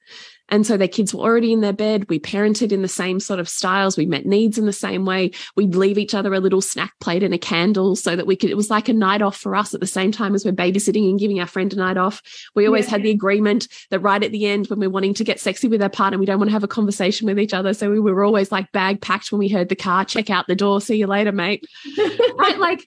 And 0.51 0.67
so 0.67 0.75
their 0.75 0.87
kids 0.87 1.13
were 1.13 1.21
already 1.21 1.53
in 1.53 1.61
their 1.61 1.73
bed. 1.73 2.09
We 2.09 2.19
parented 2.19 2.73
in 2.73 2.81
the 2.81 2.87
same 2.87 3.21
sort 3.21 3.39
of 3.39 3.47
styles. 3.47 3.97
We 3.97 4.05
met 4.05 4.25
needs 4.25 4.57
in 4.57 4.65
the 4.65 4.73
same 4.73 5.05
way. 5.05 5.31
We'd 5.55 5.75
leave 5.75 5.97
each 5.97 6.13
other 6.13 6.33
a 6.33 6.41
little 6.41 6.61
snack 6.61 6.93
plate 6.99 7.23
and 7.23 7.33
a 7.33 7.37
candle 7.37 7.95
so 7.95 8.17
that 8.17 8.27
we 8.27 8.35
could, 8.35 8.49
it 8.49 8.57
was 8.57 8.69
like 8.69 8.89
a 8.89 8.93
night 8.93 9.21
off 9.21 9.37
for 9.37 9.55
us 9.55 9.73
at 9.73 9.79
the 9.79 9.87
same 9.87 10.11
time 10.11 10.35
as 10.35 10.43
we're 10.43 10.51
babysitting 10.51 11.09
and 11.09 11.19
giving 11.19 11.39
our 11.39 11.47
friend 11.47 11.71
a 11.71 11.77
night 11.77 11.97
off. 11.97 12.21
We 12.53 12.67
always 12.67 12.85
yeah. 12.85 12.91
had 12.91 13.03
the 13.03 13.11
agreement 13.11 13.69
that 13.89 14.01
right 14.01 14.21
at 14.21 14.31
the 14.31 14.45
end, 14.45 14.67
when 14.67 14.79
we're 14.79 14.89
wanting 14.89 15.13
to 15.15 15.23
get 15.23 15.39
sexy 15.39 15.69
with 15.69 15.81
our 15.81 15.89
partner, 15.89 16.19
we 16.19 16.25
don't 16.25 16.37
want 16.37 16.49
to 16.49 16.53
have 16.53 16.65
a 16.65 16.67
conversation 16.67 17.27
with 17.27 17.39
each 17.39 17.53
other. 17.53 17.73
So 17.73 17.89
we 17.89 17.99
were 18.01 18.23
always 18.23 18.51
like 18.51 18.71
bag 18.73 19.01
packed 19.01 19.31
when 19.31 19.39
we 19.39 19.47
heard 19.47 19.69
the 19.69 19.75
car, 19.75 20.03
check 20.03 20.29
out 20.29 20.47
the 20.47 20.55
door, 20.55 20.81
see 20.81 20.97
you 20.97 21.07
later, 21.07 21.31
mate. 21.31 21.65
right? 22.35 22.57
Like, 22.59 22.85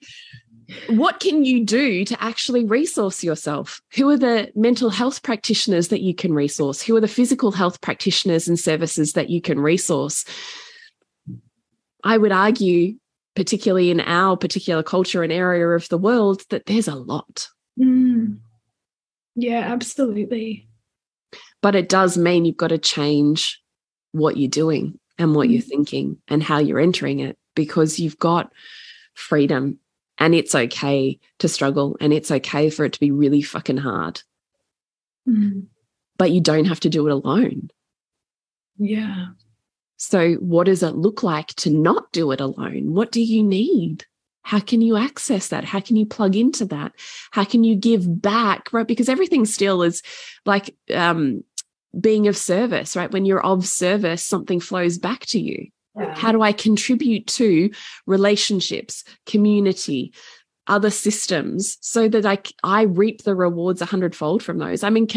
what 0.89 1.19
can 1.19 1.45
you 1.45 1.63
do 1.63 2.05
to 2.05 2.23
actually 2.23 2.65
resource 2.65 3.23
yourself? 3.23 3.81
Who 3.95 4.09
are 4.09 4.17
the 4.17 4.51
mental 4.55 4.89
health 4.89 5.23
practitioners 5.23 5.89
that 5.89 6.01
you 6.01 6.15
can 6.15 6.33
resource? 6.33 6.81
Who 6.81 6.95
are 6.95 7.01
the 7.01 7.07
physical 7.07 7.51
health 7.51 7.81
practitioners 7.81 8.47
and 8.47 8.59
services 8.59 9.13
that 9.13 9.29
you 9.29 9.41
can 9.41 9.59
resource? 9.59 10.25
I 12.03 12.17
would 12.17 12.31
argue, 12.31 12.95
particularly 13.35 13.91
in 13.91 13.99
our 13.99 14.37
particular 14.37 14.83
culture 14.83 15.23
and 15.23 15.31
area 15.31 15.67
of 15.69 15.89
the 15.89 15.97
world, 15.97 16.43
that 16.49 16.65
there's 16.65 16.87
a 16.87 16.95
lot. 16.95 17.47
Mm. 17.79 18.37
Yeah, 19.35 19.59
absolutely. 19.59 20.67
But 21.61 21.75
it 21.75 21.89
does 21.89 22.17
mean 22.17 22.45
you've 22.45 22.57
got 22.57 22.67
to 22.69 22.77
change 22.77 23.61
what 24.11 24.37
you're 24.37 24.49
doing 24.49 24.99
and 25.17 25.35
what 25.35 25.47
mm. 25.47 25.53
you're 25.53 25.61
thinking 25.61 26.17
and 26.27 26.41
how 26.41 26.59
you're 26.59 26.79
entering 26.79 27.19
it 27.19 27.37
because 27.55 27.99
you've 27.99 28.19
got 28.19 28.51
freedom 29.13 29.79
and 30.25 30.33
it's 30.33 30.55
okay 30.55 31.19
to 31.37 31.47
struggle 31.47 31.97
and 32.01 32.11
it's 32.11 32.31
okay 32.31 32.71
for 32.71 32.83
it 32.83 32.93
to 32.93 32.99
be 32.99 33.11
really 33.11 33.43
fucking 33.43 33.77
hard. 33.77 34.23
Mm. 35.29 35.67
But 36.17 36.31
you 36.31 36.41
don't 36.41 36.65
have 36.65 36.79
to 36.79 36.89
do 36.89 37.05
it 37.05 37.11
alone. 37.11 37.69
Yeah. 38.79 39.27
So, 39.97 40.33
what 40.33 40.65
does 40.65 40.81
it 40.81 40.95
look 40.95 41.21
like 41.21 41.49
to 41.57 41.69
not 41.69 42.11
do 42.11 42.31
it 42.31 42.41
alone? 42.41 42.95
What 42.95 43.11
do 43.11 43.21
you 43.21 43.43
need? 43.43 44.05
How 44.41 44.59
can 44.59 44.81
you 44.81 44.97
access 44.97 45.49
that? 45.49 45.63
How 45.63 45.79
can 45.79 45.95
you 45.95 46.07
plug 46.07 46.35
into 46.35 46.65
that? 46.65 46.93
How 47.29 47.43
can 47.43 47.63
you 47.63 47.75
give 47.75 48.19
back? 48.19 48.73
Right. 48.73 48.87
Because 48.87 49.09
everything 49.09 49.45
still 49.45 49.83
is 49.83 50.01
like 50.43 50.75
um, 50.91 51.43
being 51.99 52.27
of 52.27 52.35
service, 52.35 52.95
right? 52.95 53.11
When 53.11 53.25
you're 53.25 53.45
of 53.45 53.67
service, 53.67 54.23
something 54.23 54.59
flows 54.59 54.97
back 54.97 55.27
to 55.27 55.39
you. 55.39 55.67
Yeah. 55.97 56.13
How 56.15 56.31
do 56.31 56.41
I 56.41 56.51
contribute 56.51 57.27
to 57.27 57.71
relationships, 58.05 59.03
community, 59.25 60.13
other 60.67 60.89
systems 60.89 61.77
so 61.81 62.07
that 62.07 62.25
I, 62.25 62.39
I 62.63 62.83
reap 62.83 63.23
the 63.23 63.35
rewards 63.35 63.81
a 63.81 63.85
hundredfold 63.85 64.41
from 64.41 64.57
those. 64.57 64.83
I 64.83 64.89
mean, 64.89 65.07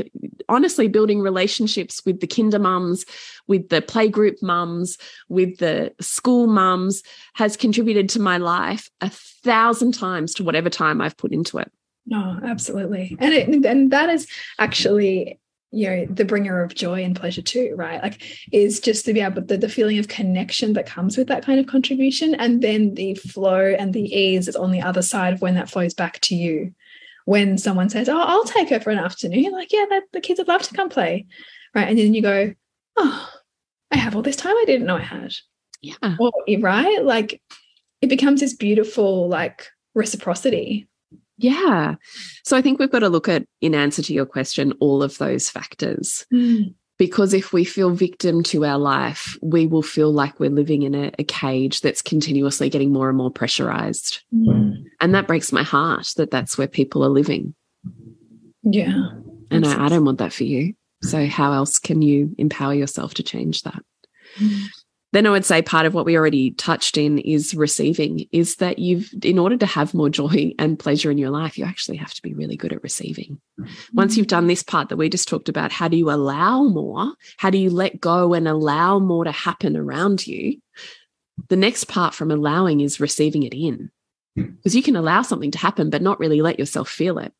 honestly, 0.48 0.88
building 0.88 1.20
relationships 1.20 2.02
with 2.04 2.20
the 2.20 2.26
kinder 2.26 2.58
mums, 2.58 3.04
with 3.46 3.70
the 3.70 3.80
playgroup 3.80 4.42
mums, 4.42 4.98
with 5.28 5.58
the 5.58 5.94
school 6.00 6.46
mums 6.46 7.02
has 7.34 7.56
contributed 7.56 8.08
to 8.10 8.20
my 8.20 8.36
life 8.36 8.90
a 9.00 9.08
thousand 9.08 9.92
times 9.92 10.34
to 10.34 10.44
whatever 10.44 10.68
time 10.68 11.00
I've 11.00 11.16
put 11.16 11.32
into 11.32 11.58
it. 11.58 11.72
No, 12.06 12.38
absolutely. 12.42 13.16
And 13.18 13.34
it, 13.34 13.66
and 13.66 13.90
that 13.90 14.10
is 14.10 14.26
actually 14.58 15.38
you 15.70 15.88
know 15.88 16.06
the 16.06 16.24
bringer 16.24 16.62
of 16.62 16.74
joy 16.74 17.04
and 17.04 17.14
pleasure 17.14 17.42
too 17.42 17.74
right? 17.76 18.02
Like 18.02 18.22
is 18.52 18.80
just 18.80 19.04
to 19.04 19.12
be 19.12 19.20
able 19.20 19.42
the, 19.42 19.58
the 19.58 19.68
feeling 19.68 19.98
of 19.98 20.08
connection 20.08 20.72
that 20.74 20.86
comes 20.86 21.16
with 21.16 21.28
that 21.28 21.44
kind 21.44 21.60
of 21.60 21.66
contribution 21.66 22.34
and 22.34 22.62
then 22.62 22.94
the 22.94 23.14
flow 23.14 23.74
and 23.78 23.92
the 23.92 24.04
ease 24.04 24.48
is 24.48 24.56
on 24.56 24.72
the 24.72 24.82
other 24.82 25.02
side 25.02 25.34
of 25.34 25.42
when 25.42 25.54
that 25.54 25.70
flows 25.70 25.94
back 25.94 26.20
to 26.20 26.34
you. 26.34 26.74
When 27.24 27.58
someone 27.58 27.90
says 27.90 28.08
oh 28.08 28.18
i'll 28.18 28.44
take 28.44 28.70
her 28.70 28.80
for 28.80 28.88
an 28.88 28.98
afternoon 28.98 29.44
You're 29.44 29.52
like 29.52 29.70
yeah 29.70 29.84
that, 29.90 30.04
the 30.14 30.20
kids 30.20 30.38
would 30.38 30.48
love 30.48 30.62
to 30.62 30.74
come 30.74 30.88
play 30.88 31.26
right? 31.74 31.88
And 31.88 31.98
then 31.98 32.14
you 32.14 32.22
go 32.22 32.54
oh 32.96 33.30
i 33.90 33.98
have 33.98 34.16
all 34.16 34.22
this 34.22 34.36
time 34.36 34.56
i 34.56 34.64
didn't 34.66 34.86
know 34.86 34.96
i 34.96 35.02
had. 35.02 35.34
Yeah. 35.82 36.16
Or, 36.18 36.32
right? 36.60 37.04
Like 37.04 37.40
it 38.00 38.08
becomes 38.08 38.40
this 38.40 38.54
beautiful 38.54 39.28
like 39.28 39.68
reciprocity 39.94 40.88
yeah. 41.38 41.94
So 42.44 42.56
I 42.56 42.62
think 42.62 42.78
we've 42.78 42.90
got 42.90 43.00
to 43.00 43.08
look 43.08 43.28
at, 43.28 43.46
in 43.60 43.74
answer 43.74 44.02
to 44.02 44.12
your 44.12 44.26
question, 44.26 44.72
all 44.80 45.02
of 45.02 45.16
those 45.18 45.48
factors. 45.48 46.26
Mm. 46.32 46.74
Because 46.98 47.32
if 47.32 47.52
we 47.52 47.64
feel 47.64 47.90
victim 47.90 48.42
to 48.44 48.64
our 48.64 48.76
life, 48.76 49.38
we 49.40 49.68
will 49.68 49.82
feel 49.82 50.12
like 50.12 50.40
we're 50.40 50.50
living 50.50 50.82
in 50.82 50.96
a, 50.96 51.12
a 51.16 51.24
cage 51.24 51.80
that's 51.80 52.02
continuously 52.02 52.68
getting 52.68 52.92
more 52.92 53.08
and 53.08 53.16
more 53.16 53.30
pressurized. 53.30 54.20
Mm. 54.34 54.84
And 55.00 55.14
that 55.14 55.28
breaks 55.28 55.52
my 55.52 55.62
heart 55.62 56.12
that 56.16 56.32
that's 56.32 56.58
where 56.58 56.66
people 56.66 57.04
are 57.04 57.08
living. 57.08 57.54
Yeah. 58.64 59.10
And 59.52 59.64
I, 59.64 59.86
I, 59.86 59.88
don't 59.88 60.04
want 60.04 60.18
that 60.18 60.32
for 60.32 60.42
you. 60.42 60.74
So, 61.02 61.24
how 61.26 61.52
else 61.52 61.78
can 61.78 62.02
you 62.02 62.34
empower 62.36 62.74
yourself 62.74 63.14
to 63.14 63.22
change 63.22 63.62
that? 63.62 63.82
Mm 64.38 64.68
then 65.12 65.26
I 65.26 65.30
would 65.30 65.44
say 65.44 65.62
part 65.62 65.86
of 65.86 65.94
what 65.94 66.04
we 66.04 66.16
already 66.16 66.50
touched 66.52 66.98
in 66.98 67.18
is 67.18 67.54
receiving, 67.54 68.26
is 68.30 68.56
that 68.56 68.78
you've, 68.78 69.10
in 69.22 69.38
order 69.38 69.56
to 69.56 69.66
have 69.66 69.94
more 69.94 70.10
joy 70.10 70.52
and 70.58 70.78
pleasure 70.78 71.10
in 71.10 71.16
your 71.16 71.30
life, 71.30 71.56
you 71.56 71.64
actually 71.64 71.96
have 71.96 72.12
to 72.14 72.22
be 72.22 72.34
really 72.34 72.56
good 72.56 72.72
at 72.72 72.82
receiving. 72.82 73.40
Once 73.94 74.16
you've 74.16 74.26
done 74.26 74.48
this 74.48 74.62
part 74.62 74.90
that 74.90 74.96
we 74.96 75.08
just 75.08 75.28
talked 75.28 75.48
about, 75.48 75.72
how 75.72 75.88
do 75.88 75.96
you 75.96 76.10
allow 76.10 76.62
more? 76.64 77.14
How 77.38 77.48
do 77.48 77.58
you 77.58 77.70
let 77.70 78.00
go 78.00 78.34
and 78.34 78.46
allow 78.46 78.98
more 78.98 79.24
to 79.24 79.32
happen 79.32 79.76
around 79.76 80.26
you? 80.26 80.60
The 81.48 81.56
next 81.56 81.84
part 81.84 82.14
from 82.14 82.30
allowing 82.30 82.80
is 82.80 83.00
receiving 83.00 83.44
it 83.44 83.54
in. 83.54 83.90
Because 84.36 84.76
you 84.76 84.82
can 84.82 84.94
allow 84.94 85.22
something 85.22 85.50
to 85.52 85.58
happen, 85.58 85.90
but 85.90 86.02
not 86.02 86.20
really 86.20 86.42
let 86.42 86.58
yourself 86.58 86.88
feel 86.88 87.18
it. 87.18 87.32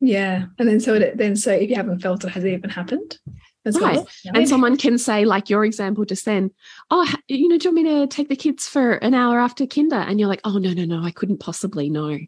Yeah. 0.00 0.46
And 0.58 0.68
then 0.68 0.80
so 0.80 0.94
it, 0.94 1.16
then 1.16 1.36
so 1.36 1.52
if 1.52 1.70
you 1.70 1.76
haven't 1.76 2.00
felt 2.00 2.24
it, 2.24 2.30
has 2.30 2.44
it 2.44 2.52
even 2.52 2.70
happened? 2.70 3.18
As 3.64 3.78
right. 3.78 3.96
Well? 3.96 4.08
And 4.34 4.48
someone 4.48 4.76
can 4.76 4.98
say, 4.98 5.24
like 5.24 5.48
your 5.48 5.64
example 5.64 6.04
just 6.04 6.24
then, 6.24 6.50
oh, 6.90 7.12
you 7.28 7.48
know, 7.48 7.58
do 7.58 7.68
you 7.68 7.74
want 7.74 7.86
me 7.86 8.00
to 8.00 8.06
take 8.08 8.28
the 8.28 8.36
kids 8.36 8.66
for 8.66 8.94
an 8.94 9.14
hour 9.14 9.38
after 9.38 9.66
kinder? 9.66 9.96
And 9.96 10.18
you're 10.18 10.28
like, 10.28 10.40
oh, 10.44 10.58
no, 10.58 10.72
no, 10.72 10.84
no, 10.84 11.02
I 11.02 11.12
couldn't 11.12 11.38
possibly, 11.38 11.88
no. 11.88 12.18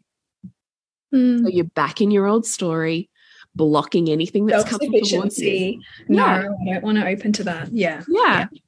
Mm. 1.13 1.43
So 1.43 1.49
you're 1.49 1.65
back 1.65 1.99
in 1.99 2.11
your 2.11 2.25
old 2.25 2.45
story, 2.45 3.09
blocking 3.53 4.09
anything 4.09 4.45
that's 4.45 4.69
coming 4.69 5.03
towards 5.03 5.37
you. 5.37 5.81
No, 6.07 6.25
yeah. 6.25 6.37
I 6.37 6.73
don't 6.73 6.83
want 6.83 6.97
to 6.99 7.07
open 7.07 7.33
to 7.33 7.43
that. 7.43 7.73
Yeah. 7.73 8.03
yeah. 8.07 8.47
yeah. 8.51 8.59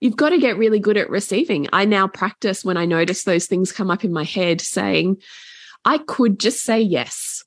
You've 0.00 0.16
got 0.16 0.30
to 0.30 0.38
get 0.38 0.58
really 0.58 0.80
good 0.80 0.96
at 0.96 1.08
receiving. 1.08 1.68
I 1.72 1.84
now 1.84 2.08
practice 2.08 2.64
when 2.64 2.76
I 2.76 2.84
notice 2.84 3.24
those 3.24 3.46
things 3.46 3.72
come 3.72 3.90
up 3.90 4.04
in 4.04 4.12
my 4.12 4.24
head 4.24 4.60
saying, 4.60 5.22
I 5.84 5.98
could 5.98 6.38
just 6.40 6.64
say 6.64 6.80
yes 6.80 7.44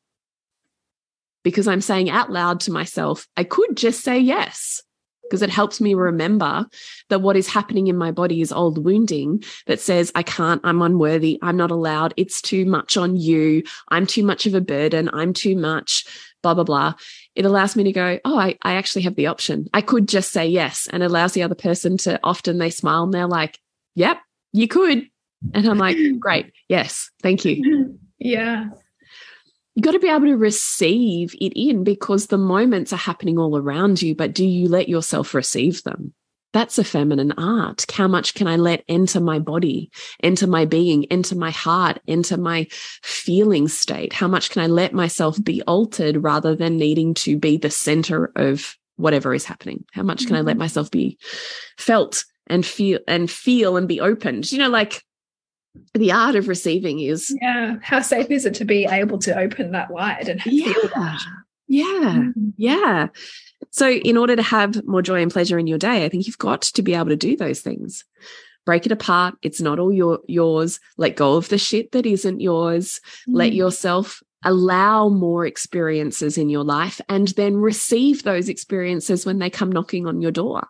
because 1.46 1.68
I'm 1.68 1.80
saying 1.80 2.10
out 2.10 2.32
loud 2.32 2.60
to 2.62 2.72
myself, 2.72 3.28
I 3.38 3.44
could 3.44 3.78
just 3.78 4.04
say 4.04 4.18
yes 4.18 4.82
because 5.22 5.44
it 5.44 5.50
helps 5.50 5.80
me 5.80 5.94
remember 5.94 6.66
that 7.10 7.22
what 7.22 7.38
is 7.38 7.48
happening 7.48 7.86
in 7.86 7.96
my 7.96 8.12
body 8.12 8.42
is 8.42 8.52
old 8.52 8.84
wounding 8.84 9.44
that 9.68 9.80
says, 9.80 10.12
I 10.16 10.24
can't, 10.24 10.60
I'm 10.64 10.82
unworthy, 10.82 11.38
I'm 11.44 11.56
not 11.56 11.70
allowed, 11.70 12.16
it's 12.18 12.42
too 12.42 12.66
much 12.66 12.98
on 12.98 13.16
you, 13.16 13.62
I'm 13.90 14.08
too 14.08 14.24
much 14.24 14.48
of 14.48 14.56
a 14.56 14.62
burden, 14.62 15.10
I'm 15.14 15.34
too 15.34 15.56
much, 15.56 16.06
blah, 16.42 16.56
blah, 16.56 16.64
blah. 16.64 16.96
It 17.36 17.46
allows 17.46 17.76
me 17.76 17.84
to 17.84 17.92
go, 17.92 18.20
oh, 18.26 18.40
I, 18.40 18.58
I 18.64 18.74
actually 18.74 19.04
have 19.04 19.16
the 19.16 19.28
option. 19.28 19.68
I 19.74 19.82
could 19.82 20.08
just 20.08 20.32
say 20.32 20.48
yes. 20.48 20.88
And 20.92 21.04
allows 21.04 21.34
the 21.34 21.44
other 21.44 21.56
person 21.56 21.98
to 22.00 22.20
often 22.24 22.58
they 22.58 22.72
smile 22.72 23.04
and 23.04 23.14
they're 23.14 23.28
like, 23.28 23.60
yep, 23.94 24.20
you 24.52 24.68
could. 24.68 25.08
And 25.54 25.68
I'm 25.68 25.78
like, 25.78 25.98
great, 26.20 26.54
yes, 26.68 27.12
thank 27.22 27.46
you. 27.46 28.00
Yeah 28.18 28.70
you 29.76 29.82
got 29.82 29.92
to 29.92 30.00
be 30.00 30.10
able 30.10 30.28
to 30.28 30.38
receive 30.38 31.36
it 31.40 31.54
in 31.56 31.84
because 31.84 32.28
the 32.28 32.38
moments 32.38 32.94
are 32.94 32.98
happening 32.98 33.38
all 33.38 33.58
around 33.58 34.02
you, 34.02 34.16
but 34.16 34.34
do 34.34 34.46
you 34.46 34.70
let 34.70 34.88
yourself 34.88 35.34
receive 35.34 35.84
them? 35.84 36.14
That's 36.54 36.78
a 36.78 36.86
feminine 36.86 37.34
art. 37.34 37.86
How 37.92 38.08
much 38.08 38.34
can 38.34 38.48
I 38.48 38.56
let 38.56 38.86
enter 38.88 39.20
my 39.20 39.40
body, 39.40 39.92
enter 40.24 40.48
my 40.48 40.64
being, 40.64 41.04
enter 41.12 41.36
my 41.36 41.52
heart, 41.52 42.00
enter 42.08 42.38
my 42.38 42.68
feeling 43.04 43.68
state? 43.68 44.14
How 44.14 44.30
much 44.30 44.52
can 44.52 44.62
I 44.62 44.68
let 44.68 44.94
myself 44.94 45.38
be 45.44 45.62
altered 45.64 46.24
rather 46.24 46.56
than 46.56 46.78
needing 46.78 47.14
to 47.16 47.38
be 47.38 47.58
the 47.58 47.70
center 47.70 48.32
of 48.38 48.78
whatever 48.96 49.34
is 49.34 49.44
happening? 49.44 49.84
How 49.92 50.04
much 50.04 50.20
can 50.20 50.28
mm 50.28 50.36
-hmm. 50.36 50.38
I 50.38 50.42
let 50.44 50.54
mm-hmm. 50.54 50.64
myself 50.64 50.90
be 50.92 51.18
felt 51.78 52.24
and 52.48 52.66
feel 52.66 53.00
and 53.06 53.30
feel 53.30 53.76
and 53.76 53.88
be 53.88 54.00
opened? 54.00 54.50
You 54.54 54.60
know, 54.60 54.78
like 54.78 55.02
the 55.94 56.12
art 56.12 56.36
of 56.36 56.48
receiving 56.48 57.00
is 57.00 57.36
yeah 57.42 57.76
how 57.82 58.02
safe 58.02 58.30
is 58.30 58.46
it 58.46 58.54
to 58.56 58.66
be 58.66 58.86
able 58.86 59.18
to 59.18 59.38
open 59.38 59.72
that 59.72 59.90
wide 59.90 60.28
and 60.28 60.46
yeah, 60.46 60.74
feel 60.74 60.90
that? 60.96 61.22
Yeah. 61.68 61.86
Mm. 62.28 62.54
yeah. 62.58 63.08
So 63.72 63.90
in 63.90 64.18
order 64.18 64.36
to 64.36 64.42
have 64.42 64.86
more 64.86 65.02
joy 65.02 65.22
and 65.22 65.32
pleasure 65.32 65.58
in 65.58 65.68
your 65.68 65.78
day 65.78 66.06
i 66.06 66.10
think 66.10 66.28
you've 66.28 66.38
got 66.38 66.62
to 66.62 66.82
be 66.82 66.94
able 66.94 67.10
to 67.10 67.16
do 67.16 67.36
those 67.36 67.62
things. 67.62 68.04
Break 68.66 68.88
it 68.88 68.92
apart. 68.92 69.36
It's 69.44 69.62
not 69.62 69.78
all 69.78 69.94
your 69.94 70.20
yours. 70.28 70.80
Let 70.98 71.16
go 71.16 71.36
of 71.36 71.50
the 71.50 71.60
shit 71.60 71.92
that 71.92 72.06
isn't 72.06 72.42
yours. 72.42 73.00
Mm. 73.28 73.36
let 73.36 73.54
yourself 73.54 74.22
allow 74.44 75.10
more 75.10 75.46
experiences 75.46 76.38
in 76.38 76.50
your 76.50 76.64
life 76.64 77.02
and 77.10 77.30
then 77.30 77.58
receive 77.58 78.22
those 78.22 78.48
experiences 78.48 79.26
when 79.26 79.40
they 79.40 79.50
come 79.50 79.72
knocking 79.72 80.06
on 80.08 80.22
your 80.22 80.32
door. 80.32 80.68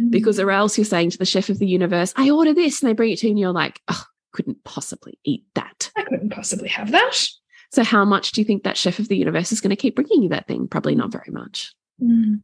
Mm. 0.00 0.10
because 0.10 0.40
or 0.40 0.50
else 0.50 0.76
you're 0.76 0.84
saying 0.84 1.10
to 1.10 1.18
the 1.18 1.24
chef 1.24 1.48
of 1.50 1.60
the 1.60 1.66
universe 1.66 2.12
i 2.16 2.30
order 2.30 2.52
this 2.52 2.82
and 2.82 2.88
they 2.88 2.94
bring 2.94 3.12
it 3.12 3.18
to 3.20 3.26
you 3.26 3.30
and 3.30 3.38
you're 3.38 3.52
like 3.52 3.80
oh 3.86 4.04
couldn't 4.38 4.62
possibly 4.62 5.18
eat 5.24 5.44
that. 5.54 5.90
I 5.96 6.04
couldn't 6.04 6.30
possibly 6.30 6.68
have 6.68 6.92
that. 6.92 7.28
So, 7.72 7.82
how 7.82 8.04
much 8.04 8.30
do 8.30 8.40
you 8.40 8.44
think 8.44 8.62
that 8.62 8.76
chef 8.76 9.00
of 9.00 9.08
the 9.08 9.16
universe 9.16 9.50
is 9.50 9.60
going 9.60 9.70
to 9.70 9.76
keep 9.76 9.96
bringing 9.96 10.22
you 10.22 10.28
that 10.28 10.46
thing? 10.46 10.68
Probably 10.68 10.94
not 10.94 11.10
very 11.10 11.30
much. 11.32 11.74
Mm. 12.00 12.42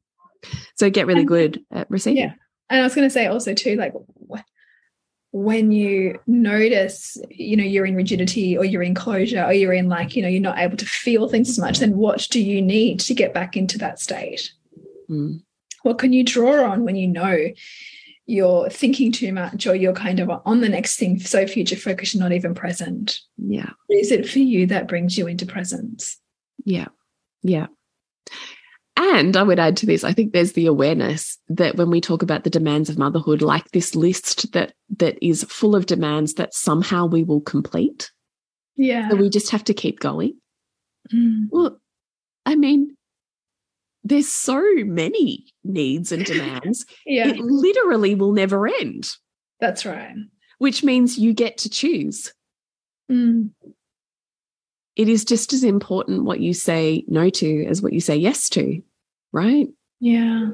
So, 0.74 0.90
get 0.90 1.06
really 1.06 1.20
and, 1.20 1.28
good 1.28 1.64
at 1.70 1.88
receiving. 1.88 2.18
Yeah. 2.18 2.32
And 2.68 2.80
I 2.80 2.82
was 2.82 2.96
going 2.96 3.06
to 3.06 3.12
say 3.12 3.26
also, 3.26 3.54
too, 3.54 3.76
like 3.76 3.94
when 5.30 5.70
you 5.70 6.18
notice, 6.26 7.16
you 7.30 7.56
know, 7.56 7.64
you're 7.64 7.86
in 7.86 7.94
rigidity 7.94 8.58
or 8.58 8.64
you're 8.64 8.82
in 8.82 8.94
closure 8.94 9.44
or 9.44 9.52
you're 9.52 9.72
in 9.72 9.88
like, 9.88 10.16
you 10.16 10.22
know, 10.22 10.28
you're 10.28 10.40
not 10.40 10.58
able 10.58 10.76
to 10.76 10.86
feel 10.86 11.28
things 11.28 11.48
as 11.48 11.58
much, 11.58 11.78
then 11.78 11.96
what 11.96 12.26
do 12.30 12.42
you 12.42 12.60
need 12.60 12.98
to 13.00 13.14
get 13.14 13.32
back 13.32 13.56
into 13.56 13.78
that 13.78 14.00
state? 14.00 14.52
Mm. 15.08 15.42
What 15.82 15.98
can 15.98 16.12
you 16.12 16.24
draw 16.24 16.64
on 16.70 16.84
when 16.84 16.96
you 16.96 17.06
know 17.06 17.48
you're 18.26 18.70
thinking 18.70 19.12
too 19.12 19.32
much 19.32 19.66
or 19.66 19.74
you're 19.74 19.92
kind 19.92 20.18
of 20.20 20.30
on 20.44 20.60
the 20.60 20.68
next 20.68 20.96
thing 20.96 21.18
so 21.18 21.46
future 21.46 21.76
focused 21.76 22.16
not 22.16 22.32
even 22.32 22.54
present 22.54 23.20
yeah 23.36 23.70
is 23.90 24.10
it 24.10 24.28
for 24.28 24.38
you 24.38 24.66
that 24.66 24.88
brings 24.88 25.18
you 25.18 25.26
into 25.26 25.44
presence 25.44 26.18
yeah 26.64 26.88
yeah 27.42 27.66
and 28.96 29.36
I 29.36 29.42
would 29.42 29.58
add 29.58 29.76
to 29.78 29.86
this, 29.86 30.04
I 30.04 30.12
think 30.12 30.32
there's 30.32 30.52
the 30.52 30.66
awareness 30.66 31.38
that 31.48 31.76
when 31.76 31.90
we 31.90 32.00
talk 32.00 32.22
about 32.22 32.44
the 32.44 32.50
demands 32.50 32.88
of 32.88 32.98
motherhood, 32.98 33.42
like 33.42 33.70
this 33.70 33.96
list 33.96 34.52
that 34.52 34.72
that 34.98 35.18
is 35.20 35.44
full 35.44 35.74
of 35.74 35.86
demands 35.86 36.34
that 36.34 36.54
somehow 36.54 37.06
we 37.06 37.24
will 37.24 37.40
complete. 37.40 38.12
Yeah. 38.76 39.08
So 39.08 39.16
we 39.16 39.30
just 39.30 39.50
have 39.50 39.64
to 39.64 39.74
keep 39.74 39.98
going. 39.98 40.38
Mm. 41.12 41.48
Well, 41.50 41.80
I 42.46 42.54
mean, 42.54 42.96
there's 44.04 44.28
so 44.28 44.62
many 44.84 45.46
needs 45.64 46.12
and 46.12 46.24
demands. 46.24 46.84
yeah. 47.06 47.28
It 47.28 47.38
literally 47.38 48.14
will 48.14 48.32
never 48.32 48.68
end. 48.68 49.10
That's 49.60 49.86
right. 49.86 50.14
Which 50.58 50.84
means 50.84 51.18
you 51.18 51.32
get 51.32 51.58
to 51.58 51.70
choose. 51.70 52.32
Mm. 53.10 53.50
It 54.94 55.08
is 55.08 55.24
just 55.24 55.52
as 55.52 55.64
important 55.64 56.24
what 56.24 56.40
you 56.40 56.54
say 56.54 57.04
no 57.08 57.30
to 57.30 57.66
as 57.66 57.82
what 57.82 57.92
you 57.92 58.00
say 58.00 58.16
yes 58.16 58.48
to, 58.50 58.82
right? 59.32 59.68
Yeah. 60.00 60.50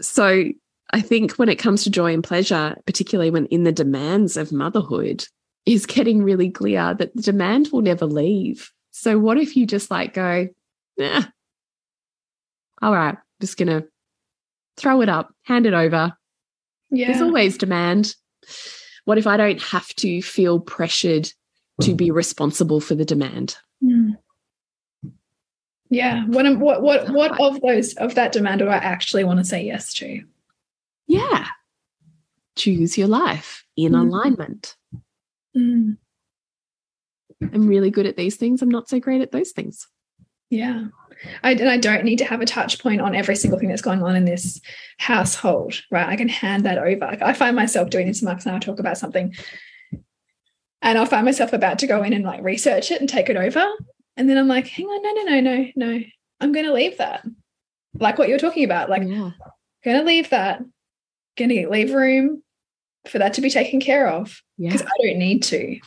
So 0.00 0.44
I 0.92 1.00
think 1.00 1.32
when 1.32 1.48
it 1.48 1.56
comes 1.56 1.84
to 1.84 1.90
joy 1.90 2.14
and 2.14 2.22
pleasure, 2.22 2.76
particularly 2.86 3.30
when 3.30 3.46
in 3.46 3.64
the 3.64 3.72
demands 3.72 4.36
of 4.36 4.52
motherhood, 4.52 5.26
is 5.66 5.84
getting 5.84 6.22
really 6.22 6.48
clear 6.48 6.94
that 6.94 7.14
the 7.16 7.22
demand 7.22 7.70
will 7.72 7.82
never 7.82 8.06
leave. 8.06 8.70
So 8.92 9.18
what 9.18 9.36
if 9.36 9.56
you 9.56 9.66
just 9.66 9.90
like 9.90 10.14
go, 10.14 10.48
yeah, 10.96 11.24
all 12.82 12.92
right, 12.92 13.16
just 13.40 13.56
going 13.56 13.68
to 13.68 13.86
throw 14.76 15.00
it 15.00 15.08
up, 15.08 15.32
hand 15.42 15.66
it 15.66 15.74
over. 15.74 16.12
Yeah. 16.90 17.08
There's 17.08 17.22
always 17.22 17.58
demand. 17.58 18.14
What 19.04 19.18
if 19.18 19.26
I 19.26 19.36
don't 19.36 19.62
have 19.62 19.88
to 19.96 20.22
feel 20.22 20.60
pressured 20.60 21.30
to 21.82 21.94
be 21.94 22.10
responsible 22.10 22.80
for 22.80 22.94
the 22.94 23.04
demand? 23.04 23.56
Mm. 23.82 24.16
Yeah. 25.88 26.24
What, 26.26 26.58
what, 26.58 26.82
what, 26.82 27.10
what 27.10 27.40
of 27.40 27.60
those, 27.60 27.94
of 27.94 28.14
that 28.16 28.32
demand 28.32 28.60
do 28.60 28.68
I 28.68 28.76
actually 28.76 29.24
want 29.24 29.38
to 29.38 29.44
say 29.44 29.62
yes 29.62 29.94
to? 29.94 30.22
Yeah. 31.06 31.46
Choose 32.56 32.98
your 32.98 33.08
life 33.08 33.64
in 33.76 33.92
mm. 33.92 34.00
alignment. 34.00 34.76
Mm. 35.56 35.96
I'm 37.40 37.66
really 37.66 37.90
good 37.90 38.06
at 38.06 38.16
these 38.16 38.36
things. 38.36 38.62
I'm 38.62 38.70
not 38.70 38.88
so 38.88 38.98
great 38.98 39.20
at 39.20 39.32
those 39.32 39.52
things. 39.52 39.86
Yeah. 40.50 40.86
I, 41.42 41.52
and 41.52 41.68
I 41.68 41.78
don't 41.78 42.04
need 42.04 42.18
to 42.18 42.24
have 42.24 42.40
a 42.40 42.46
touch 42.46 42.80
point 42.80 43.00
on 43.00 43.14
every 43.14 43.36
single 43.36 43.58
thing 43.58 43.68
that's 43.68 43.82
going 43.82 44.02
on 44.02 44.16
in 44.16 44.24
this 44.24 44.60
household, 44.98 45.80
right? 45.90 46.08
I 46.08 46.16
can 46.16 46.28
hand 46.28 46.64
that 46.64 46.78
over. 46.78 47.16
I 47.22 47.32
find 47.32 47.56
myself 47.56 47.90
doing 47.90 48.06
this, 48.06 48.22
Mark 48.22 48.44
and 48.44 48.54
I 48.54 48.58
talk 48.58 48.78
about 48.78 48.98
something, 48.98 49.34
and 50.82 50.98
I'll 50.98 51.06
find 51.06 51.24
myself 51.24 51.52
about 51.52 51.78
to 51.80 51.86
go 51.86 52.02
in 52.02 52.12
and 52.12 52.24
like 52.24 52.42
research 52.42 52.90
it 52.90 53.00
and 53.00 53.08
take 53.08 53.28
it 53.28 53.36
over. 53.36 53.64
And 54.16 54.28
then 54.28 54.38
I'm 54.38 54.48
like, 54.48 54.66
hang 54.66 54.86
on, 54.86 55.02
no, 55.02 55.12
no, 55.12 55.40
no, 55.40 55.40
no, 55.40 55.70
no. 55.76 56.04
I'm 56.40 56.52
going 56.52 56.66
to 56.66 56.72
leave 56.72 56.98
that. 56.98 57.24
Like 57.98 58.18
what 58.18 58.28
you're 58.28 58.38
talking 58.38 58.64
about. 58.64 58.88
Like, 58.88 59.02
yeah. 59.02 59.30
going 59.84 59.98
to 59.98 60.04
leave 60.04 60.30
that. 60.30 60.62
Going 61.36 61.50
to 61.50 61.68
leave 61.68 61.92
room 61.92 62.42
for 63.08 63.18
that 63.18 63.34
to 63.34 63.40
be 63.40 63.50
taken 63.50 63.80
care 63.80 64.08
of. 64.08 64.40
Because 64.58 64.82
yeah. 64.82 64.88
I 64.88 65.06
don't 65.06 65.18
need 65.18 65.42
to. 65.44 65.78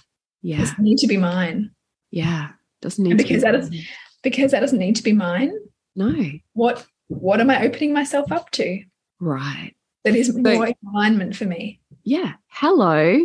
Yeah. 0.41 0.61
It 0.61 0.79
need 0.79 0.97
to 0.99 1.07
be 1.07 1.17
mine. 1.17 1.71
Yeah. 2.11 2.49
Doesn't 2.81 3.03
need 3.03 3.17
because 3.17 3.41
to 3.41 3.51
be 3.51 3.51
that 3.51 3.55
is 3.55 3.87
because 4.23 4.51
that 4.51 4.59
doesn't 4.59 4.79
need 4.79 4.95
to 4.97 5.03
be 5.03 5.13
mine. 5.13 5.53
No. 5.95 6.13
What 6.53 6.85
what 7.07 7.41
am 7.41 7.49
I 7.49 7.63
opening 7.65 7.93
myself 7.93 8.31
up 8.31 8.51
to? 8.51 8.83
Right. 9.19 9.73
That 10.03 10.15
is 10.15 10.35
more 10.35 10.67
so, 10.67 10.73
alignment 10.93 11.35
for 11.35 11.45
me. 11.45 11.81
Yeah. 12.03 12.33
Hello. 12.47 13.19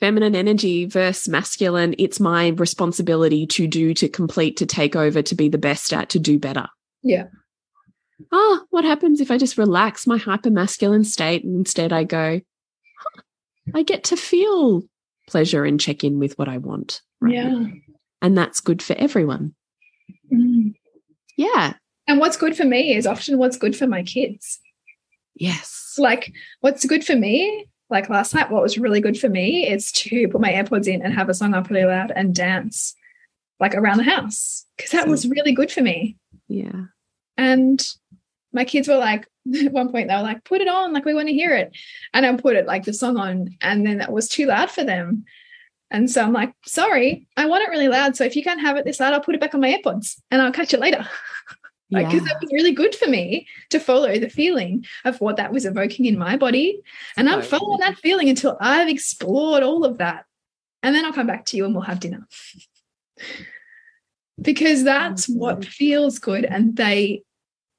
Feminine 0.00 0.34
energy 0.34 0.86
versus 0.86 1.28
masculine. 1.28 1.94
It's 1.98 2.18
my 2.18 2.48
responsibility 2.48 3.46
to 3.48 3.66
do, 3.66 3.94
to 3.94 4.08
complete, 4.08 4.56
to 4.58 4.66
take 4.66 4.96
over, 4.96 5.22
to 5.22 5.34
be 5.34 5.48
the 5.48 5.58
best 5.58 5.92
at, 5.92 6.08
to 6.10 6.18
do 6.18 6.38
better. 6.38 6.66
Yeah. 7.02 7.26
Oh, 8.32 8.64
what 8.70 8.84
happens 8.84 9.20
if 9.20 9.30
I 9.30 9.38
just 9.38 9.58
relax 9.58 10.06
my 10.06 10.16
hyper 10.16 10.50
masculine 10.50 11.04
state 11.04 11.44
and 11.44 11.56
instead 11.56 11.92
I 11.92 12.04
go, 12.04 12.40
huh, 12.98 13.22
I 13.74 13.82
get 13.82 14.04
to 14.04 14.16
feel 14.16 14.82
pleasure 15.28 15.64
and 15.64 15.80
check 15.80 16.04
in 16.04 16.18
with 16.18 16.38
what 16.38 16.48
I 16.48 16.58
want. 16.58 17.00
Right 17.20 17.34
yeah. 17.34 17.64
And 18.22 18.36
that's 18.38 18.60
good 18.60 18.82
for 18.82 18.94
everyone. 18.94 19.54
Mm. 20.34 20.74
Yeah. 21.36 21.74
And 22.06 22.20
what's 22.20 22.36
good 22.36 22.56
for 22.56 22.64
me 22.64 22.94
is 22.94 23.06
often 23.06 23.38
what's 23.38 23.56
good 23.56 23.76
for 23.76 23.86
my 23.86 24.02
kids. 24.02 24.60
Yes. 25.34 25.94
Like 25.98 26.32
what's 26.60 26.84
good 26.84 27.04
for 27.04 27.16
me 27.16 27.66
like 27.90 28.08
last 28.08 28.34
night, 28.34 28.50
what 28.50 28.62
was 28.62 28.78
really 28.78 29.00
good 29.00 29.18
for 29.18 29.28
me 29.28 29.68
is 29.68 29.92
to 29.92 30.28
put 30.28 30.40
my 30.40 30.52
AirPods 30.52 30.86
in 30.86 31.02
and 31.02 31.14
have 31.14 31.28
a 31.28 31.34
song 31.34 31.54
up 31.54 31.70
really 31.70 31.84
loud 31.84 32.12
and 32.14 32.34
dance 32.34 32.94
like 33.60 33.74
around 33.74 33.98
the 33.98 34.04
house 34.04 34.66
because 34.76 34.90
that 34.92 35.06
was 35.06 35.28
really 35.28 35.52
good 35.52 35.70
for 35.70 35.80
me. 35.80 36.16
Yeah. 36.48 36.86
And 37.36 37.86
my 38.52 38.64
kids 38.64 38.88
were 38.88 38.96
like, 38.96 39.28
at 39.64 39.72
one 39.72 39.90
point, 39.90 40.08
they 40.08 40.14
were 40.16 40.22
like, 40.22 40.44
put 40.44 40.60
it 40.60 40.68
on, 40.68 40.92
like 40.92 41.04
we 41.04 41.14
want 41.14 41.28
to 41.28 41.34
hear 41.34 41.54
it. 41.54 41.76
And 42.12 42.24
I 42.24 42.34
put 42.36 42.56
it 42.56 42.66
like 42.66 42.84
the 42.84 42.92
song 42.92 43.16
on, 43.16 43.56
and 43.60 43.86
then 43.86 43.98
that 43.98 44.12
was 44.12 44.28
too 44.28 44.46
loud 44.46 44.70
for 44.70 44.84
them. 44.84 45.24
And 45.94 46.10
so 46.10 46.24
I'm 46.24 46.32
like, 46.32 46.52
sorry, 46.66 47.28
I 47.36 47.46
want 47.46 47.62
it 47.62 47.70
really 47.70 47.86
loud. 47.86 48.16
So 48.16 48.24
if 48.24 48.34
you 48.34 48.42
can't 48.42 48.60
have 48.60 48.76
it 48.76 48.84
this 48.84 48.98
loud, 48.98 49.12
I'll 49.12 49.20
put 49.20 49.36
it 49.36 49.40
back 49.40 49.54
on 49.54 49.60
my 49.60 49.72
AirPods 49.72 50.20
and 50.28 50.42
I'll 50.42 50.50
catch 50.50 50.74
it 50.74 50.80
later. 50.80 51.08
like, 51.92 52.08
because 52.08 52.22
yeah. 52.26 52.32
that 52.32 52.42
was 52.42 52.52
really 52.52 52.72
good 52.72 52.96
for 52.96 53.06
me 53.06 53.46
to 53.70 53.78
follow 53.78 54.18
the 54.18 54.28
feeling 54.28 54.84
of 55.04 55.20
what 55.20 55.36
that 55.36 55.52
was 55.52 55.64
evoking 55.64 56.06
in 56.06 56.18
my 56.18 56.36
body. 56.36 56.82
And 57.16 57.30
I'm 57.30 57.42
following 57.42 57.78
that 57.78 57.96
feeling 57.98 58.28
until 58.28 58.56
I've 58.60 58.88
explored 58.88 59.62
all 59.62 59.84
of 59.84 59.98
that. 59.98 60.24
And 60.82 60.96
then 60.96 61.04
I'll 61.04 61.12
come 61.12 61.28
back 61.28 61.44
to 61.46 61.56
you 61.56 61.64
and 61.64 61.72
we'll 61.72 61.84
have 61.84 62.00
dinner. 62.00 62.26
because 64.42 64.82
that's 64.82 65.30
oh, 65.30 65.34
what 65.34 65.64
feels 65.64 66.18
good. 66.18 66.44
And 66.44 66.74
they, 66.74 67.22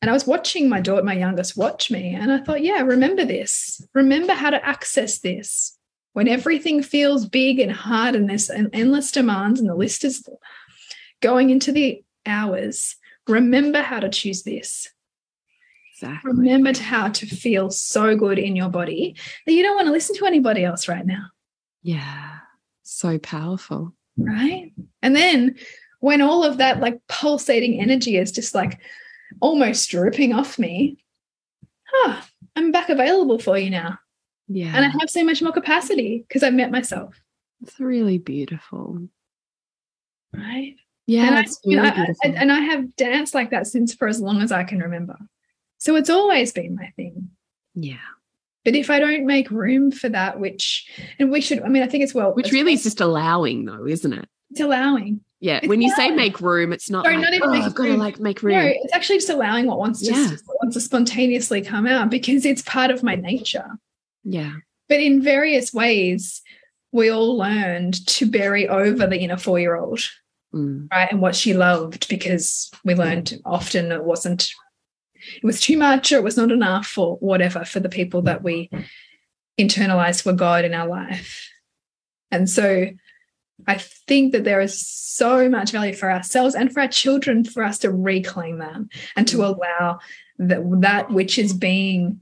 and 0.01 0.09
I 0.09 0.13
was 0.13 0.25
watching 0.25 0.69
my 0.69 0.79
daughter, 0.79 1.03
my 1.03 1.15
youngest, 1.15 1.57
watch 1.57 1.91
me. 1.91 2.15
And 2.15 2.31
I 2.31 2.39
thought, 2.39 2.63
yeah, 2.63 2.79
remember 2.79 3.25
this. 3.25 3.85
Remember 3.93 4.31
how 4.31 4.51
to 4.51 4.65
access 4.65 5.19
this 5.19 5.74
when 6.15 6.29
everything 6.29 6.81
feels 6.81 7.25
big 7.25 7.59
and 7.59 7.73
hard 7.73 8.15
and 8.15 8.29
there's 8.29 8.49
an 8.49 8.69
endless 8.71 9.11
demands 9.11 9.59
and 9.59 9.67
the 9.67 9.75
list 9.75 10.05
is 10.05 10.25
going 11.21 11.49
into 11.49 11.73
the 11.73 12.01
hours, 12.25 12.95
remember 13.27 13.81
how 13.81 13.99
to 13.99 14.07
choose 14.07 14.43
this. 14.43 14.89
Exactly. 15.91 16.31
Remember 16.31 16.71
how 16.79 17.09
to 17.09 17.25
feel 17.25 17.69
so 17.69 18.15
good 18.15 18.39
in 18.39 18.55
your 18.55 18.69
body 18.69 19.17
that 19.45 19.51
you 19.51 19.61
don't 19.61 19.75
want 19.75 19.87
to 19.87 19.91
listen 19.91 20.15
to 20.15 20.25
anybody 20.25 20.63
else 20.63 20.87
right 20.87 21.05
now. 21.05 21.25
Yeah. 21.83 22.37
So 22.83 23.19
powerful. 23.19 23.93
Right. 24.17 24.71
And 25.01 25.17
then 25.17 25.57
when 25.99 26.21
all 26.21 26.45
of 26.45 26.59
that 26.59 26.79
like 26.79 27.01
pulsating 27.09 27.81
energy 27.81 28.15
is 28.15 28.31
just 28.31 28.55
like 28.55 28.79
almost 29.41 29.89
dripping 29.89 30.31
off 30.31 30.57
me, 30.57 31.03
huh, 31.83 32.21
I'm 32.55 32.71
back 32.71 32.87
available 32.87 33.37
for 33.37 33.57
you 33.57 33.69
now. 33.69 33.99
Yeah. 34.47 34.71
And 34.75 34.85
I 34.85 34.89
have 34.89 35.09
so 35.09 35.23
much 35.23 35.41
more 35.41 35.51
capacity 35.51 36.23
because 36.27 36.43
I've 36.43 36.53
met 36.53 36.71
myself. 36.71 37.19
It's 37.61 37.79
really 37.79 38.17
beautiful. 38.17 39.07
Right. 40.33 40.75
Yeah. 41.07 41.27
And 41.27 41.35
I, 41.35 41.45
really 41.65 41.81
know, 41.81 42.05
I, 42.23 42.27
and 42.27 42.51
I 42.51 42.59
have 42.59 42.95
danced 42.95 43.33
like 43.33 43.51
that 43.51 43.67
since 43.67 43.93
for 43.93 44.07
as 44.07 44.19
long 44.19 44.41
as 44.41 44.51
I 44.51 44.63
can 44.63 44.79
remember. 44.79 45.17
So 45.77 45.95
it's 45.95 46.09
always 46.09 46.51
been 46.51 46.75
my 46.75 46.91
thing. 46.95 47.29
Yeah. 47.73 47.97
But 48.63 48.75
if 48.75 48.89
I 48.89 48.99
don't 48.99 49.27
make 49.27 49.51
room 49.51 49.91
for 49.91 50.09
that, 50.09 50.39
which, 50.39 50.89
and 51.19 51.31
we 51.31 51.41
should, 51.41 51.61
I 51.61 51.67
mean, 51.67 51.83
I 51.83 51.87
think 51.87 52.03
it's 52.03 52.15
well. 52.15 52.33
Which 52.33 52.51
really 52.51 52.73
is 52.73 52.83
just 52.83 52.99
allowing, 52.99 53.65
though, 53.65 53.85
isn't 53.85 54.11
it? 54.11 54.27
It's 54.49 54.59
allowing. 54.59 55.21
Yeah. 55.39 55.57
It's 55.57 55.67
when 55.67 55.81
you 55.81 55.91
say 55.91 56.09
make 56.09 56.41
room, 56.41 56.73
it's 56.73 56.89
not 56.89 57.05
Sorry, 57.05 57.17
like, 57.17 57.25
not 57.25 57.33
even 57.35 57.49
oh, 57.49 57.53
I've 57.53 57.75
got 57.75 57.85
to 57.85 57.97
like 57.97 58.19
make 58.19 58.41
room. 58.41 58.57
No, 58.57 58.65
it's 58.65 58.93
actually 58.93 59.17
just 59.17 59.29
allowing 59.29 59.67
what 59.67 59.77
wants 59.77 60.01
to, 60.01 60.11
yeah. 60.11 60.31
wants 60.61 60.73
to 60.73 60.81
spontaneously 60.81 61.61
come 61.61 61.85
out 61.85 62.09
because 62.09 62.45
it's 62.45 62.63
part 62.63 62.89
of 62.89 63.03
my 63.03 63.15
nature. 63.15 63.77
Yeah. 64.25 64.53
But 64.89 64.99
in 64.99 65.21
various 65.21 65.73
ways, 65.73 66.41
we 66.91 67.09
all 67.09 67.37
learned 67.37 68.05
to 68.07 68.25
bury 68.25 68.67
over 68.67 69.07
the 69.07 69.19
inner 69.19 69.37
four 69.37 69.59
year 69.59 69.75
old, 69.75 69.99
mm. 70.53 70.89
right? 70.91 71.11
And 71.11 71.21
what 71.21 71.35
she 71.35 71.53
loved 71.53 72.09
because 72.09 72.69
we 72.83 72.95
learned 72.95 73.39
often 73.45 73.91
it 73.91 74.03
wasn't, 74.03 74.49
it 75.35 75.43
was 75.43 75.61
too 75.61 75.77
much 75.77 76.11
or 76.11 76.17
it 76.17 76.23
was 76.23 76.37
not 76.37 76.51
enough 76.51 76.97
or 76.97 77.17
whatever 77.17 77.63
for 77.63 77.79
the 77.79 77.89
people 77.89 78.23
that 78.23 78.43
we 78.43 78.69
internalized 79.59 80.25
were 80.25 80.33
God 80.33 80.65
in 80.65 80.73
our 80.73 80.87
life. 80.87 81.49
And 82.31 82.49
so 82.49 82.87
I 83.67 83.77
think 83.77 84.33
that 84.33 84.43
there 84.43 84.61
is 84.61 84.85
so 84.87 85.49
much 85.49 85.71
value 85.71 85.93
for 85.93 86.11
ourselves 86.11 86.55
and 86.55 86.71
for 86.71 86.81
our 86.81 86.87
children 86.87 87.43
for 87.45 87.63
us 87.63 87.79
to 87.79 87.91
reclaim 87.91 88.59
that 88.59 88.77
and 89.15 89.27
to 89.27 89.37
mm. 89.37 89.45
allow 89.45 89.99
that 90.39 90.61
that 90.81 91.11
which 91.11 91.39
is 91.39 91.53
being 91.53 92.19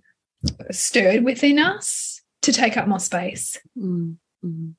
stirred 0.71 1.23
within 1.23 1.59
us 1.59 2.21
to 2.41 2.51
take 2.51 2.77
up 2.77 2.87
more 2.87 2.99
space. 2.99 3.59
Mm, 3.77 4.17
mm-hmm. 4.43 4.69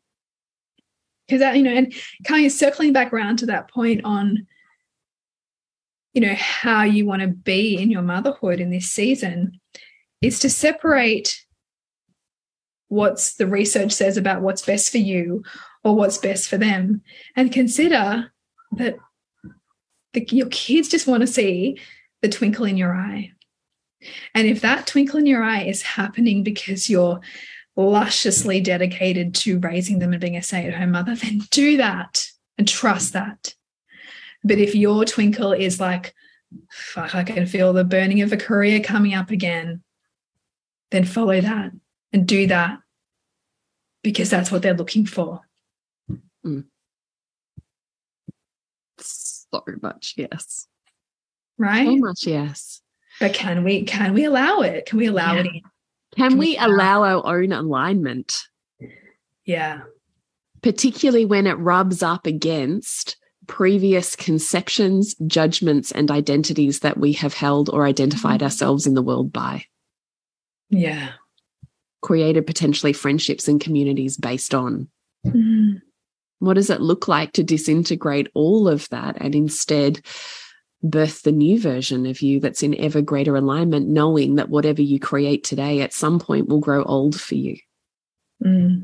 Because 1.26 1.40
that, 1.40 1.56
you 1.56 1.62
know, 1.62 1.72
and 1.72 1.94
kind 2.24 2.44
of 2.44 2.52
circling 2.52 2.92
back 2.92 3.12
around 3.12 3.38
to 3.38 3.46
that 3.46 3.70
point 3.70 4.02
on, 4.04 4.46
you 6.12 6.20
know, 6.20 6.34
how 6.34 6.82
you 6.82 7.06
want 7.06 7.22
to 7.22 7.28
be 7.28 7.80
in 7.80 7.90
your 7.90 8.02
motherhood 8.02 8.60
in 8.60 8.70
this 8.70 8.90
season 8.90 9.58
is 10.20 10.38
to 10.40 10.50
separate 10.50 11.44
what's 12.88 13.34
the 13.34 13.46
research 13.46 13.92
says 13.92 14.16
about 14.16 14.42
what's 14.42 14.62
best 14.62 14.92
for 14.92 14.98
you 14.98 15.42
or 15.82 15.96
what's 15.96 16.18
best 16.18 16.48
for 16.48 16.58
them 16.58 17.02
and 17.36 17.52
consider 17.52 18.32
that 18.72 18.96
the, 20.12 20.24
your 20.30 20.46
kids 20.48 20.88
just 20.88 21.06
want 21.06 21.22
to 21.22 21.26
see 21.26 21.78
the 22.22 22.28
twinkle 22.28 22.66
in 22.66 22.76
your 22.76 22.94
eye 22.94 23.32
and 24.34 24.46
if 24.46 24.60
that 24.60 24.86
twinkle 24.86 25.18
in 25.18 25.26
your 25.26 25.42
eye 25.42 25.62
is 25.62 25.82
happening 25.82 26.42
because 26.42 26.90
you're 26.90 27.20
lusciously 27.76 28.60
dedicated 28.60 29.34
to 29.34 29.58
raising 29.58 29.98
them 29.98 30.12
and 30.12 30.20
being 30.20 30.36
a 30.36 30.42
stay 30.42 30.66
at 30.66 30.74
home 30.74 30.92
mother, 30.92 31.14
then 31.14 31.40
do 31.50 31.76
that 31.76 32.26
and 32.58 32.68
trust 32.68 33.12
that. 33.12 33.54
But 34.44 34.58
if 34.58 34.74
your 34.74 35.04
twinkle 35.04 35.52
is 35.52 35.80
like, 35.80 36.14
fuck, 36.70 37.14
I 37.14 37.24
can 37.24 37.46
feel 37.46 37.72
the 37.72 37.84
burning 37.84 38.22
of 38.22 38.32
a 38.32 38.36
career 38.36 38.80
coming 38.80 39.14
up 39.14 39.30
again, 39.30 39.82
then 40.90 41.04
follow 41.04 41.40
that 41.40 41.72
and 42.12 42.26
do 42.26 42.46
that 42.46 42.78
because 44.02 44.30
that's 44.30 44.52
what 44.52 44.62
they're 44.62 44.74
looking 44.74 45.06
for. 45.06 45.40
Mm. 46.46 46.66
So 48.98 49.62
much, 49.82 50.14
yes. 50.16 50.68
Right? 51.58 51.86
So 51.86 51.96
much, 51.96 52.26
yes. 52.26 52.82
But 53.24 53.32
can 53.32 53.64
we 53.64 53.84
can 53.84 54.12
we 54.12 54.26
allow 54.26 54.60
it? 54.60 54.84
Can 54.84 54.98
we 54.98 55.06
allow 55.06 55.32
yeah. 55.32 55.40
it? 55.40 55.44
Can, 55.46 55.62
can 56.14 56.32
we, 56.32 56.48
we 56.48 56.56
allow 56.58 57.04
our 57.04 57.40
own 57.40 57.52
alignment? 57.52 58.42
Yeah. 59.46 59.80
Particularly 60.60 61.24
when 61.24 61.46
it 61.46 61.54
rubs 61.54 62.02
up 62.02 62.26
against 62.26 63.16
previous 63.46 64.14
conceptions, 64.14 65.14
judgments, 65.26 65.90
and 65.90 66.10
identities 66.10 66.80
that 66.80 66.98
we 66.98 67.14
have 67.14 67.32
held 67.32 67.70
or 67.70 67.86
identified 67.86 68.40
mm. 68.40 68.42
ourselves 68.42 68.86
in 68.86 68.92
the 68.92 69.00
world 69.00 69.32
by. 69.32 69.64
Yeah. 70.68 71.12
Created 72.02 72.46
potentially 72.46 72.92
friendships 72.92 73.48
and 73.48 73.58
communities 73.58 74.18
based 74.18 74.54
on. 74.54 74.88
Mm. 75.26 75.80
What 76.40 76.54
does 76.54 76.68
it 76.68 76.82
look 76.82 77.08
like 77.08 77.32
to 77.32 77.42
disintegrate 77.42 78.28
all 78.34 78.68
of 78.68 78.86
that 78.90 79.16
and 79.18 79.34
instead 79.34 80.02
birth 80.84 81.22
the 81.22 81.32
new 81.32 81.58
version 81.58 82.06
of 82.06 82.20
you 82.20 82.38
that's 82.38 82.62
in 82.62 82.78
ever 82.78 83.00
greater 83.00 83.34
alignment, 83.34 83.88
knowing 83.88 84.36
that 84.36 84.50
whatever 84.50 84.82
you 84.82 85.00
create 85.00 85.42
today 85.42 85.80
at 85.80 85.92
some 85.92 86.18
point 86.18 86.48
will 86.48 86.60
grow 86.60 86.84
old 86.84 87.18
for 87.18 87.34
you. 87.34 87.56
Mm. 88.44 88.82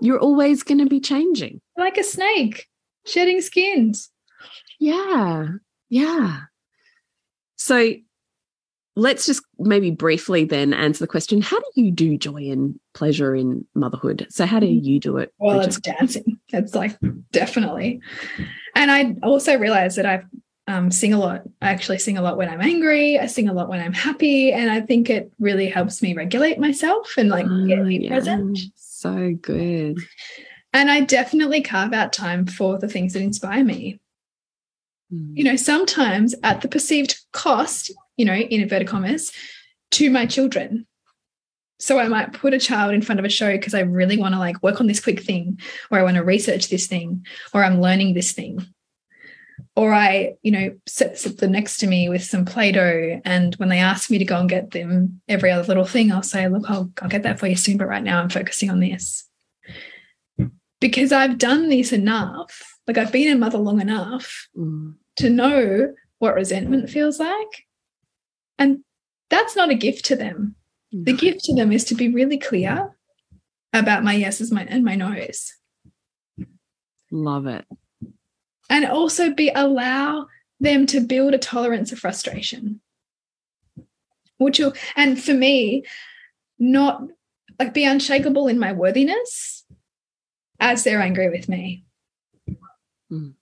You're 0.00 0.18
always 0.18 0.62
going 0.62 0.78
to 0.78 0.86
be 0.86 1.00
changing. 1.00 1.60
Like 1.76 1.98
a 1.98 2.04
snake 2.04 2.66
shedding 3.06 3.42
skins. 3.42 4.10
Yeah. 4.78 5.48
Yeah. 5.90 6.40
So 7.56 7.92
let's 8.96 9.26
just 9.26 9.42
maybe 9.58 9.90
briefly 9.90 10.44
then 10.44 10.72
answer 10.72 11.04
the 11.04 11.08
question 11.08 11.40
how 11.40 11.58
do 11.58 11.66
you 11.74 11.90
do 11.90 12.16
joy 12.16 12.50
and 12.50 12.80
pleasure 12.94 13.34
in 13.34 13.66
motherhood? 13.74 14.26
So, 14.30 14.46
how 14.46 14.60
do 14.60 14.66
mm. 14.66 14.82
you 14.82 14.98
do 14.98 15.18
it? 15.18 15.32
Well, 15.38 15.56
Bridget? 15.56 15.68
it's 15.68 15.80
dancing. 15.80 16.40
It's 16.48 16.74
like 16.74 16.96
definitely. 17.32 18.00
And 18.74 18.90
I 18.90 19.16
also 19.22 19.58
realized 19.58 19.98
that 19.98 20.06
I've 20.06 20.24
um, 20.70 20.90
sing 20.92 21.12
a 21.12 21.18
lot. 21.18 21.42
I 21.60 21.70
actually 21.70 21.98
sing 21.98 22.16
a 22.16 22.22
lot 22.22 22.36
when 22.36 22.48
I'm 22.48 22.60
angry. 22.60 23.18
I 23.18 23.26
sing 23.26 23.48
a 23.48 23.52
lot 23.52 23.68
when 23.68 23.80
I'm 23.80 23.92
happy. 23.92 24.52
And 24.52 24.70
I 24.70 24.80
think 24.80 25.10
it 25.10 25.32
really 25.40 25.68
helps 25.68 26.00
me 26.00 26.14
regulate 26.14 26.60
myself 26.60 27.14
and 27.18 27.28
like 27.28 27.46
oh, 27.48 27.66
get 27.66 27.84
me 27.84 27.98
yeah. 27.98 28.10
present. 28.10 28.58
So 28.76 29.34
good. 29.40 29.98
And 30.72 30.88
I 30.88 31.00
definitely 31.00 31.60
carve 31.60 31.92
out 31.92 32.12
time 32.12 32.46
for 32.46 32.78
the 32.78 32.88
things 32.88 33.14
that 33.14 33.22
inspire 33.22 33.64
me. 33.64 34.00
Mm. 35.12 35.36
You 35.36 35.44
know, 35.44 35.56
sometimes 35.56 36.36
at 36.44 36.60
the 36.60 36.68
perceived 36.68 37.18
cost, 37.32 37.90
you 38.16 38.24
know, 38.24 38.34
in 38.34 38.62
inverted 38.62 38.86
commas, 38.86 39.32
to 39.92 40.08
my 40.08 40.24
children. 40.24 40.86
So 41.80 41.98
I 41.98 42.06
might 42.06 42.32
put 42.32 42.54
a 42.54 42.60
child 42.60 42.94
in 42.94 43.02
front 43.02 43.18
of 43.18 43.24
a 43.24 43.30
show 43.30 43.50
because 43.50 43.74
I 43.74 43.80
really 43.80 44.18
want 44.18 44.34
to 44.34 44.38
like 44.38 44.62
work 44.62 44.80
on 44.80 44.86
this 44.86 45.02
quick 45.02 45.20
thing, 45.20 45.58
or 45.90 45.98
I 45.98 46.04
want 46.04 46.16
to 46.16 46.22
research 46.22 46.68
this 46.68 46.86
thing, 46.86 47.26
or 47.52 47.64
I'm 47.64 47.80
learning 47.80 48.14
this 48.14 48.30
thing 48.30 48.64
or 49.76 49.92
I, 49.92 50.34
you 50.42 50.50
know, 50.50 50.74
sit, 50.86 51.16
them 51.38 51.52
next 51.52 51.78
to 51.78 51.86
me 51.86 52.08
with 52.08 52.24
some 52.24 52.44
Play-Doh. 52.44 53.20
And 53.24 53.54
when 53.56 53.68
they 53.68 53.78
ask 53.78 54.10
me 54.10 54.18
to 54.18 54.24
go 54.24 54.38
and 54.38 54.48
get 54.48 54.70
them 54.70 55.20
every 55.28 55.50
other 55.50 55.66
little 55.66 55.84
thing, 55.84 56.12
I'll 56.12 56.22
say, 56.22 56.48
look, 56.48 56.68
I'll, 56.68 56.90
I'll 57.02 57.08
get 57.08 57.22
that 57.22 57.38
for 57.38 57.46
you 57.46 57.56
soon. 57.56 57.76
But 57.76 57.88
right 57.88 58.02
now 58.02 58.20
I'm 58.20 58.30
focusing 58.30 58.70
on 58.70 58.80
this. 58.80 59.28
Because 60.80 61.12
I've 61.12 61.38
done 61.38 61.68
this 61.68 61.92
enough, 61.92 62.78
like 62.86 62.98
I've 62.98 63.12
been 63.12 63.32
a 63.32 63.38
mother 63.38 63.58
long 63.58 63.80
enough 63.80 64.48
mm. 64.56 64.94
to 65.16 65.30
know 65.30 65.92
what 66.18 66.34
resentment 66.34 66.88
feels 66.88 67.18
like. 67.18 67.66
And 68.58 68.80
that's 69.28 69.56
not 69.56 69.70
a 69.70 69.74
gift 69.74 70.04
to 70.06 70.16
them. 70.16 70.56
The 70.92 71.12
gift 71.12 71.44
to 71.44 71.54
them 71.54 71.70
is 71.70 71.84
to 71.84 71.94
be 71.94 72.08
really 72.08 72.38
clear 72.38 72.96
about 73.72 74.02
my 74.02 74.14
yeses 74.14 74.50
my, 74.50 74.64
and 74.64 74.84
my 74.84 74.96
no's. 74.96 75.52
Love 77.12 77.46
it. 77.46 77.64
And 78.70 78.86
also 78.86 79.34
be 79.34 79.50
allow 79.54 80.28
them 80.60 80.86
to 80.86 81.00
build 81.00 81.34
a 81.34 81.38
tolerance 81.38 81.92
of 81.92 81.98
frustration. 81.98 82.80
Which 84.38 84.58
will, 84.58 84.72
and 84.96 85.22
for 85.22 85.34
me, 85.34 85.84
not 86.58 87.02
like 87.58 87.74
be 87.74 87.84
unshakable 87.84 88.48
in 88.48 88.58
my 88.58 88.72
worthiness 88.72 89.64
as 90.58 90.82
they're 90.84 91.02
angry 91.02 91.28
with 91.28 91.48
me. 91.48 91.84
Mm. 93.10 93.34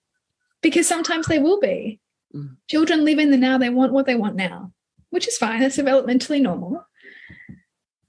Because 0.60 0.88
sometimes 0.88 1.26
they 1.26 1.38
will 1.38 1.60
be. 1.60 2.00
Mm. 2.34 2.56
Children 2.68 3.04
live 3.04 3.18
in 3.18 3.30
the 3.30 3.36
now, 3.36 3.58
they 3.58 3.70
want 3.70 3.92
what 3.92 4.06
they 4.06 4.16
want 4.16 4.34
now, 4.34 4.72
which 5.10 5.28
is 5.28 5.38
fine. 5.38 5.60
That's 5.60 5.76
developmentally 5.76 6.40
normal. 6.40 6.84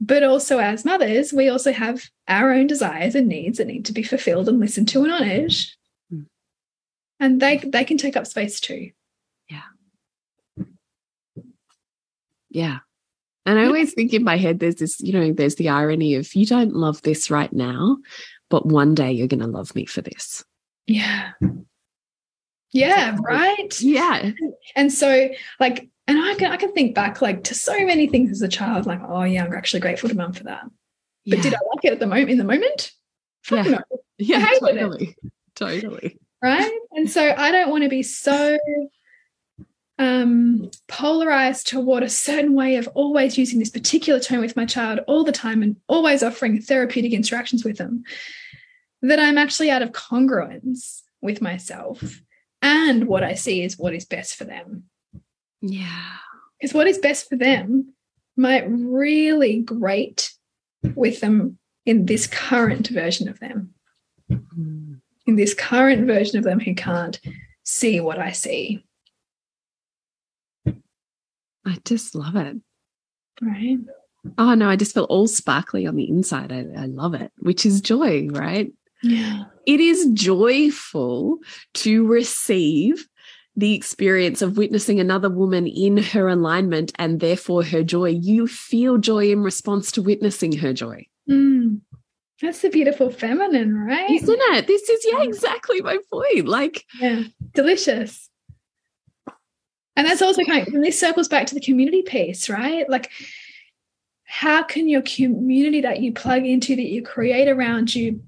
But 0.01 0.24
also, 0.24 0.59
as 0.59 0.86
mothers, 0.86 1.34
we 1.34 1.49
also 1.49 1.74
have 1.74 2.09
our 2.28 2.53
own 2.53 2.67
desires 2.67 3.15
and 3.15 3.28
needs 3.28 3.57
that 3.57 3.67
need 3.67 3.86
to 3.86 3.93
be 3.93 4.03
fulfilled 4.03 4.47
and 4.47 4.59
listened 4.59 4.88
to 4.89 5.03
and 5.03 5.11
honored. 5.11 5.53
And 7.20 7.41
they, 7.41 7.57
they 7.57 7.84
can 7.84 7.97
take 7.97 8.15
up 8.15 8.28
space 8.28 8.59
too. 8.59 8.91
Yeah. 9.49 10.65
Yeah. 12.49 12.80
And 13.45 13.59
I 13.59 13.65
always 13.65 13.93
think 13.93 14.13
in 14.13 14.24
my 14.24 14.38
head, 14.38 14.59
there's 14.59 14.76
this, 14.76 14.99
you 15.01 15.13
know, 15.13 15.34
there's 15.34 15.55
the 15.55 15.70
irony 15.70 16.15
of 16.15 16.34
you 16.36 16.45
don't 16.45 16.74
love 16.74 17.01
this 17.01 17.32
right 17.32 17.51
now, 17.51 17.97
but 18.49 18.65
one 18.65 18.93
day 18.95 19.11
you're 19.11 19.28
going 19.28 19.39
to 19.39 19.47
love 19.47 19.74
me 19.76 19.86
for 19.86 20.01
this. 20.01 20.43
Yeah. 20.88 21.32
Yeah, 22.72 23.17
right. 23.22 23.82
Yeah. 23.82 24.32
And 24.76 24.93
so, 24.93 25.30
like, 25.59 25.89
and 26.07 26.20
I 26.20 26.36
can 26.36 26.51
I 26.51 26.57
can 26.57 26.72
think 26.74 26.95
back 26.95 27.22
like 27.22 27.43
to 27.45 27.55
so 27.55 27.74
many 27.86 28.07
things 28.07 28.32
as 28.32 28.41
a 28.41 28.47
child, 28.47 28.86
like, 28.86 29.01
oh 29.07 29.24
yeah, 29.24 29.45
I'm 29.45 29.53
actually 29.53 29.80
grateful 29.80 30.09
to 30.09 30.15
mum 30.15 30.34
for 30.34 30.43
that. 30.43 30.63
But 31.26 31.38
yeah. 31.38 31.43
did 31.43 31.53
I 31.53 31.59
like 31.74 31.86
it 31.86 31.93
at 31.93 31.99
the 31.99 32.07
moment 32.07 32.30
in 32.30 32.38
the 32.38 32.43
moment? 32.43 32.91
Yeah. 33.51 33.63
no. 33.63 33.80
Yeah, 34.22 34.45
hated 34.45 35.01
it. 35.01 35.15
totally. 35.55 36.20
Right 36.42 36.72
and 36.92 37.10
so 37.10 37.34
i 37.38 37.52
don't 37.52 37.70
want 37.70 37.84
to 37.84 37.90
be 37.90 38.04
so 38.04 38.58
um 39.98 40.70
polarized 40.88 41.68
toward 41.68 42.04
a 42.04 42.10
certain 42.10 42.54
way 42.54 42.76
of 42.76 42.88
always 42.90 43.38
using 43.38 43.60
this 43.60 43.70
particular 43.70 44.20
tone 44.20 44.40
with 44.40 44.56
my 44.56 44.66
child 44.66 45.00
all 45.08 45.24
the 45.24 45.32
time 45.32 45.62
and 45.62 45.76
always 45.88 46.24
offering 46.24 46.62
therapeutic 46.62 47.12
interactions 47.14 47.64
with 47.66 47.78
them 47.78 48.04
that 49.02 49.20
i'm 49.20 49.38
actually 49.38 49.70
out 49.70 49.82
of 49.82 49.92
congruence 49.92 51.02
with 51.22 51.42
myself 51.42 52.22
and 52.62 53.08
what 53.08 53.24
i 53.24 53.34
see 53.34 53.62
is 53.62 53.78
what 53.78 53.94
is 53.94 54.06
best 54.06 54.36
for 54.36 54.46
them 54.46 54.84
Yeah. 55.62 56.16
because 56.60 56.74
what 56.74 56.88
is 56.88 56.98
best 56.98 57.28
for 57.30 57.36
them 57.36 57.94
might 58.38 58.66
really 58.70 59.60
grate 59.60 60.32
with 60.96 61.20
them 61.20 61.58
in 61.86 62.06
this 62.06 62.26
current 62.28 62.88
version 62.88 63.28
of 63.28 63.40
them 63.40 63.74
Mm. 64.32 64.89
In 65.30 65.36
this 65.36 65.53
current 65.53 66.07
version 66.07 66.38
of 66.38 66.43
them 66.43 66.59
who 66.59 66.73
can't 66.73 67.19
see 67.63 67.99
what 67.99 68.17
I 68.19 68.32
see. 68.32 68.84
I 70.65 71.77
just 71.86 72.15
love 72.15 72.36
it. 72.36 72.57
Right. 73.41 73.77
Oh 74.38 74.53
no, 74.55 74.67
I 74.67 74.75
just 74.75 74.93
feel 74.93 75.05
all 75.05 75.27
sparkly 75.27 75.86
on 75.86 75.95
the 75.95 76.09
inside. 76.09 76.51
I, 76.51 76.65
I 76.77 76.86
love 76.88 77.13
it, 77.13 77.32
which 77.38 77.65
is 77.65 77.80
joy, 77.80 78.27
right? 78.30 78.73
Yeah. 79.03 79.45
It 79.65 79.80
is 79.80 80.09
joyful 80.13 81.38
to 81.75 82.07
receive 82.07 83.07
the 83.55 83.73
experience 83.75 84.41
of 84.41 84.57
witnessing 84.57 84.99
another 84.99 85.30
woman 85.30 85.67
in 85.67 85.97
her 85.97 86.27
alignment 86.27 86.91
and 86.95 87.19
therefore 87.19 87.63
her 87.63 87.84
joy. 87.84 88.09
You 88.09 88.47
feel 88.47 88.97
joy 88.97 89.32
in 89.32 89.43
response 89.43 89.91
to 89.93 90.01
witnessing 90.01 90.53
her 90.57 90.73
joy. 90.73 91.05
Mm. 91.30 91.82
That's 92.42 92.62
the 92.62 92.70
beautiful 92.70 93.10
feminine, 93.10 93.78
right? 93.78 94.10
Isn't 94.10 94.40
it? 94.54 94.68
This 94.68 94.88
is, 94.90 95.06
yeah, 95.12 95.24
exactly 95.24 95.82
my 95.82 95.98
point. 96.12 96.48
Like, 96.48 96.86
Yeah. 97.00 97.24
Delicious. 97.54 98.30
And 99.96 100.08
that's 100.08 100.22
also 100.22 100.44
kind 100.46 100.66
of, 100.66 100.74
and 100.74 100.84
this 100.84 100.98
circles 100.98 101.28
back 101.28 101.48
to 101.48 101.56
the 101.56 101.60
community 101.60 102.02
piece, 102.04 102.50
right? 102.50 102.90
Like, 102.90 103.12
how 104.24 104.64
can 104.64 104.88
your 104.88 105.02
community 105.02 105.82
that 105.82 106.00
you 106.00 106.14
plug 106.14 106.46
into, 106.46 106.76
that 106.78 106.86
you 106.88 107.02
create 107.02 107.50
around 107.50 107.94
you, 107.94 108.24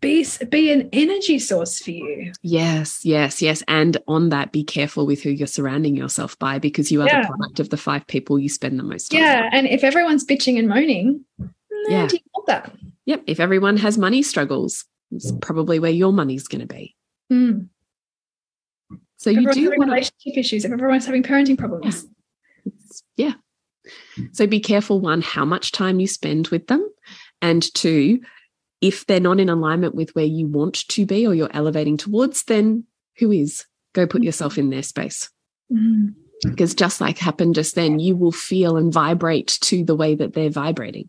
be, 0.00 0.26
be 0.50 0.72
an 0.72 0.88
energy 0.92 1.38
source 1.38 1.80
for 1.80 1.92
you? 1.92 2.32
yes, 2.42 3.04
yes, 3.04 3.40
yes. 3.40 3.62
And 3.68 3.98
on 4.08 4.30
that, 4.30 4.50
be 4.50 4.64
careful 4.64 5.06
with 5.06 5.22
who 5.22 5.30
you're 5.30 5.46
surrounding 5.46 5.94
yourself 5.94 6.36
by 6.40 6.58
because 6.58 6.90
you 6.90 7.02
are 7.02 7.06
Yeah. 7.06 7.22
the 7.22 7.28
product 7.28 7.60
of 7.60 7.70
the 7.70 7.76
five 7.76 8.04
people 8.08 8.38
you 8.40 8.48
spend 8.48 8.78
the 8.80 8.82
most 8.82 9.12
time 9.12 9.20
Yeah. 9.20 9.48
And 9.52 9.68
if 9.68 9.84
everyone's 9.84 10.24
bitching 10.24 10.58
and 10.58 10.66
moaning, 10.68 11.24
Yeah. 11.38 11.46
yeah. 11.88 12.06
do 12.08 12.16
you 12.16 12.22
want 12.34 12.46
that? 12.48 12.72
Yep. 13.08 13.22
If 13.26 13.40
everyone 13.40 13.78
has 13.78 13.96
money 13.96 14.22
struggles, 14.22 14.84
it's 15.10 15.32
probably 15.40 15.78
where 15.78 15.90
your 15.90 16.12
money's 16.12 16.46
going 16.46 16.60
to 16.60 16.66
be. 16.66 16.94
Mm. 17.32 17.68
So 19.16 19.30
you 19.30 19.50
do 19.50 19.64
having 19.64 19.78
want 19.78 19.88
to, 19.88 19.94
relationship 19.94 20.36
issues, 20.36 20.66
if 20.66 20.70
everyone's 20.70 21.06
having 21.06 21.22
parenting 21.22 21.56
problems. 21.56 22.06
yeah. 23.16 23.32
So 24.32 24.46
be 24.46 24.60
careful 24.60 25.00
one, 25.00 25.22
how 25.22 25.46
much 25.46 25.72
time 25.72 26.00
you 26.00 26.06
spend 26.06 26.48
with 26.48 26.66
them, 26.66 26.86
and 27.40 27.62
two, 27.74 28.20
if 28.82 29.06
they're 29.06 29.20
not 29.20 29.40
in 29.40 29.48
alignment 29.48 29.94
with 29.94 30.14
where 30.14 30.26
you 30.26 30.46
want 30.46 30.86
to 30.88 31.06
be 31.06 31.26
or 31.26 31.34
you're 31.34 31.48
elevating 31.54 31.96
towards, 31.96 32.44
then 32.44 32.84
who 33.16 33.32
is? 33.32 33.64
Go 33.94 34.06
put 34.06 34.22
yourself 34.22 34.58
in 34.58 34.68
their 34.68 34.82
space. 34.82 35.30
Mm. 35.72 36.14
Because 36.42 36.74
just 36.74 37.00
like 37.00 37.16
happened 37.16 37.54
just 37.54 37.74
then, 37.74 38.00
you 38.00 38.16
will 38.16 38.32
feel 38.32 38.76
and 38.76 38.92
vibrate 38.92 39.58
to 39.62 39.82
the 39.82 39.96
way 39.96 40.14
that 40.14 40.34
they're 40.34 40.50
vibrating. 40.50 41.08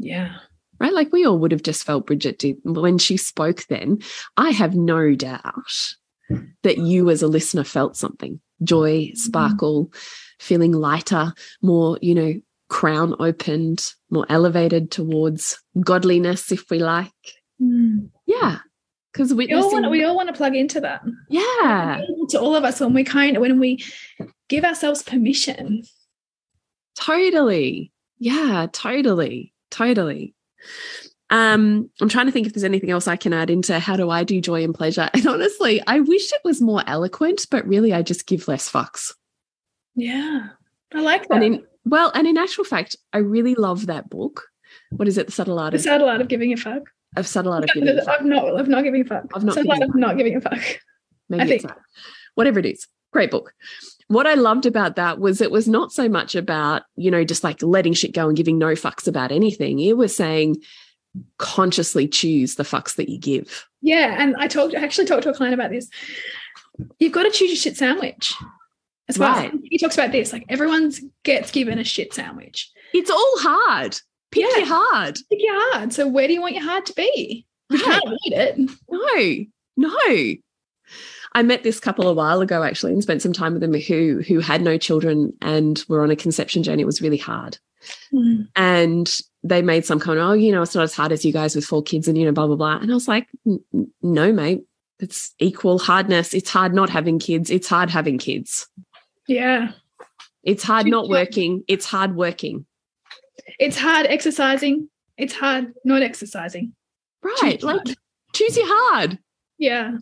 Yeah. 0.00 0.38
Right? 0.80 0.92
Like 0.92 1.12
we 1.12 1.24
all 1.24 1.38
would 1.38 1.52
have 1.52 1.62
just 1.62 1.84
felt 1.84 2.06
Bridget 2.06 2.38
did 2.38 2.56
when 2.64 2.98
she 2.98 3.16
spoke 3.16 3.64
then. 3.68 3.98
I 4.36 4.50
have 4.50 4.74
no 4.74 5.14
doubt 5.14 5.94
that 6.62 6.78
you 6.78 7.10
as 7.10 7.22
a 7.22 7.28
listener 7.28 7.64
felt 7.64 7.96
something 7.96 8.40
joy, 8.62 9.10
sparkle, 9.14 9.92
feeling 10.40 10.72
lighter, 10.72 11.32
more, 11.60 11.98
you 12.00 12.14
know, 12.14 12.34
crown 12.68 13.14
opened, 13.18 13.92
more 14.10 14.24
elevated 14.30 14.90
towards 14.90 15.60
godliness, 15.80 16.50
if 16.50 16.70
we 16.70 16.78
like. 16.78 17.10
Mm. 17.60 18.08
Yeah. 18.26 18.58
Because 19.12 19.34
We 19.34 19.52
all, 19.52 19.70
want, 19.70 19.90
we 19.90 20.02
all 20.02 20.16
want 20.16 20.28
to 20.28 20.32
plug 20.34 20.56
into 20.56 20.80
that. 20.80 21.02
yeah, 21.28 22.00
To 22.30 22.40
all 22.40 22.56
of 22.56 22.64
us, 22.64 22.80
when 22.80 22.94
we 22.94 23.04
kind 23.04 23.36
of, 23.36 23.40
when 23.42 23.60
we 23.60 23.84
give 24.48 24.64
ourselves 24.64 25.02
permission. 25.02 25.82
totally. 26.96 27.92
Yeah, 28.18 28.66
totally. 28.72 29.52
Totally. 29.70 30.34
Um, 31.30 31.90
I'm 32.00 32.08
trying 32.08 32.26
to 32.26 32.32
think 32.32 32.46
if 32.46 32.52
there's 32.52 32.64
anything 32.64 32.90
else 32.90 33.08
I 33.08 33.16
can 33.16 33.32
add 33.32 33.50
into 33.50 33.78
how 33.78 33.96
do 33.96 34.10
I 34.10 34.24
do 34.24 34.40
joy 34.40 34.62
and 34.62 34.74
pleasure. 34.74 35.08
And 35.14 35.26
honestly, 35.26 35.82
I 35.86 36.00
wish 36.00 36.32
it 36.32 36.40
was 36.44 36.60
more 36.60 36.82
eloquent, 36.86 37.46
but 37.50 37.66
really 37.66 37.92
I 37.92 38.02
just 38.02 38.26
give 38.26 38.46
less 38.46 38.70
fucks. 38.70 39.12
Yeah. 39.96 40.48
I 40.94 41.00
like 41.00 41.28
that. 41.28 41.42
And 41.42 41.44
in 41.44 41.66
well, 41.86 42.12
and 42.14 42.26
in 42.26 42.36
actual 42.38 42.64
fact, 42.64 42.96
I 43.12 43.18
really 43.18 43.54
love 43.54 43.86
that 43.86 44.08
book. 44.08 44.44
What 44.90 45.08
is 45.08 45.18
it? 45.18 45.26
The 45.26 45.32
subtle 45.32 45.58
art 45.58 45.72
the 45.72 45.76
of, 45.78 45.82
subtle 45.82 46.08
art 46.08 46.20
of 46.20 46.28
giving 46.28 46.52
a 46.52 46.56
fuck. 46.56 46.82
of 47.16 47.26
subtle 47.26 47.52
art 47.52 47.64
of 47.64 47.70
giving. 47.74 47.88
a 47.88 48.02
fuck. 48.04 48.20
Of 48.20 48.26
not, 48.26 48.68
not 48.68 48.84
giving 48.84 49.00
a 49.02 49.04
fuck. 49.04 49.24
Of 49.34 49.44
not 49.44 49.54
Subtle 49.54 49.72
art 49.72 49.82
of 49.82 49.94
not 49.94 50.16
giving 50.16 50.36
a 50.36 50.40
fuck. 50.40 50.60
Maybe 51.28 51.42
I 51.42 51.46
think- 51.46 51.62
that. 51.62 51.78
Whatever 52.34 52.58
it 52.60 52.66
is. 52.66 52.86
Great 53.12 53.30
book. 53.30 53.52
What 54.08 54.26
I 54.26 54.34
loved 54.34 54.66
about 54.66 54.96
that 54.96 55.18
was 55.18 55.40
it 55.40 55.50
was 55.50 55.66
not 55.66 55.92
so 55.92 56.08
much 56.08 56.34
about, 56.34 56.82
you 56.96 57.10
know, 57.10 57.24
just 57.24 57.42
like 57.44 57.62
letting 57.62 57.94
shit 57.94 58.12
go 58.14 58.28
and 58.28 58.36
giving 58.36 58.58
no 58.58 58.68
fucks 58.74 59.06
about 59.08 59.32
anything. 59.32 59.80
It 59.80 59.96
was 59.96 60.14
saying 60.14 60.56
consciously 61.38 62.08
choose 62.08 62.56
the 62.56 62.64
fucks 62.64 62.96
that 62.96 63.08
you 63.08 63.18
give. 63.18 63.66
Yeah. 63.82 64.16
And 64.18 64.36
I 64.36 64.46
talked, 64.48 64.74
I 64.74 64.80
actually 64.82 65.06
talked 65.06 65.22
to 65.24 65.30
a 65.30 65.34
client 65.34 65.54
about 65.54 65.70
this. 65.70 65.88
You've 66.98 67.12
got 67.12 67.22
to 67.22 67.30
choose 67.30 67.50
your 67.50 67.56
shit 67.56 67.76
sandwich. 67.76 68.34
As 69.08 69.18
well, 69.18 69.32
Right. 69.32 69.52
he 69.64 69.76
talks 69.78 69.96
about 69.96 70.12
this. 70.12 70.32
Like 70.32 70.44
everyone's 70.48 71.00
gets 71.24 71.50
given 71.50 71.78
a 71.78 71.84
shit 71.84 72.14
sandwich. 72.14 72.70
It's 72.94 73.10
all 73.10 73.34
hard. 73.38 73.96
Pick 74.30 74.44
Yeah. 74.44 74.56
your 74.58 74.66
hard. 74.66 75.18
Pick 75.30 75.40
your 75.42 75.72
heart. 75.72 75.92
So 75.92 76.08
where 76.08 76.26
do 76.26 76.32
you 76.32 76.40
want 76.40 76.54
your 76.54 76.64
heart 76.64 76.86
to 76.86 76.94
be? 76.94 77.44
You 77.70 77.78
Right. 77.84 78.00
can't 78.02 78.18
eat 78.26 78.32
it. 78.32 78.58
No, 79.76 79.88
no. 79.88 80.34
I 81.34 81.42
met 81.42 81.62
this 81.62 81.80
couple 81.80 82.08
a 82.08 82.14
while 82.14 82.40
ago 82.40 82.62
actually 82.62 82.92
and 82.92 83.02
spent 83.02 83.22
some 83.22 83.32
time 83.32 83.52
with 83.52 83.60
them 83.62 83.74
who 83.74 84.22
who 84.26 84.40
had 84.40 84.62
no 84.62 84.78
children 84.78 85.32
and 85.42 85.82
were 85.88 86.02
on 86.02 86.10
a 86.10 86.16
conception 86.16 86.62
journey. 86.62 86.82
It 86.82 86.86
was 86.86 87.02
really 87.02 87.16
hard. 87.18 87.58
Mm. 88.12 88.48
And 88.56 89.18
they 89.42 89.60
made 89.60 89.84
some 89.84 90.00
comment, 90.00 90.24
oh, 90.26 90.32
you 90.32 90.52
know, 90.52 90.62
it's 90.62 90.74
not 90.74 90.84
as 90.84 90.94
hard 90.94 91.12
as 91.12 91.24
you 91.24 91.32
guys 91.32 91.54
with 91.54 91.66
four 91.66 91.82
kids 91.82 92.08
and, 92.08 92.16
you 92.16 92.24
know, 92.24 92.32
blah, 92.32 92.46
blah, 92.46 92.56
blah. 92.56 92.78
And 92.78 92.90
I 92.90 92.94
was 92.94 93.08
like, 93.08 93.26
"N- 93.46 93.62
n- 93.74 93.92
no, 94.00 94.32
mate, 94.32 94.62
it's 95.00 95.34
equal 95.38 95.78
hardness. 95.78 96.32
It's 96.32 96.48
hard 96.48 96.72
not 96.72 96.88
having 96.88 97.18
kids. 97.18 97.50
It's 97.50 97.68
hard 97.68 97.90
having 97.90 98.16
kids. 98.16 98.66
Yeah. 99.28 99.72
It's 100.44 100.62
hard 100.62 100.86
not 100.86 101.08
working. 101.08 101.62
It's 101.68 101.84
hard 101.84 102.16
working. 102.16 102.64
It's 103.58 103.76
hard 103.76 104.06
exercising. 104.06 104.88
It's 105.18 105.34
hard 105.34 105.74
not 105.84 106.00
exercising. 106.02 106.74
Right. 107.22 107.36
Choose 107.58 107.62
Like 107.64 107.76
hard. 107.86 107.96
choose 108.32 108.56
your 108.56 108.66
hard. 108.68 109.18
Yeah. 109.58 109.98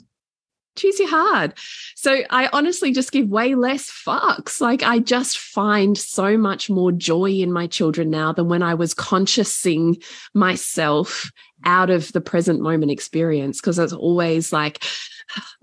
Choose 0.76 0.98
your 0.98 1.08
hard. 1.08 1.54
So 1.94 2.22
I 2.30 2.48
honestly 2.52 2.92
just 2.92 3.12
give 3.12 3.28
way 3.28 3.54
less 3.54 3.90
fucks. 3.90 4.60
Like 4.60 4.82
I 4.82 4.98
just 4.98 5.38
find 5.38 5.96
so 5.96 6.36
much 6.36 6.70
more 6.70 6.92
joy 6.92 7.30
in 7.30 7.52
my 7.52 7.66
children 7.66 8.10
now 8.10 8.32
than 8.32 8.48
when 8.48 8.62
I 8.62 8.74
was 8.74 8.94
consciousing 8.94 9.98
myself 10.34 11.30
out 11.64 11.90
of 11.90 12.12
the 12.12 12.20
present 12.20 12.60
moment 12.60 12.90
experience. 12.90 13.60
Cause 13.60 13.78
it's 13.78 13.92
always 13.92 14.52
like, 14.52 14.84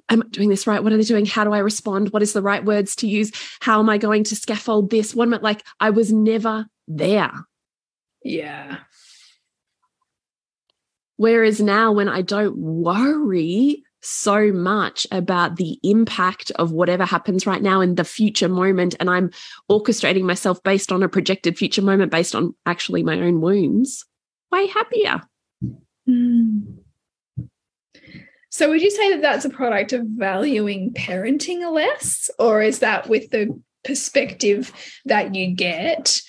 am 0.09 0.21
I 0.21 0.25
doing 0.29 0.49
this 0.49 0.67
right? 0.67 0.83
What 0.83 0.93
are 0.93 0.97
they 0.97 1.03
doing? 1.03 1.25
How 1.25 1.43
do 1.43 1.53
I 1.53 1.59
respond? 1.59 2.11
What 2.11 2.21
is 2.21 2.33
the 2.33 2.41
right 2.41 2.63
words 2.63 2.95
to 2.97 3.07
use? 3.07 3.31
How 3.61 3.79
am 3.79 3.89
I 3.89 3.97
going 3.97 4.23
to 4.25 4.35
scaffold 4.35 4.89
this? 4.89 5.15
One 5.15 5.33
I 5.33 5.37
like? 5.37 5.63
I 5.79 5.89
was 5.89 6.11
never 6.11 6.67
there. 6.87 7.31
Yeah. 8.23 8.77
Whereas 11.17 11.59
now, 11.59 11.91
when 11.91 12.07
I 12.07 12.21
don't 12.21 12.57
worry 12.57 13.83
so 14.01 14.51
much 14.51 15.05
about 15.11 15.57
the 15.57 15.79
impact 15.83 16.51
of 16.51 16.71
whatever 16.71 17.05
happens 17.05 17.45
right 17.45 17.61
now 17.61 17.81
in 17.81 17.95
the 17.95 18.03
future 18.03 18.49
moment, 18.49 18.95
and 18.99 19.09
I'm 19.09 19.31
orchestrating 19.69 20.23
myself 20.23 20.61
based 20.63 20.91
on 20.91 21.03
a 21.03 21.09
projected 21.09 21.57
future 21.57 21.81
moment 21.81 22.11
based 22.11 22.35
on 22.35 22.55
actually 22.65 23.03
my 23.03 23.19
own 23.19 23.41
wounds, 23.41 24.05
way 24.51 24.67
happier. 24.67 25.21
Mm. 26.07 26.77
So, 28.51 28.69
would 28.69 28.81
you 28.81 28.91
say 28.91 29.11
that 29.11 29.21
that's 29.21 29.45
a 29.45 29.49
product 29.49 29.93
of 29.93 30.05
valuing 30.05 30.93
parenting 30.93 31.71
less, 31.71 32.29
or 32.39 32.61
is 32.61 32.79
that 32.79 33.07
with 33.07 33.29
the 33.29 33.61
perspective 33.85 34.73
that 35.05 35.35
you 35.35 35.55
get 35.55 36.21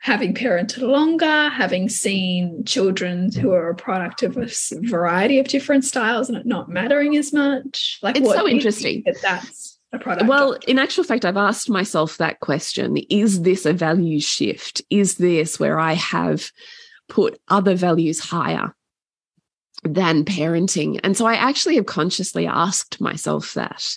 having 0.00 0.34
parented 0.34 0.82
longer, 0.82 1.48
having 1.50 1.88
seen 1.88 2.64
children 2.64 3.30
who 3.32 3.52
are 3.52 3.68
a 3.70 3.74
product 3.74 4.22
of 4.22 4.36
a 4.36 4.48
variety 4.82 5.38
of 5.38 5.46
different 5.46 5.84
styles 5.84 6.28
and 6.28 6.36
it 6.38 6.46
not 6.46 6.68
mattering 6.68 7.16
as 7.16 7.32
much? 7.32 7.98
Like, 8.02 8.16
it's 8.16 8.28
so 8.28 8.48
interesting 8.48 9.02
that 9.06 9.20
that's 9.22 9.78
a 9.92 9.98
product. 9.98 10.26
Well, 10.26 10.58
in 10.66 10.78
actual 10.78 11.04
fact, 11.04 11.24
I've 11.24 11.36
asked 11.36 11.68
myself 11.68 12.16
that 12.16 12.40
question: 12.40 12.96
Is 13.08 13.42
this 13.42 13.66
a 13.66 13.72
value 13.72 14.20
shift? 14.20 14.82
Is 14.90 15.16
this 15.16 15.60
where 15.60 15.78
I 15.78 15.92
have 15.92 16.50
put 17.08 17.40
other 17.48 17.74
values 17.74 18.20
higher? 18.20 18.74
than 19.82 20.24
parenting. 20.24 21.00
And 21.02 21.16
so 21.16 21.26
I 21.26 21.34
actually 21.34 21.76
have 21.76 21.86
consciously 21.86 22.46
asked 22.46 23.00
myself 23.00 23.54
that. 23.54 23.96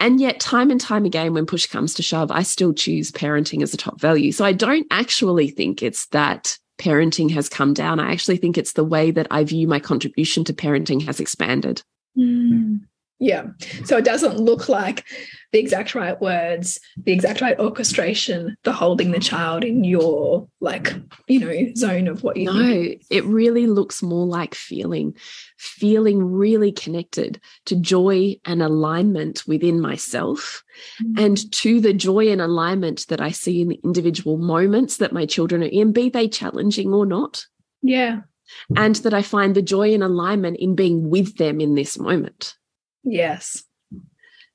And 0.00 0.20
yet, 0.20 0.40
time 0.40 0.70
and 0.70 0.80
time 0.80 1.04
again, 1.04 1.34
when 1.34 1.46
push 1.46 1.66
comes 1.66 1.94
to 1.94 2.02
shove, 2.02 2.30
I 2.30 2.42
still 2.42 2.72
choose 2.72 3.10
parenting 3.10 3.62
as 3.62 3.74
a 3.74 3.76
top 3.76 4.00
value. 4.00 4.32
So 4.32 4.44
I 4.44 4.52
don't 4.52 4.86
actually 4.90 5.50
think 5.50 5.82
it's 5.82 6.06
that 6.06 6.56
parenting 6.78 7.30
has 7.32 7.48
come 7.48 7.74
down. 7.74 7.98
I 7.98 8.12
actually 8.12 8.36
think 8.36 8.56
it's 8.56 8.74
the 8.74 8.84
way 8.84 9.10
that 9.10 9.26
I 9.30 9.44
view 9.44 9.66
my 9.66 9.80
contribution 9.80 10.44
to 10.44 10.54
parenting 10.54 11.04
has 11.04 11.18
expanded. 11.20 11.82
Mm. 12.16 12.80
Yeah. 13.20 13.46
So 13.84 13.96
it 13.96 14.04
doesn't 14.04 14.38
look 14.38 14.68
like 14.68 15.04
the 15.52 15.58
exact 15.58 15.94
right 15.94 16.20
words, 16.20 16.78
the 16.96 17.10
exact 17.10 17.40
right 17.40 17.58
orchestration, 17.58 18.56
the 18.62 18.72
holding 18.72 19.10
the 19.10 19.18
child 19.18 19.64
in 19.64 19.82
your 19.82 20.48
like, 20.60 20.94
you 21.26 21.40
know, 21.40 21.74
zone 21.74 22.06
of 22.06 22.22
what 22.22 22.36
you 22.36 22.44
No, 22.44 22.62
think. 22.62 23.02
it 23.10 23.24
really 23.24 23.66
looks 23.66 24.02
more 24.02 24.24
like 24.24 24.54
feeling, 24.54 25.16
feeling 25.58 26.22
really 26.22 26.70
connected 26.70 27.40
to 27.64 27.74
joy 27.74 28.36
and 28.44 28.62
alignment 28.62 29.42
within 29.48 29.80
myself 29.80 30.62
mm. 31.02 31.18
and 31.18 31.50
to 31.54 31.80
the 31.80 31.94
joy 31.94 32.28
and 32.28 32.40
alignment 32.40 33.06
that 33.08 33.20
I 33.20 33.32
see 33.32 33.62
in 33.62 33.68
the 33.68 33.80
individual 33.82 34.36
moments 34.36 34.98
that 34.98 35.12
my 35.12 35.26
children 35.26 35.64
are 35.64 35.66
in, 35.66 35.92
be 35.92 36.08
they 36.08 36.28
challenging 36.28 36.92
or 36.92 37.04
not. 37.04 37.46
Yeah. 37.82 38.20
And 38.76 38.94
that 38.96 39.12
I 39.12 39.22
find 39.22 39.54
the 39.54 39.62
joy 39.62 39.92
and 39.92 40.02
alignment 40.02 40.58
in 40.58 40.74
being 40.74 41.10
with 41.10 41.36
them 41.36 41.60
in 41.60 41.74
this 41.74 41.98
moment. 41.98 42.54
Yes. 43.10 43.62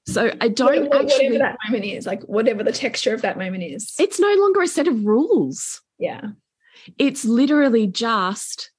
So 0.06 0.32
I 0.42 0.50
don't 0.50 0.90
whatever, 0.90 1.04
actually 1.04 1.26
whatever 1.28 1.38
that 1.40 1.58
moment 1.66 1.86
is, 1.86 2.06
like 2.06 2.24
whatever 2.24 2.64
the 2.64 2.74
texture 2.74 3.14
of 3.14 3.22
that 3.22 3.38
moment 3.38 3.64
is. 3.64 3.94
It's 4.00 4.20
no 4.20 4.34
longer 4.36 4.62
a 4.62 4.68
set 4.68 4.88
of 4.88 5.06
rules. 5.06 5.82
Yeah. 5.98 6.22
It's 6.98 7.24
literally 7.24 7.88
just 7.88 8.72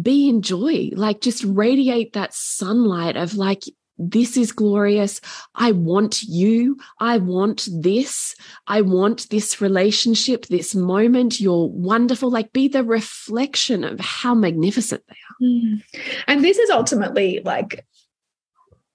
be 0.00 0.28
in 0.28 0.40
joy, 0.40 0.90
like 0.94 1.20
just 1.20 1.44
radiate 1.44 2.14
that 2.14 2.32
sunlight 2.32 3.16
of 3.16 3.34
like, 3.34 3.64
this 3.98 4.38
is 4.38 4.52
glorious. 4.52 5.20
I 5.54 5.72
want 5.72 6.22
you. 6.22 6.78
I 6.98 7.18
want 7.18 7.68
this. 7.70 8.34
I 8.66 8.80
want 8.80 9.28
this 9.28 9.60
relationship, 9.60 10.46
this 10.46 10.74
moment. 10.74 11.40
You're 11.40 11.68
wonderful. 11.68 12.30
Like, 12.30 12.52
be 12.52 12.68
the 12.68 12.82
reflection 12.82 13.84
of 13.84 14.00
how 14.00 14.34
magnificent 14.34 15.02
they 15.08 15.14
are. 15.14 15.46
Mm. 15.46 15.82
And 16.26 16.42
this 16.42 16.58
is 16.58 16.70
ultimately 16.70 17.42
like 17.44 17.84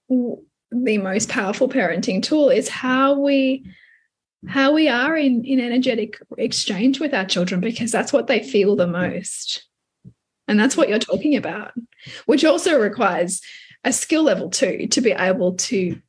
the 0.10 0.98
most 0.98 1.30
powerful 1.30 1.70
parenting 1.70 2.22
tool 2.22 2.50
is 2.50 2.70
how 2.70 3.20
we 3.20 3.66
how 4.48 4.72
we 4.74 4.88
are 4.88 5.18
in 5.18 5.44
in 5.44 5.60
energetic 5.60 6.20
exchange 6.38 7.00
with 7.00 7.14
our 7.14 7.26
children 7.26 7.60
because 7.60 7.92
that's 7.92 8.14
what 8.14 8.28
they 8.28 8.44
feel 8.44 8.76
the 8.76 8.88
most. 8.88 9.66
And 10.48 10.60
that's 10.60 10.78
what 10.78 10.88
you're 10.88 11.00
talking 11.00 11.36
about 11.36 11.74
which 12.26 12.46
also 12.46 12.80
requires 12.80 13.42
a 13.84 13.92
skill 13.92 14.24
level 14.24 14.50
too 14.50 14.88
to 14.88 15.02
be 15.02 15.12
able 15.12 15.56
to 15.56 16.00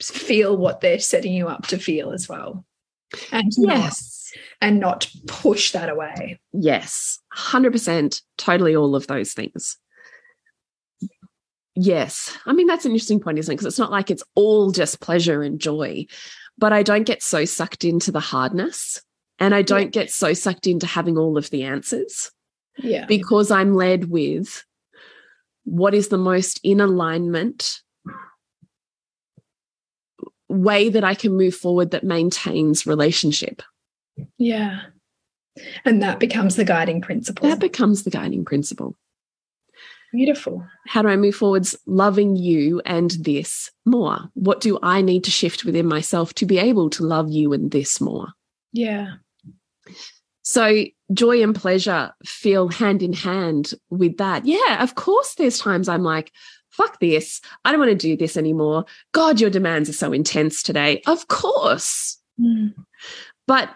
feel 0.00 0.56
what 0.56 0.80
they're 0.80 0.98
setting 0.98 1.32
you 1.32 1.48
up 1.48 1.66
to 1.66 1.78
feel 1.78 2.12
as 2.12 2.28
well. 2.28 2.64
And 3.32 3.52
yes. 3.56 4.32
not, 4.34 4.68
and 4.68 4.80
not 4.80 5.10
push 5.26 5.72
that 5.72 5.88
away. 5.88 6.40
Yes 6.52 7.18
100% 7.36 8.22
totally 8.36 8.74
all 8.74 8.96
of 8.96 9.06
those 9.06 9.32
things 9.32 9.78
Yes. 11.80 12.36
I 12.44 12.54
mean, 12.54 12.66
that's 12.66 12.86
an 12.86 12.90
interesting 12.90 13.20
point, 13.20 13.38
isn't 13.38 13.52
it? 13.52 13.54
Because 13.54 13.66
it's 13.66 13.78
not 13.78 13.92
like 13.92 14.10
it's 14.10 14.24
all 14.34 14.72
just 14.72 14.98
pleasure 14.98 15.44
and 15.44 15.60
joy, 15.60 16.06
but 16.58 16.72
I 16.72 16.82
don't 16.82 17.04
get 17.04 17.22
so 17.22 17.44
sucked 17.44 17.84
into 17.84 18.10
the 18.10 18.18
hardness 18.18 19.00
and 19.38 19.54
I 19.54 19.62
don't 19.62 19.82
yeah. 19.94 20.02
get 20.02 20.10
so 20.10 20.32
sucked 20.34 20.66
into 20.66 20.88
having 20.88 21.16
all 21.16 21.38
of 21.38 21.50
the 21.50 21.62
answers. 21.62 22.32
Yeah. 22.78 23.06
Because 23.06 23.52
I'm 23.52 23.74
led 23.74 24.10
with 24.10 24.64
what 25.62 25.94
is 25.94 26.08
the 26.08 26.18
most 26.18 26.58
in 26.64 26.80
alignment 26.80 27.80
way 30.48 30.88
that 30.88 31.04
I 31.04 31.14
can 31.14 31.36
move 31.36 31.54
forward 31.54 31.92
that 31.92 32.02
maintains 32.02 32.86
relationship. 32.86 33.62
Yeah. 34.36 34.80
And 35.84 36.02
that 36.02 36.18
becomes 36.18 36.56
the 36.56 36.64
guiding 36.64 37.02
principle. 37.02 37.48
That 37.48 37.60
becomes 37.60 38.02
the 38.02 38.10
guiding 38.10 38.44
principle. 38.44 38.96
Beautiful. 40.12 40.66
How 40.86 41.02
do 41.02 41.08
I 41.08 41.16
move 41.16 41.34
forwards 41.34 41.76
loving 41.86 42.36
you 42.36 42.80
and 42.86 43.10
this 43.10 43.70
more? 43.84 44.30
What 44.34 44.60
do 44.60 44.78
I 44.82 45.02
need 45.02 45.24
to 45.24 45.30
shift 45.30 45.64
within 45.64 45.86
myself 45.86 46.34
to 46.34 46.46
be 46.46 46.58
able 46.58 46.88
to 46.90 47.04
love 47.04 47.30
you 47.30 47.52
and 47.52 47.70
this 47.70 48.00
more? 48.00 48.28
Yeah. 48.72 49.14
So 50.42 50.84
joy 51.12 51.42
and 51.42 51.54
pleasure 51.54 52.12
feel 52.24 52.68
hand 52.68 53.02
in 53.02 53.12
hand 53.12 53.74
with 53.90 54.16
that. 54.16 54.46
Yeah, 54.46 54.82
of 54.82 54.94
course, 54.94 55.34
there's 55.34 55.58
times 55.58 55.88
I'm 55.88 56.04
like, 56.04 56.32
fuck 56.70 57.00
this. 57.00 57.42
I 57.64 57.70
don't 57.70 57.80
want 57.80 57.90
to 57.90 57.94
do 57.94 58.16
this 58.16 58.36
anymore. 58.36 58.86
God, 59.12 59.40
your 59.40 59.50
demands 59.50 59.90
are 59.90 59.94
so 59.94 60.12
intense 60.12 60.62
today. 60.62 61.02
Of 61.06 61.28
course. 61.28 62.18
Mm. 62.40 62.74
But 63.46 63.68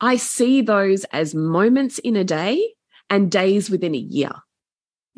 I 0.00 0.16
see 0.16 0.60
those 0.60 1.04
as 1.04 1.34
moments 1.34 1.98
in 1.98 2.16
a 2.16 2.24
day 2.24 2.74
and 3.08 3.30
days 3.30 3.70
within 3.70 3.94
a 3.94 3.98
year. 3.98 4.32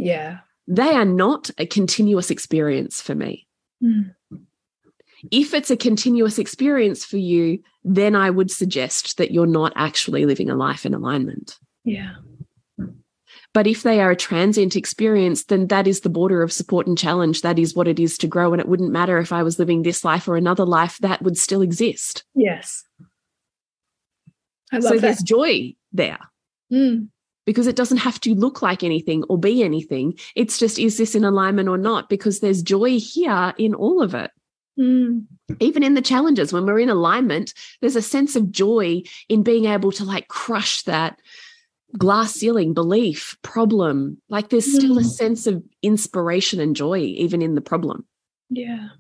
Yeah. 0.01 0.39
They 0.67 0.95
are 0.95 1.05
not 1.05 1.51
a 1.59 1.67
continuous 1.67 2.31
experience 2.31 3.03
for 3.03 3.15
me. 3.15 3.47
Mm. 3.83 4.15
If 5.31 5.53
it's 5.53 5.71
a 5.71 5.77
continuous 5.77 6.39
experience 6.39 7.05
for 7.05 7.19
you, 7.19 7.63
then 7.85 8.17
I 8.17 8.31
would 8.31 8.51
suggest 8.51 9.19
that 9.19 9.31
you're 9.31 9.47
not 9.47 9.75
actually 9.77 10.25
living 10.25 10.49
a 10.49 10.55
life 10.55 10.87
in 10.87 10.95
alignment. 10.95 11.59
Yeah. 11.85 12.15
But 13.53 13.67
if 13.67 13.83
they 13.83 14.01
are 14.01 14.13
a 14.13 14.17
transient 14.17 14.77
experience, 14.77 15.45
then 15.45 15.67
that 15.67 15.87
is 15.87 16.01
the 16.01 16.09
border 16.09 16.43
of 16.43 16.53
support 16.53 16.87
and 16.87 16.97
challenge. 16.97 17.43
That 17.43 17.59
is 17.59 17.75
what 17.75 17.89
it 17.89 18.01
is 18.01 18.17
to 18.19 18.27
grow. 18.27 18.53
And 18.53 18.61
it 18.61 18.69
wouldn't 18.69 18.93
matter 18.93 19.19
if 19.19 19.33
I 19.33 19.43
was 19.43 19.59
living 19.59 19.83
this 19.83 20.05
life 20.05 20.29
or 20.29 20.37
another 20.37 20.65
life, 20.65 20.97
that 20.99 21.21
would 21.21 21.37
still 21.37 21.61
exist. 21.61 22.25
Yes. 22.35 22.85
I 24.73 24.77
love 24.77 24.85
so 24.85 24.95
that. 24.95 25.01
there's 25.01 25.23
joy 25.23 25.75
there. 25.93 26.21
Mm 26.73 27.09
because 27.51 27.67
it 27.67 27.75
doesn't 27.75 27.97
have 27.97 28.21
to 28.21 28.33
look 28.33 28.63
like 28.63 28.85
anything 28.85 29.25
or 29.25 29.37
be 29.37 29.65
anything. 29.65 30.17
It's 30.37 30.57
just, 30.57 30.79
is 30.79 30.99
this 30.99 31.17
in 31.17 31.25
alignment 31.25 31.69
or 31.69 31.77
not? 31.77 32.09
Because 32.09 32.39
there's 32.39 32.63
joy 32.63 33.01
here 33.01 33.53
in 33.59 33.75
all 33.75 34.01
of 34.01 34.15
it. 34.15 34.31
Mm. 34.79 35.25
Even 35.59 35.83
in 35.83 35.95
the 35.95 36.01
challenges, 36.01 36.53
when 36.53 36.65
we're 36.65 36.79
in 36.79 36.89
alignment, 36.89 37.53
there's 37.81 37.97
a 37.97 38.03
sense 38.03 38.37
of 38.37 38.53
joy 38.53 39.03
in 39.29 39.43
being 39.43 39.65
able 39.65 39.91
to 39.91 40.05
like 40.05 40.29
crush 40.29 40.85
that 40.85 41.19
glass 41.99 42.35
ceiling 42.35 42.73
belief, 42.73 43.37
problem. 43.43 44.23
Like 44.29 44.51
there's 44.51 44.73
still 44.73 44.95
mm. 44.95 45.01
a 45.01 45.05
sense 45.05 45.49
of 45.49 45.61
inspiration 45.83 46.61
and 46.61 46.77
joy, 46.77 46.99
even 46.99 47.43
in 47.43 47.57
the 47.57 47.61
problem. 47.61 48.07
Yeah. 48.49 48.91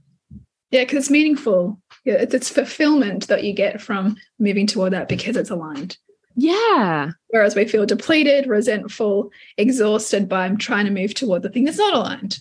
Yeah, 0.73 0.83
because 0.83 0.99
it's 0.99 1.11
meaningful. 1.11 1.81
Yeah, 2.05 2.15
it's, 2.15 2.35
it's 2.35 2.51
fulfillment 2.51 3.29
that 3.29 3.45
you 3.45 3.53
get 3.53 3.81
from 3.81 4.17
moving 4.41 4.67
toward 4.67 4.93
that 4.93 5.09
because 5.09 5.37
it's 5.37 5.51
aligned. 5.51 5.99
Yeah. 6.41 7.11
Whereas 7.29 7.55
we 7.55 7.67
feel 7.67 7.85
depleted, 7.85 8.47
resentful, 8.47 9.31
exhausted 9.59 10.27
by 10.27 10.49
trying 10.55 10.87
to 10.87 10.91
move 10.91 11.13
toward 11.13 11.43
the 11.43 11.51
thing 11.51 11.65
that's 11.65 11.77
not 11.77 11.93
aligned. 11.93 12.39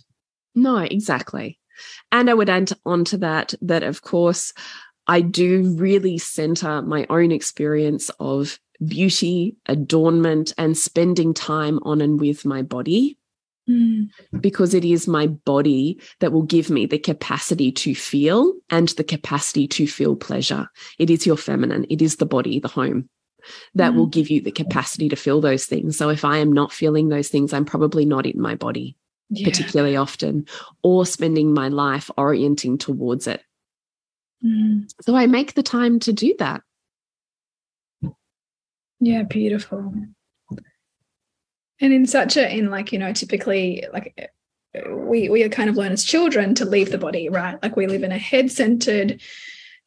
No, 0.55 0.77
exactly. 0.77 1.59
And 2.09 2.29
I 2.29 2.33
would 2.33 2.49
add 2.49 2.71
on 2.85 3.03
to 3.05 3.17
that, 3.17 3.53
that 3.61 3.83
of 3.83 4.01
course, 4.01 4.53
I 5.07 5.19
do 5.19 5.75
really 5.75 6.17
center 6.17 6.81
my 6.81 7.05
own 7.09 7.33
experience 7.33 8.09
of 8.21 8.57
beauty, 8.85 9.57
adornment, 9.65 10.53
and 10.57 10.77
spending 10.77 11.33
time 11.33 11.79
on 11.83 11.99
and 11.99 12.21
with 12.21 12.45
my 12.45 12.61
body. 12.61 13.17
Mm. 13.69 14.09
Because 14.39 14.73
it 14.73 14.85
is 14.85 15.09
my 15.09 15.27
body 15.27 15.99
that 16.21 16.31
will 16.31 16.43
give 16.43 16.69
me 16.69 16.85
the 16.85 16.97
capacity 16.97 17.71
to 17.73 17.93
feel 17.93 18.53
and 18.69 18.87
the 18.89 19.03
capacity 19.03 19.67
to 19.67 19.87
feel 19.87 20.15
pleasure. 20.15 20.69
It 20.97 21.09
is 21.09 21.25
your 21.25 21.37
feminine, 21.37 21.85
it 21.89 22.01
is 22.01 22.15
the 22.15 22.25
body, 22.25 22.59
the 22.59 22.69
home 22.69 23.09
that 23.75 23.93
Mm. 23.93 23.95
will 23.95 24.05
give 24.07 24.29
you 24.29 24.41
the 24.41 24.51
capacity 24.51 25.09
to 25.09 25.15
feel 25.15 25.41
those 25.41 25.65
things. 25.65 25.97
So 25.97 26.09
if 26.09 26.23
I 26.25 26.37
am 26.37 26.51
not 26.51 26.71
feeling 26.71 27.09
those 27.09 27.29
things, 27.29 27.53
I'm 27.53 27.65
probably 27.65 28.05
not 28.05 28.25
in 28.25 28.39
my 28.39 28.55
body 28.55 28.95
Yeah. 29.29 29.47
particularly 29.47 29.95
often 29.95 30.47
or 30.83 31.05
spending 31.05 31.53
my 31.53 31.67
life 31.67 32.09
orienting 32.17 32.77
towards 32.77 33.27
it. 33.27 33.41
Mm. 34.43 34.91
So 35.01 35.15
I 35.15 35.27
make 35.27 35.53
the 35.53 35.63
time 35.63 35.99
to 35.99 36.13
do 36.13 36.33
that. 36.39 36.61
Yeah, 38.99 39.23
beautiful. 39.23 39.93
And 41.81 41.93
in 41.93 42.05
such 42.05 42.35
a 42.35 42.53
in 42.53 42.69
like, 42.69 42.91
you 42.91 42.99
know, 42.99 43.13
typically 43.13 43.85
like 43.93 44.31
we 44.89 45.29
we 45.29 45.43
are 45.43 45.49
kind 45.49 45.69
of 45.69 45.77
learn 45.77 45.91
as 45.91 46.03
children 46.03 46.53
to 46.55 46.65
leave 46.65 46.91
the 46.91 46.97
body, 46.97 47.29
right? 47.29 47.57
Like 47.63 47.75
we 47.75 47.87
live 47.87 48.03
in 48.03 48.11
a 48.11 48.17
head-centered 48.17 49.21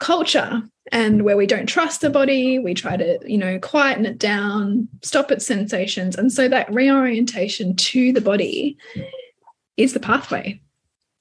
culture 0.00 0.62
and 0.90 1.22
where 1.22 1.36
we 1.36 1.46
don't 1.46 1.66
trust 1.66 2.00
the 2.00 2.10
body, 2.10 2.58
we 2.58 2.74
try 2.74 2.96
to, 2.96 3.18
you 3.24 3.38
know, 3.38 3.58
quieten 3.58 4.04
it 4.04 4.18
down, 4.18 4.88
stop 5.02 5.30
its 5.30 5.46
sensations. 5.46 6.16
And 6.16 6.32
so 6.32 6.48
that 6.48 6.72
reorientation 6.72 7.76
to 7.76 8.12
the 8.12 8.20
body 8.20 8.76
is 9.76 9.92
the 9.92 10.00
pathway. 10.00 10.60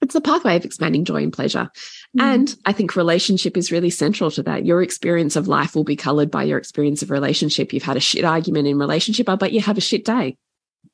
It's 0.02 0.16
the 0.16 0.22
pathway 0.22 0.56
of 0.56 0.66
expanding 0.66 1.06
joy 1.06 1.22
and 1.22 1.32
pleasure. 1.32 1.70
Mm. 2.18 2.24
And 2.24 2.56
I 2.66 2.74
think 2.74 2.96
relationship 2.96 3.56
is 3.56 3.72
really 3.72 3.92
central 3.92 4.32
to 4.32 4.44
that. 4.44 4.66
Your 4.66 4.82
experience 4.82 5.36
of 5.36 5.48
life 5.48 5.76
will 5.76 5.84
be 5.84 5.96
colored 5.96 6.32
by 6.32 6.44
your 6.44 6.58
experience 6.58 7.04
of 7.04 7.12
relationship. 7.12 7.72
You've 7.72 7.84
had 7.84 7.98
a 7.98 8.02
shit 8.02 8.26
argument 8.26 8.68
in 8.68 8.80
relationship, 8.80 9.30
I 9.30 9.36
bet 9.36 9.54
you 9.54 9.62
have 9.62 9.78
a 9.78 9.82
shit 9.82 10.06
day. 10.06 10.38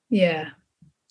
yeah. 0.10 0.50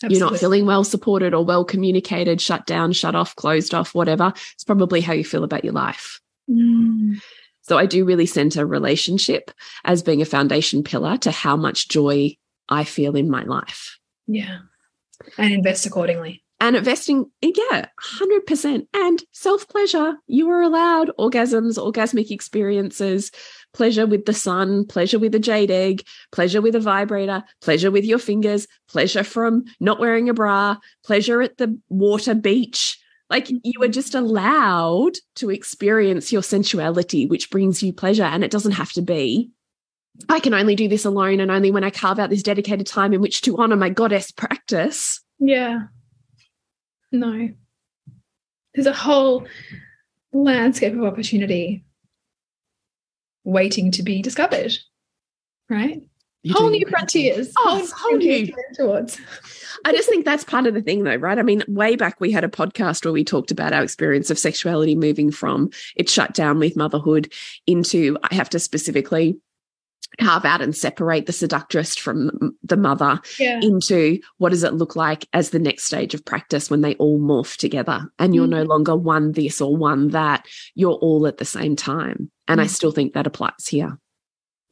You're 0.03 0.21
not 0.21 0.37
feeling 0.37 0.67
well 0.67 0.85
supported 0.85 1.33
or 1.33 1.43
well 1.43 1.65
communicated, 1.65 2.39
shut 2.39 2.67
down, 2.67 2.93
shut 2.93 3.15
off, 3.15 3.35
closed 3.35 3.73
off, 3.73 3.95
whatever. 3.95 4.35
It's 4.53 4.65
probably 4.65 5.01
how 5.01 5.15
you 5.15 5.25
feel 5.25 5.43
about 5.43 5.65
your 5.65 5.73
life. 5.73 6.21
Mm. 6.51 7.19
So 7.67 7.77
I 7.77 7.87
do 7.87 8.05
really 8.05 8.27
center 8.27 8.65
relationship 8.65 9.51
as 9.85 10.03
being 10.03 10.23
a 10.23 10.27
foundation 10.27 10.83
pillar 10.83 11.17
to 11.19 11.31
how 11.31 11.57
much 11.57 11.89
joy 11.89 12.37
I 12.69 12.85
feel 12.85 13.17
in 13.17 13.29
my 13.29 13.43
life. 13.43 13.99
Yeah. 14.27 14.59
And 15.37 15.53
invest 15.53 15.87
accordingly. 15.87 16.45
And 16.59 16.75
investing, 16.75 17.31
yeah, 17.43 17.87
100%. 18.19 18.87
And 18.95 19.23
self 19.33 19.69
pleasure. 19.69 20.15
You 20.27 20.49
are 20.51 20.63
allowed 20.63 21.11
orgasms, 21.19 21.77
orgasmic 21.77 22.31
experiences, 22.31 23.31
pleasure 23.75 24.07
with 24.07 24.25
the 24.25 24.33
sun, 24.33 24.87
pleasure 24.87 25.19
with 25.19 25.35
a 25.35 25.39
jade 25.39 25.71
egg, 25.71 26.03
pleasure 26.33 26.63
with 26.63 26.75
a 26.75 26.81
vibrator, 26.81 27.43
pleasure 27.61 27.91
with 27.91 28.05
your 28.05 28.19
fingers, 28.19 28.67
pleasure 28.89 29.25
from 29.25 29.65
not 29.81 30.01
wearing 30.01 30.31
a 30.31 30.35
bra, 30.35 30.77
pleasure 31.05 31.43
at 31.43 31.59
the 31.59 31.79
water 31.91 32.35
beach. 32.35 32.99
Like 33.29 33.51
you 33.51 33.83
are 33.83 33.89
just 33.89 34.15
allowed 34.15 35.13
to 35.37 35.51
experience 35.51 36.33
your 36.33 36.43
sensuality, 36.43 37.27
which 37.27 37.51
brings 37.51 37.83
you 37.83 37.93
pleasure. 37.93 38.23
And 38.23 38.45
it 38.45 38.51
doesn't 38.51 38.73
have 38.73 38.93
to 38.93 39.03
be, 39.03 39.51
I 40.29 40.41
can 40.41 40.55
only 40.55 40.77
do 40.77 40.89
this 40.89 41.05
alone. 41.05 41.41
And 41.41 41.51
only 41.51 41.71
when 41.71 41.85
I 41.85 41.91
carve 41.91 42.19
out 42.19 42.31
this 42.31 42.43
dedicated 42.43 42.87
time 42.87 43.13
in 43.13 43.21
which 43.21 43.43
to 43.43 43.57
honor 43.59 43.77
my 43.77 43.91
goddess 43.91 44.31
practice. 44.31 45.21
Yeah. 45.39 45.87
No. 47.11 47.49
There's 48.75 48.87
a 48.87 48.93
whole 48.93 49.47
landscape 50.33 50.95
of 50.95 51.03
opportunity 51.03 51.85
waiting 53.43 53.91
to 53.93 54.03
be 54.03 54.23
discovered, 54.23 54.77
right? 55.71 56.03
Whole 56.53 56.71
new 56.71 56.87
frontiers. 56.89 57.53
Oh, 57.59 57.87
whole 57.97 58.17
new. 58.19 58.47
frontiers 58.47 58.49
to 58.49 58.53
head 58.55 58.75
towards. 58.77 59.21
I 59.85 59.93
just 59.93 60.09
think 60.09 60.25
that's 60.25 60.45
part 60.45 60.67
of 60.67 60.75
the 60.75 60.83
thing, 60.83 61.05
though, 61.05 61.17
right? 61.17 61.39
I 61.39 61.43
mean, 61.43 61.63
way 61.69 61.97
back 61.97 62.21
we 62.21 62.33
had 62.33 62.45
a 62.45 62.49
podcast 62.49 63.05
where 63.05 63.13
we 63.13 63.25
talked 63.25 63.51
about 63.51 63.73
our 63.73 63.83
experience 63.83 64.31
of 64.31 64.39
sexuality 64.39 64.95
moving 64.97 65.31
from 65.31 65.71
it 65.97 66.09
shut 66.09 66.35
down 66.35 66.59
with 66.59 66.77
motherhood 66.77 67.33
into 67.67 68.17
I 68.31 68.35
have 68.35 68.49
to 68.51 68.59
specifically 68.59 69.39
carve 70.21 70.45
out 70.45 70.63
and 70.63 70.75
separate 70.75 71.27
the 71.27 71.33
seductress 71.33 71.95
from 71.97 72.57
the 72.63 72.77
mother 72.77 73.21
Yeah. 73.39 73.61
into 73.61 74.19
what 74.39 74.51
does 74.51 74.63
it 74.63 74.73
look 74.73 74.97
like 74.97 75.27
as 75.33 75.51
the 75.51 75.59
next 75.59 75.85
stage 75.85 76.15
of 76.15 76.25
practice 76.25 76.71
when 76.71 76.81
they 76.81 76.95
all 76.95 77.19
morph 77.21 77.57
together 77.57 78.09
and 78.19 78.35
you're 78.35 78.47
no 78.47 78.63
longer 78.63 78.97
one 78.97 79.33
this 79.33 79.61
or 79.61 79.77
one 79.77 80.09
that, 80.09 80.47
you're 80.75 80.93
all 80.93 81.27
at 81.27 81.39
the 81.39 81.45
same 81.45 81.77
time. 81.77 82.31
And 82.49 82.61
I 82.61 82.65
Mm. 82.65 82.71
still 82.71 82.93
think 82.93 83.13
that 83.15 83.27
applies 83.27 83.67
here. 83.69 83.99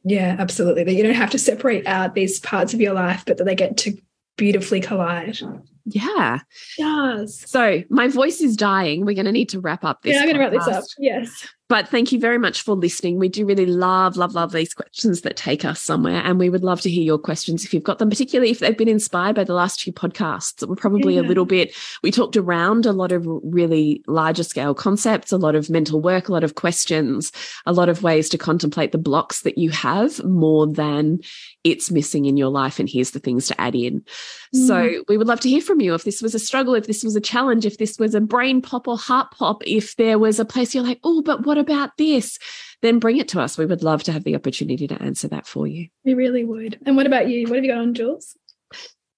Yeah, 0.05 0.35
absolutely. 0.39 0.83
That 0.83 0.93
you 0.93 1.03
don't 1.03 1.15
have 1.15 1.31
to 1.31 1.39
separate 1.39 1.85
out 1.87 2.13
these 2.13 2.39
parts 2.39 2.73
of 2.73 2.79
your 2.79 2.93
life, 2.93 3.23
but 3.25 3.37
that 3.37 3.43
they 3.43 3.55
get 3.55 3.75
to 3.77 3.97
beautifully 4.37 4.79
collide. 4.79 5.39
Yeah. 5.85 6.39
Yes. 6.77 7.49
So 7.49 7.83
my 7.89 8.07
voice 8.07 8.39
is 8.39 8.55
dying. 8.55 9.05
We're 9.05 9.15
going 9.15 9.25
to 9.25 9.31
need 9.31 9.49
to 9.49 9.59
wrap 9.59 9.83
up 9.83 10.03
this. 10.03 10.13
Yeah, 10.13 10.19
I'm 10.21 10.25
going 10.25 10.35
to 10.35 10.41
wrap 10.41 10.51
this 10.51 10.67
up. 10.67 10.83
Yes. 10.99 11.47
But 11.67 11.87
thank 11.87 12.11
you 12.11 12.19
very 12.19 12.37
much 12.37 12.61
for 12.61 12.75
listening. 12.75 13.17
We 13.17 13.27
do 13.27 13.45
really 13.45 13.65
love, 13.65 14.17
love, 14.17 14.35
love 14.35 14.51
these 14.51 14.73
questions 14.73 15.21
that 15.21 15.35
take 15.35 15.65
us 15.65 15.81
somewhere. 15.81 16.21
And 16.23 16.37
we 16.37 16.49
would 16.49 16.63
love 16.63 16.79
to 16.81 16.91
hear 16.91 17.03
your 17.03 17.17
questions 17.17 17.65
if 17.65 17.73
you've 17.73 17.83
got 17.83 17.97
them, 17.97 18.09
particularly 18.09 18.51
if 18.51 18.59
they've 18.59 18.77
been 18.77 18.87
inspired 18.87 19.35
by 19.35 19.43
the 19.43 19.53
last 19.55 19.81
few 19.81 19.91
podcasts 19.91 20.57
that 20.57 20.69
were 20.69 20.75
probably 20.75 21.17
a 21.17 21.23
little 21.23 21.45
bit, 21.45 21.73
we 22.03 22.11
talked 22.11 22.37
around 22.37 22.85
a 22.85 22.91
lot 22.91 23.11
of 23.11 23.25
really 23.43 24.03
larger 24.05 24.43
scale 24.43 24.75
concepts, 24.75 25.31
a 25.31 25.37
lot 25.37 25.55
of 25.55 25.69
mental 25.69 25.99
work, 25.99 26.29
a 26.29 26.31
lot 26.31 26.43
of 26.43 26.53
questions, 26.53 27.31
a 27.65 27.73
lot 27.73 27.89
of 27.89 28.03
ways 28.03 28.29
to 28.29 28.37
contemplate 28.37 28.91
the 28.91 28.97
blocks 28.99 29.41
that 29.41 29.57
you 29.57 29.71
have 29.71 30.23
more 30.23 30.67
than 30.67 31.19
it's 31.63 31.89
missing 31.89 32.25
in 32.25 32.37
your 32.37 32.49
life. 32.49 32.79
And 32.79 32.87
here's 32.87 33.11
the 33.11 33.19
things 33.19 33.47
to 33.47 33.59
add 33.59 33.73
in. 33.73 34.03
So 34.53 34.75
mm. 34.75 35.03
we 35.09 35.17
would 35.17 35.27
love 35.27 35.39
to 35.41 35.49
hear 35.49 35.61
from 35.61 35.81
you 35.81 35.95
if 35.95 36.03
this 36.03 36.21
was 36.21 36.35
a 36.35 36.39
struggle, 36.39 36.75
if 36.75 36.85
this 36.85 37.03
was 37.03 37.15
a 37.15 37.21
challenge, 37.21 37.65
if 37.65 37.79
this 37.79 37.97
was 37.97 38.13
a 38.13 38.21
brain 38.21 38.61
pop 38.61 38.87
or 38.87 38.97
heart 38.97 39.31
pop, 39.31 39.63
if 39.65 39.95
there 39.95 40.19
was 40.19 40.39
a 40.39 40.45
place 40.45 40.75
you're 40.75 40.83
like, 40.83 40.99
oh, 41.03 41.21
but 41.23 41.45
what 41.45 41.54
about 41.57 41.91
this? 41.97 42.37
Then 42.81 42.99
bring 42.99 43.17
it 43.17 43.27
to 43.29 43.41
us. 43.41 43.57
We 43.57 43.65
would 43.65 43.83
love 43.83 44.03
to 44.03 44.11
have 44.11 44.23
the 44.23 44.35
opportunity 44.35 44.87
to 44.87 45.01
answer 45.01 45.27
that 45.29 45.47
for 45.47 45.67
you. 45.67 45.87
We 46.03 46.13
really 46.13 46.43
would. 46.43 46.79
And 46.85 46.95
what 46.95 47.07
about 47.07 47.29
you? 47.29 47.47
What 47.47 47.55
have 47.55 47.65
you 47.65 47.71
got 47.71 47.81
on, 47.81 47.93
Jules? 47.93 48.37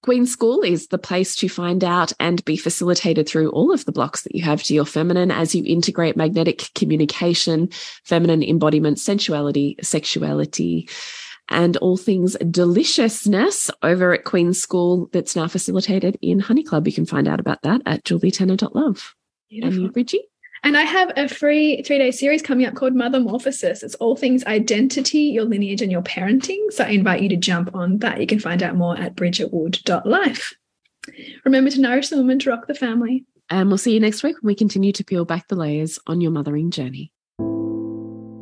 Queen 0.03 0.25
School 0.25 0.61
is 0.61 0.87
the 0.87 0.97
place 0.97 1.35
to 1.35 1.49
find 1.49 1.83
out 1.83 2.13
and 2.19 2.45
be 2.45 2.55
facilitated 2.55 3.27
through 3.27 3.49
all 3.49 3.73
of 3.73 3.83
the 3.83 3.91
blocks 3.91 4.21
that 4.21 4.33
you 4.33 4.43
have 4.43 4.63
to 4.63 4.73
your 4.73 4.85
feminine 4.85 5.31
as 5.31 5.53
you 5.53 5.63
integrate 5.65 6.15
magnetic 6.15 6.69
communication, 6.75 7.67
feminine 8.05 8.41
embodiment, 8.41 8.99
sensuality, 8.99 9.75
sexuality, 9.81 10.87
and 11.49 11.77
all 11.77 11.97
things 11.97 12.37
deliciousness 12.49 13.71
over 13.83 14.13
at 14.13 14.23
Queen 14.23 14.53
School 14.53 15.09
that's 15.13 15.35
now 15.35 15.47
facilitated 15.47 16.17
in 16.21 16.39
Honey 16.39 16.63
Club. 16.63 16.87
You 16.87 16.93
can 16.93 17.05
find 17.05 17.27
out 17.27 17.39
about 17.39 17.61
that 17.63 17.81
at 17.85 18.03
julietenner.love. 18.03 19.15
And 19.49 19.61
Beautiful. 19.61 19.83
you, 19.83 19.91
Bridgie? 19.91 20.23
And 20.67 20.75
I 20.75 20.81
have 20.81 21.13
a 21.15 21.29
free 21.29 21.81
three 21.83 21.97
day 21.97 22.11
series 22.11 22.41
coming 22.41 22.65
up 22.65 22.75
called 22.75 22.93
Mother 22.93 23.21
Morphosis. 23.21 23.83
It's 23.83 23.95
all 23.95 24.17
things 24.17 24.43
identity, 24.43 25.19
your 25.19 25.45
lineage, 25.45 25.81
and 25.81 25.89
your 25.89 26.01
parenting. 26.01 26.59
So 26.71 26.83
I 26.83 26.89
invite 26.89 27.21
you 27.21 27.29
to 27.29 27.37
jump 27.37 27.73
on 27.73 27.99
that. 27.99 28.19
You 28.19 28.27
can 28.27 28.41
find 28.41 28.61
out 28.61 28.75
more 28.75 28.97
at 28.97 29.15
bridgetwood.life. 29.15 30.53
Remember 31.45 31.69
to 31.69 31.79
nourish 31.79 32.09
the 32.09 32.17
woman 32.17 32.37
to 32.39 32.49
rock 32.49 32.67
the 32.67 32.75
family. 32.75 33.23
And 33.49 33.69
we'll 33.69 33.77
see 33.77 33.93
you 33.93 34.01
next 34.01 34.23
week 34.23 34.35
when 34.41 34.47
we 34.47 34.55
continue 34.55 34.91
to 34.91 35.05
peel 35.05 35.23
back 35.23 35.47
the 35.47 35.55
layers 35.55 35.99
on 36.05 36.19
your 36.19 36.31
mothering 36.31 36.69
journey. 36.69 37.13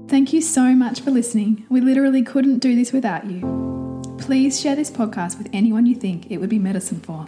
Thank 0.08 0.34
you 0.34 0.42
so 0.42 0.74
much 0.74 1.02
for 1.02 1.12
listening. 1.12 1.68
We 1.70 1.80
literally 1.80 2.24
couldn't 2.24 2.58
do 2.58 2.76
this 2.76 2.92
without 2.92 3.28
you. 3.28 4.02
Please 4.18 4.60
share 4.60 4.76
this 4.76 4.90
podcast 4.90 5.38
with 5.38 5.48
anyone 5.54 5.86
you 5.86 5.94
think 5.94 6.32
it 6.32 6.40
would 6.40 6.50
be 6.50 6.58
medicine 6.58 7.02
for. 7.02 7.28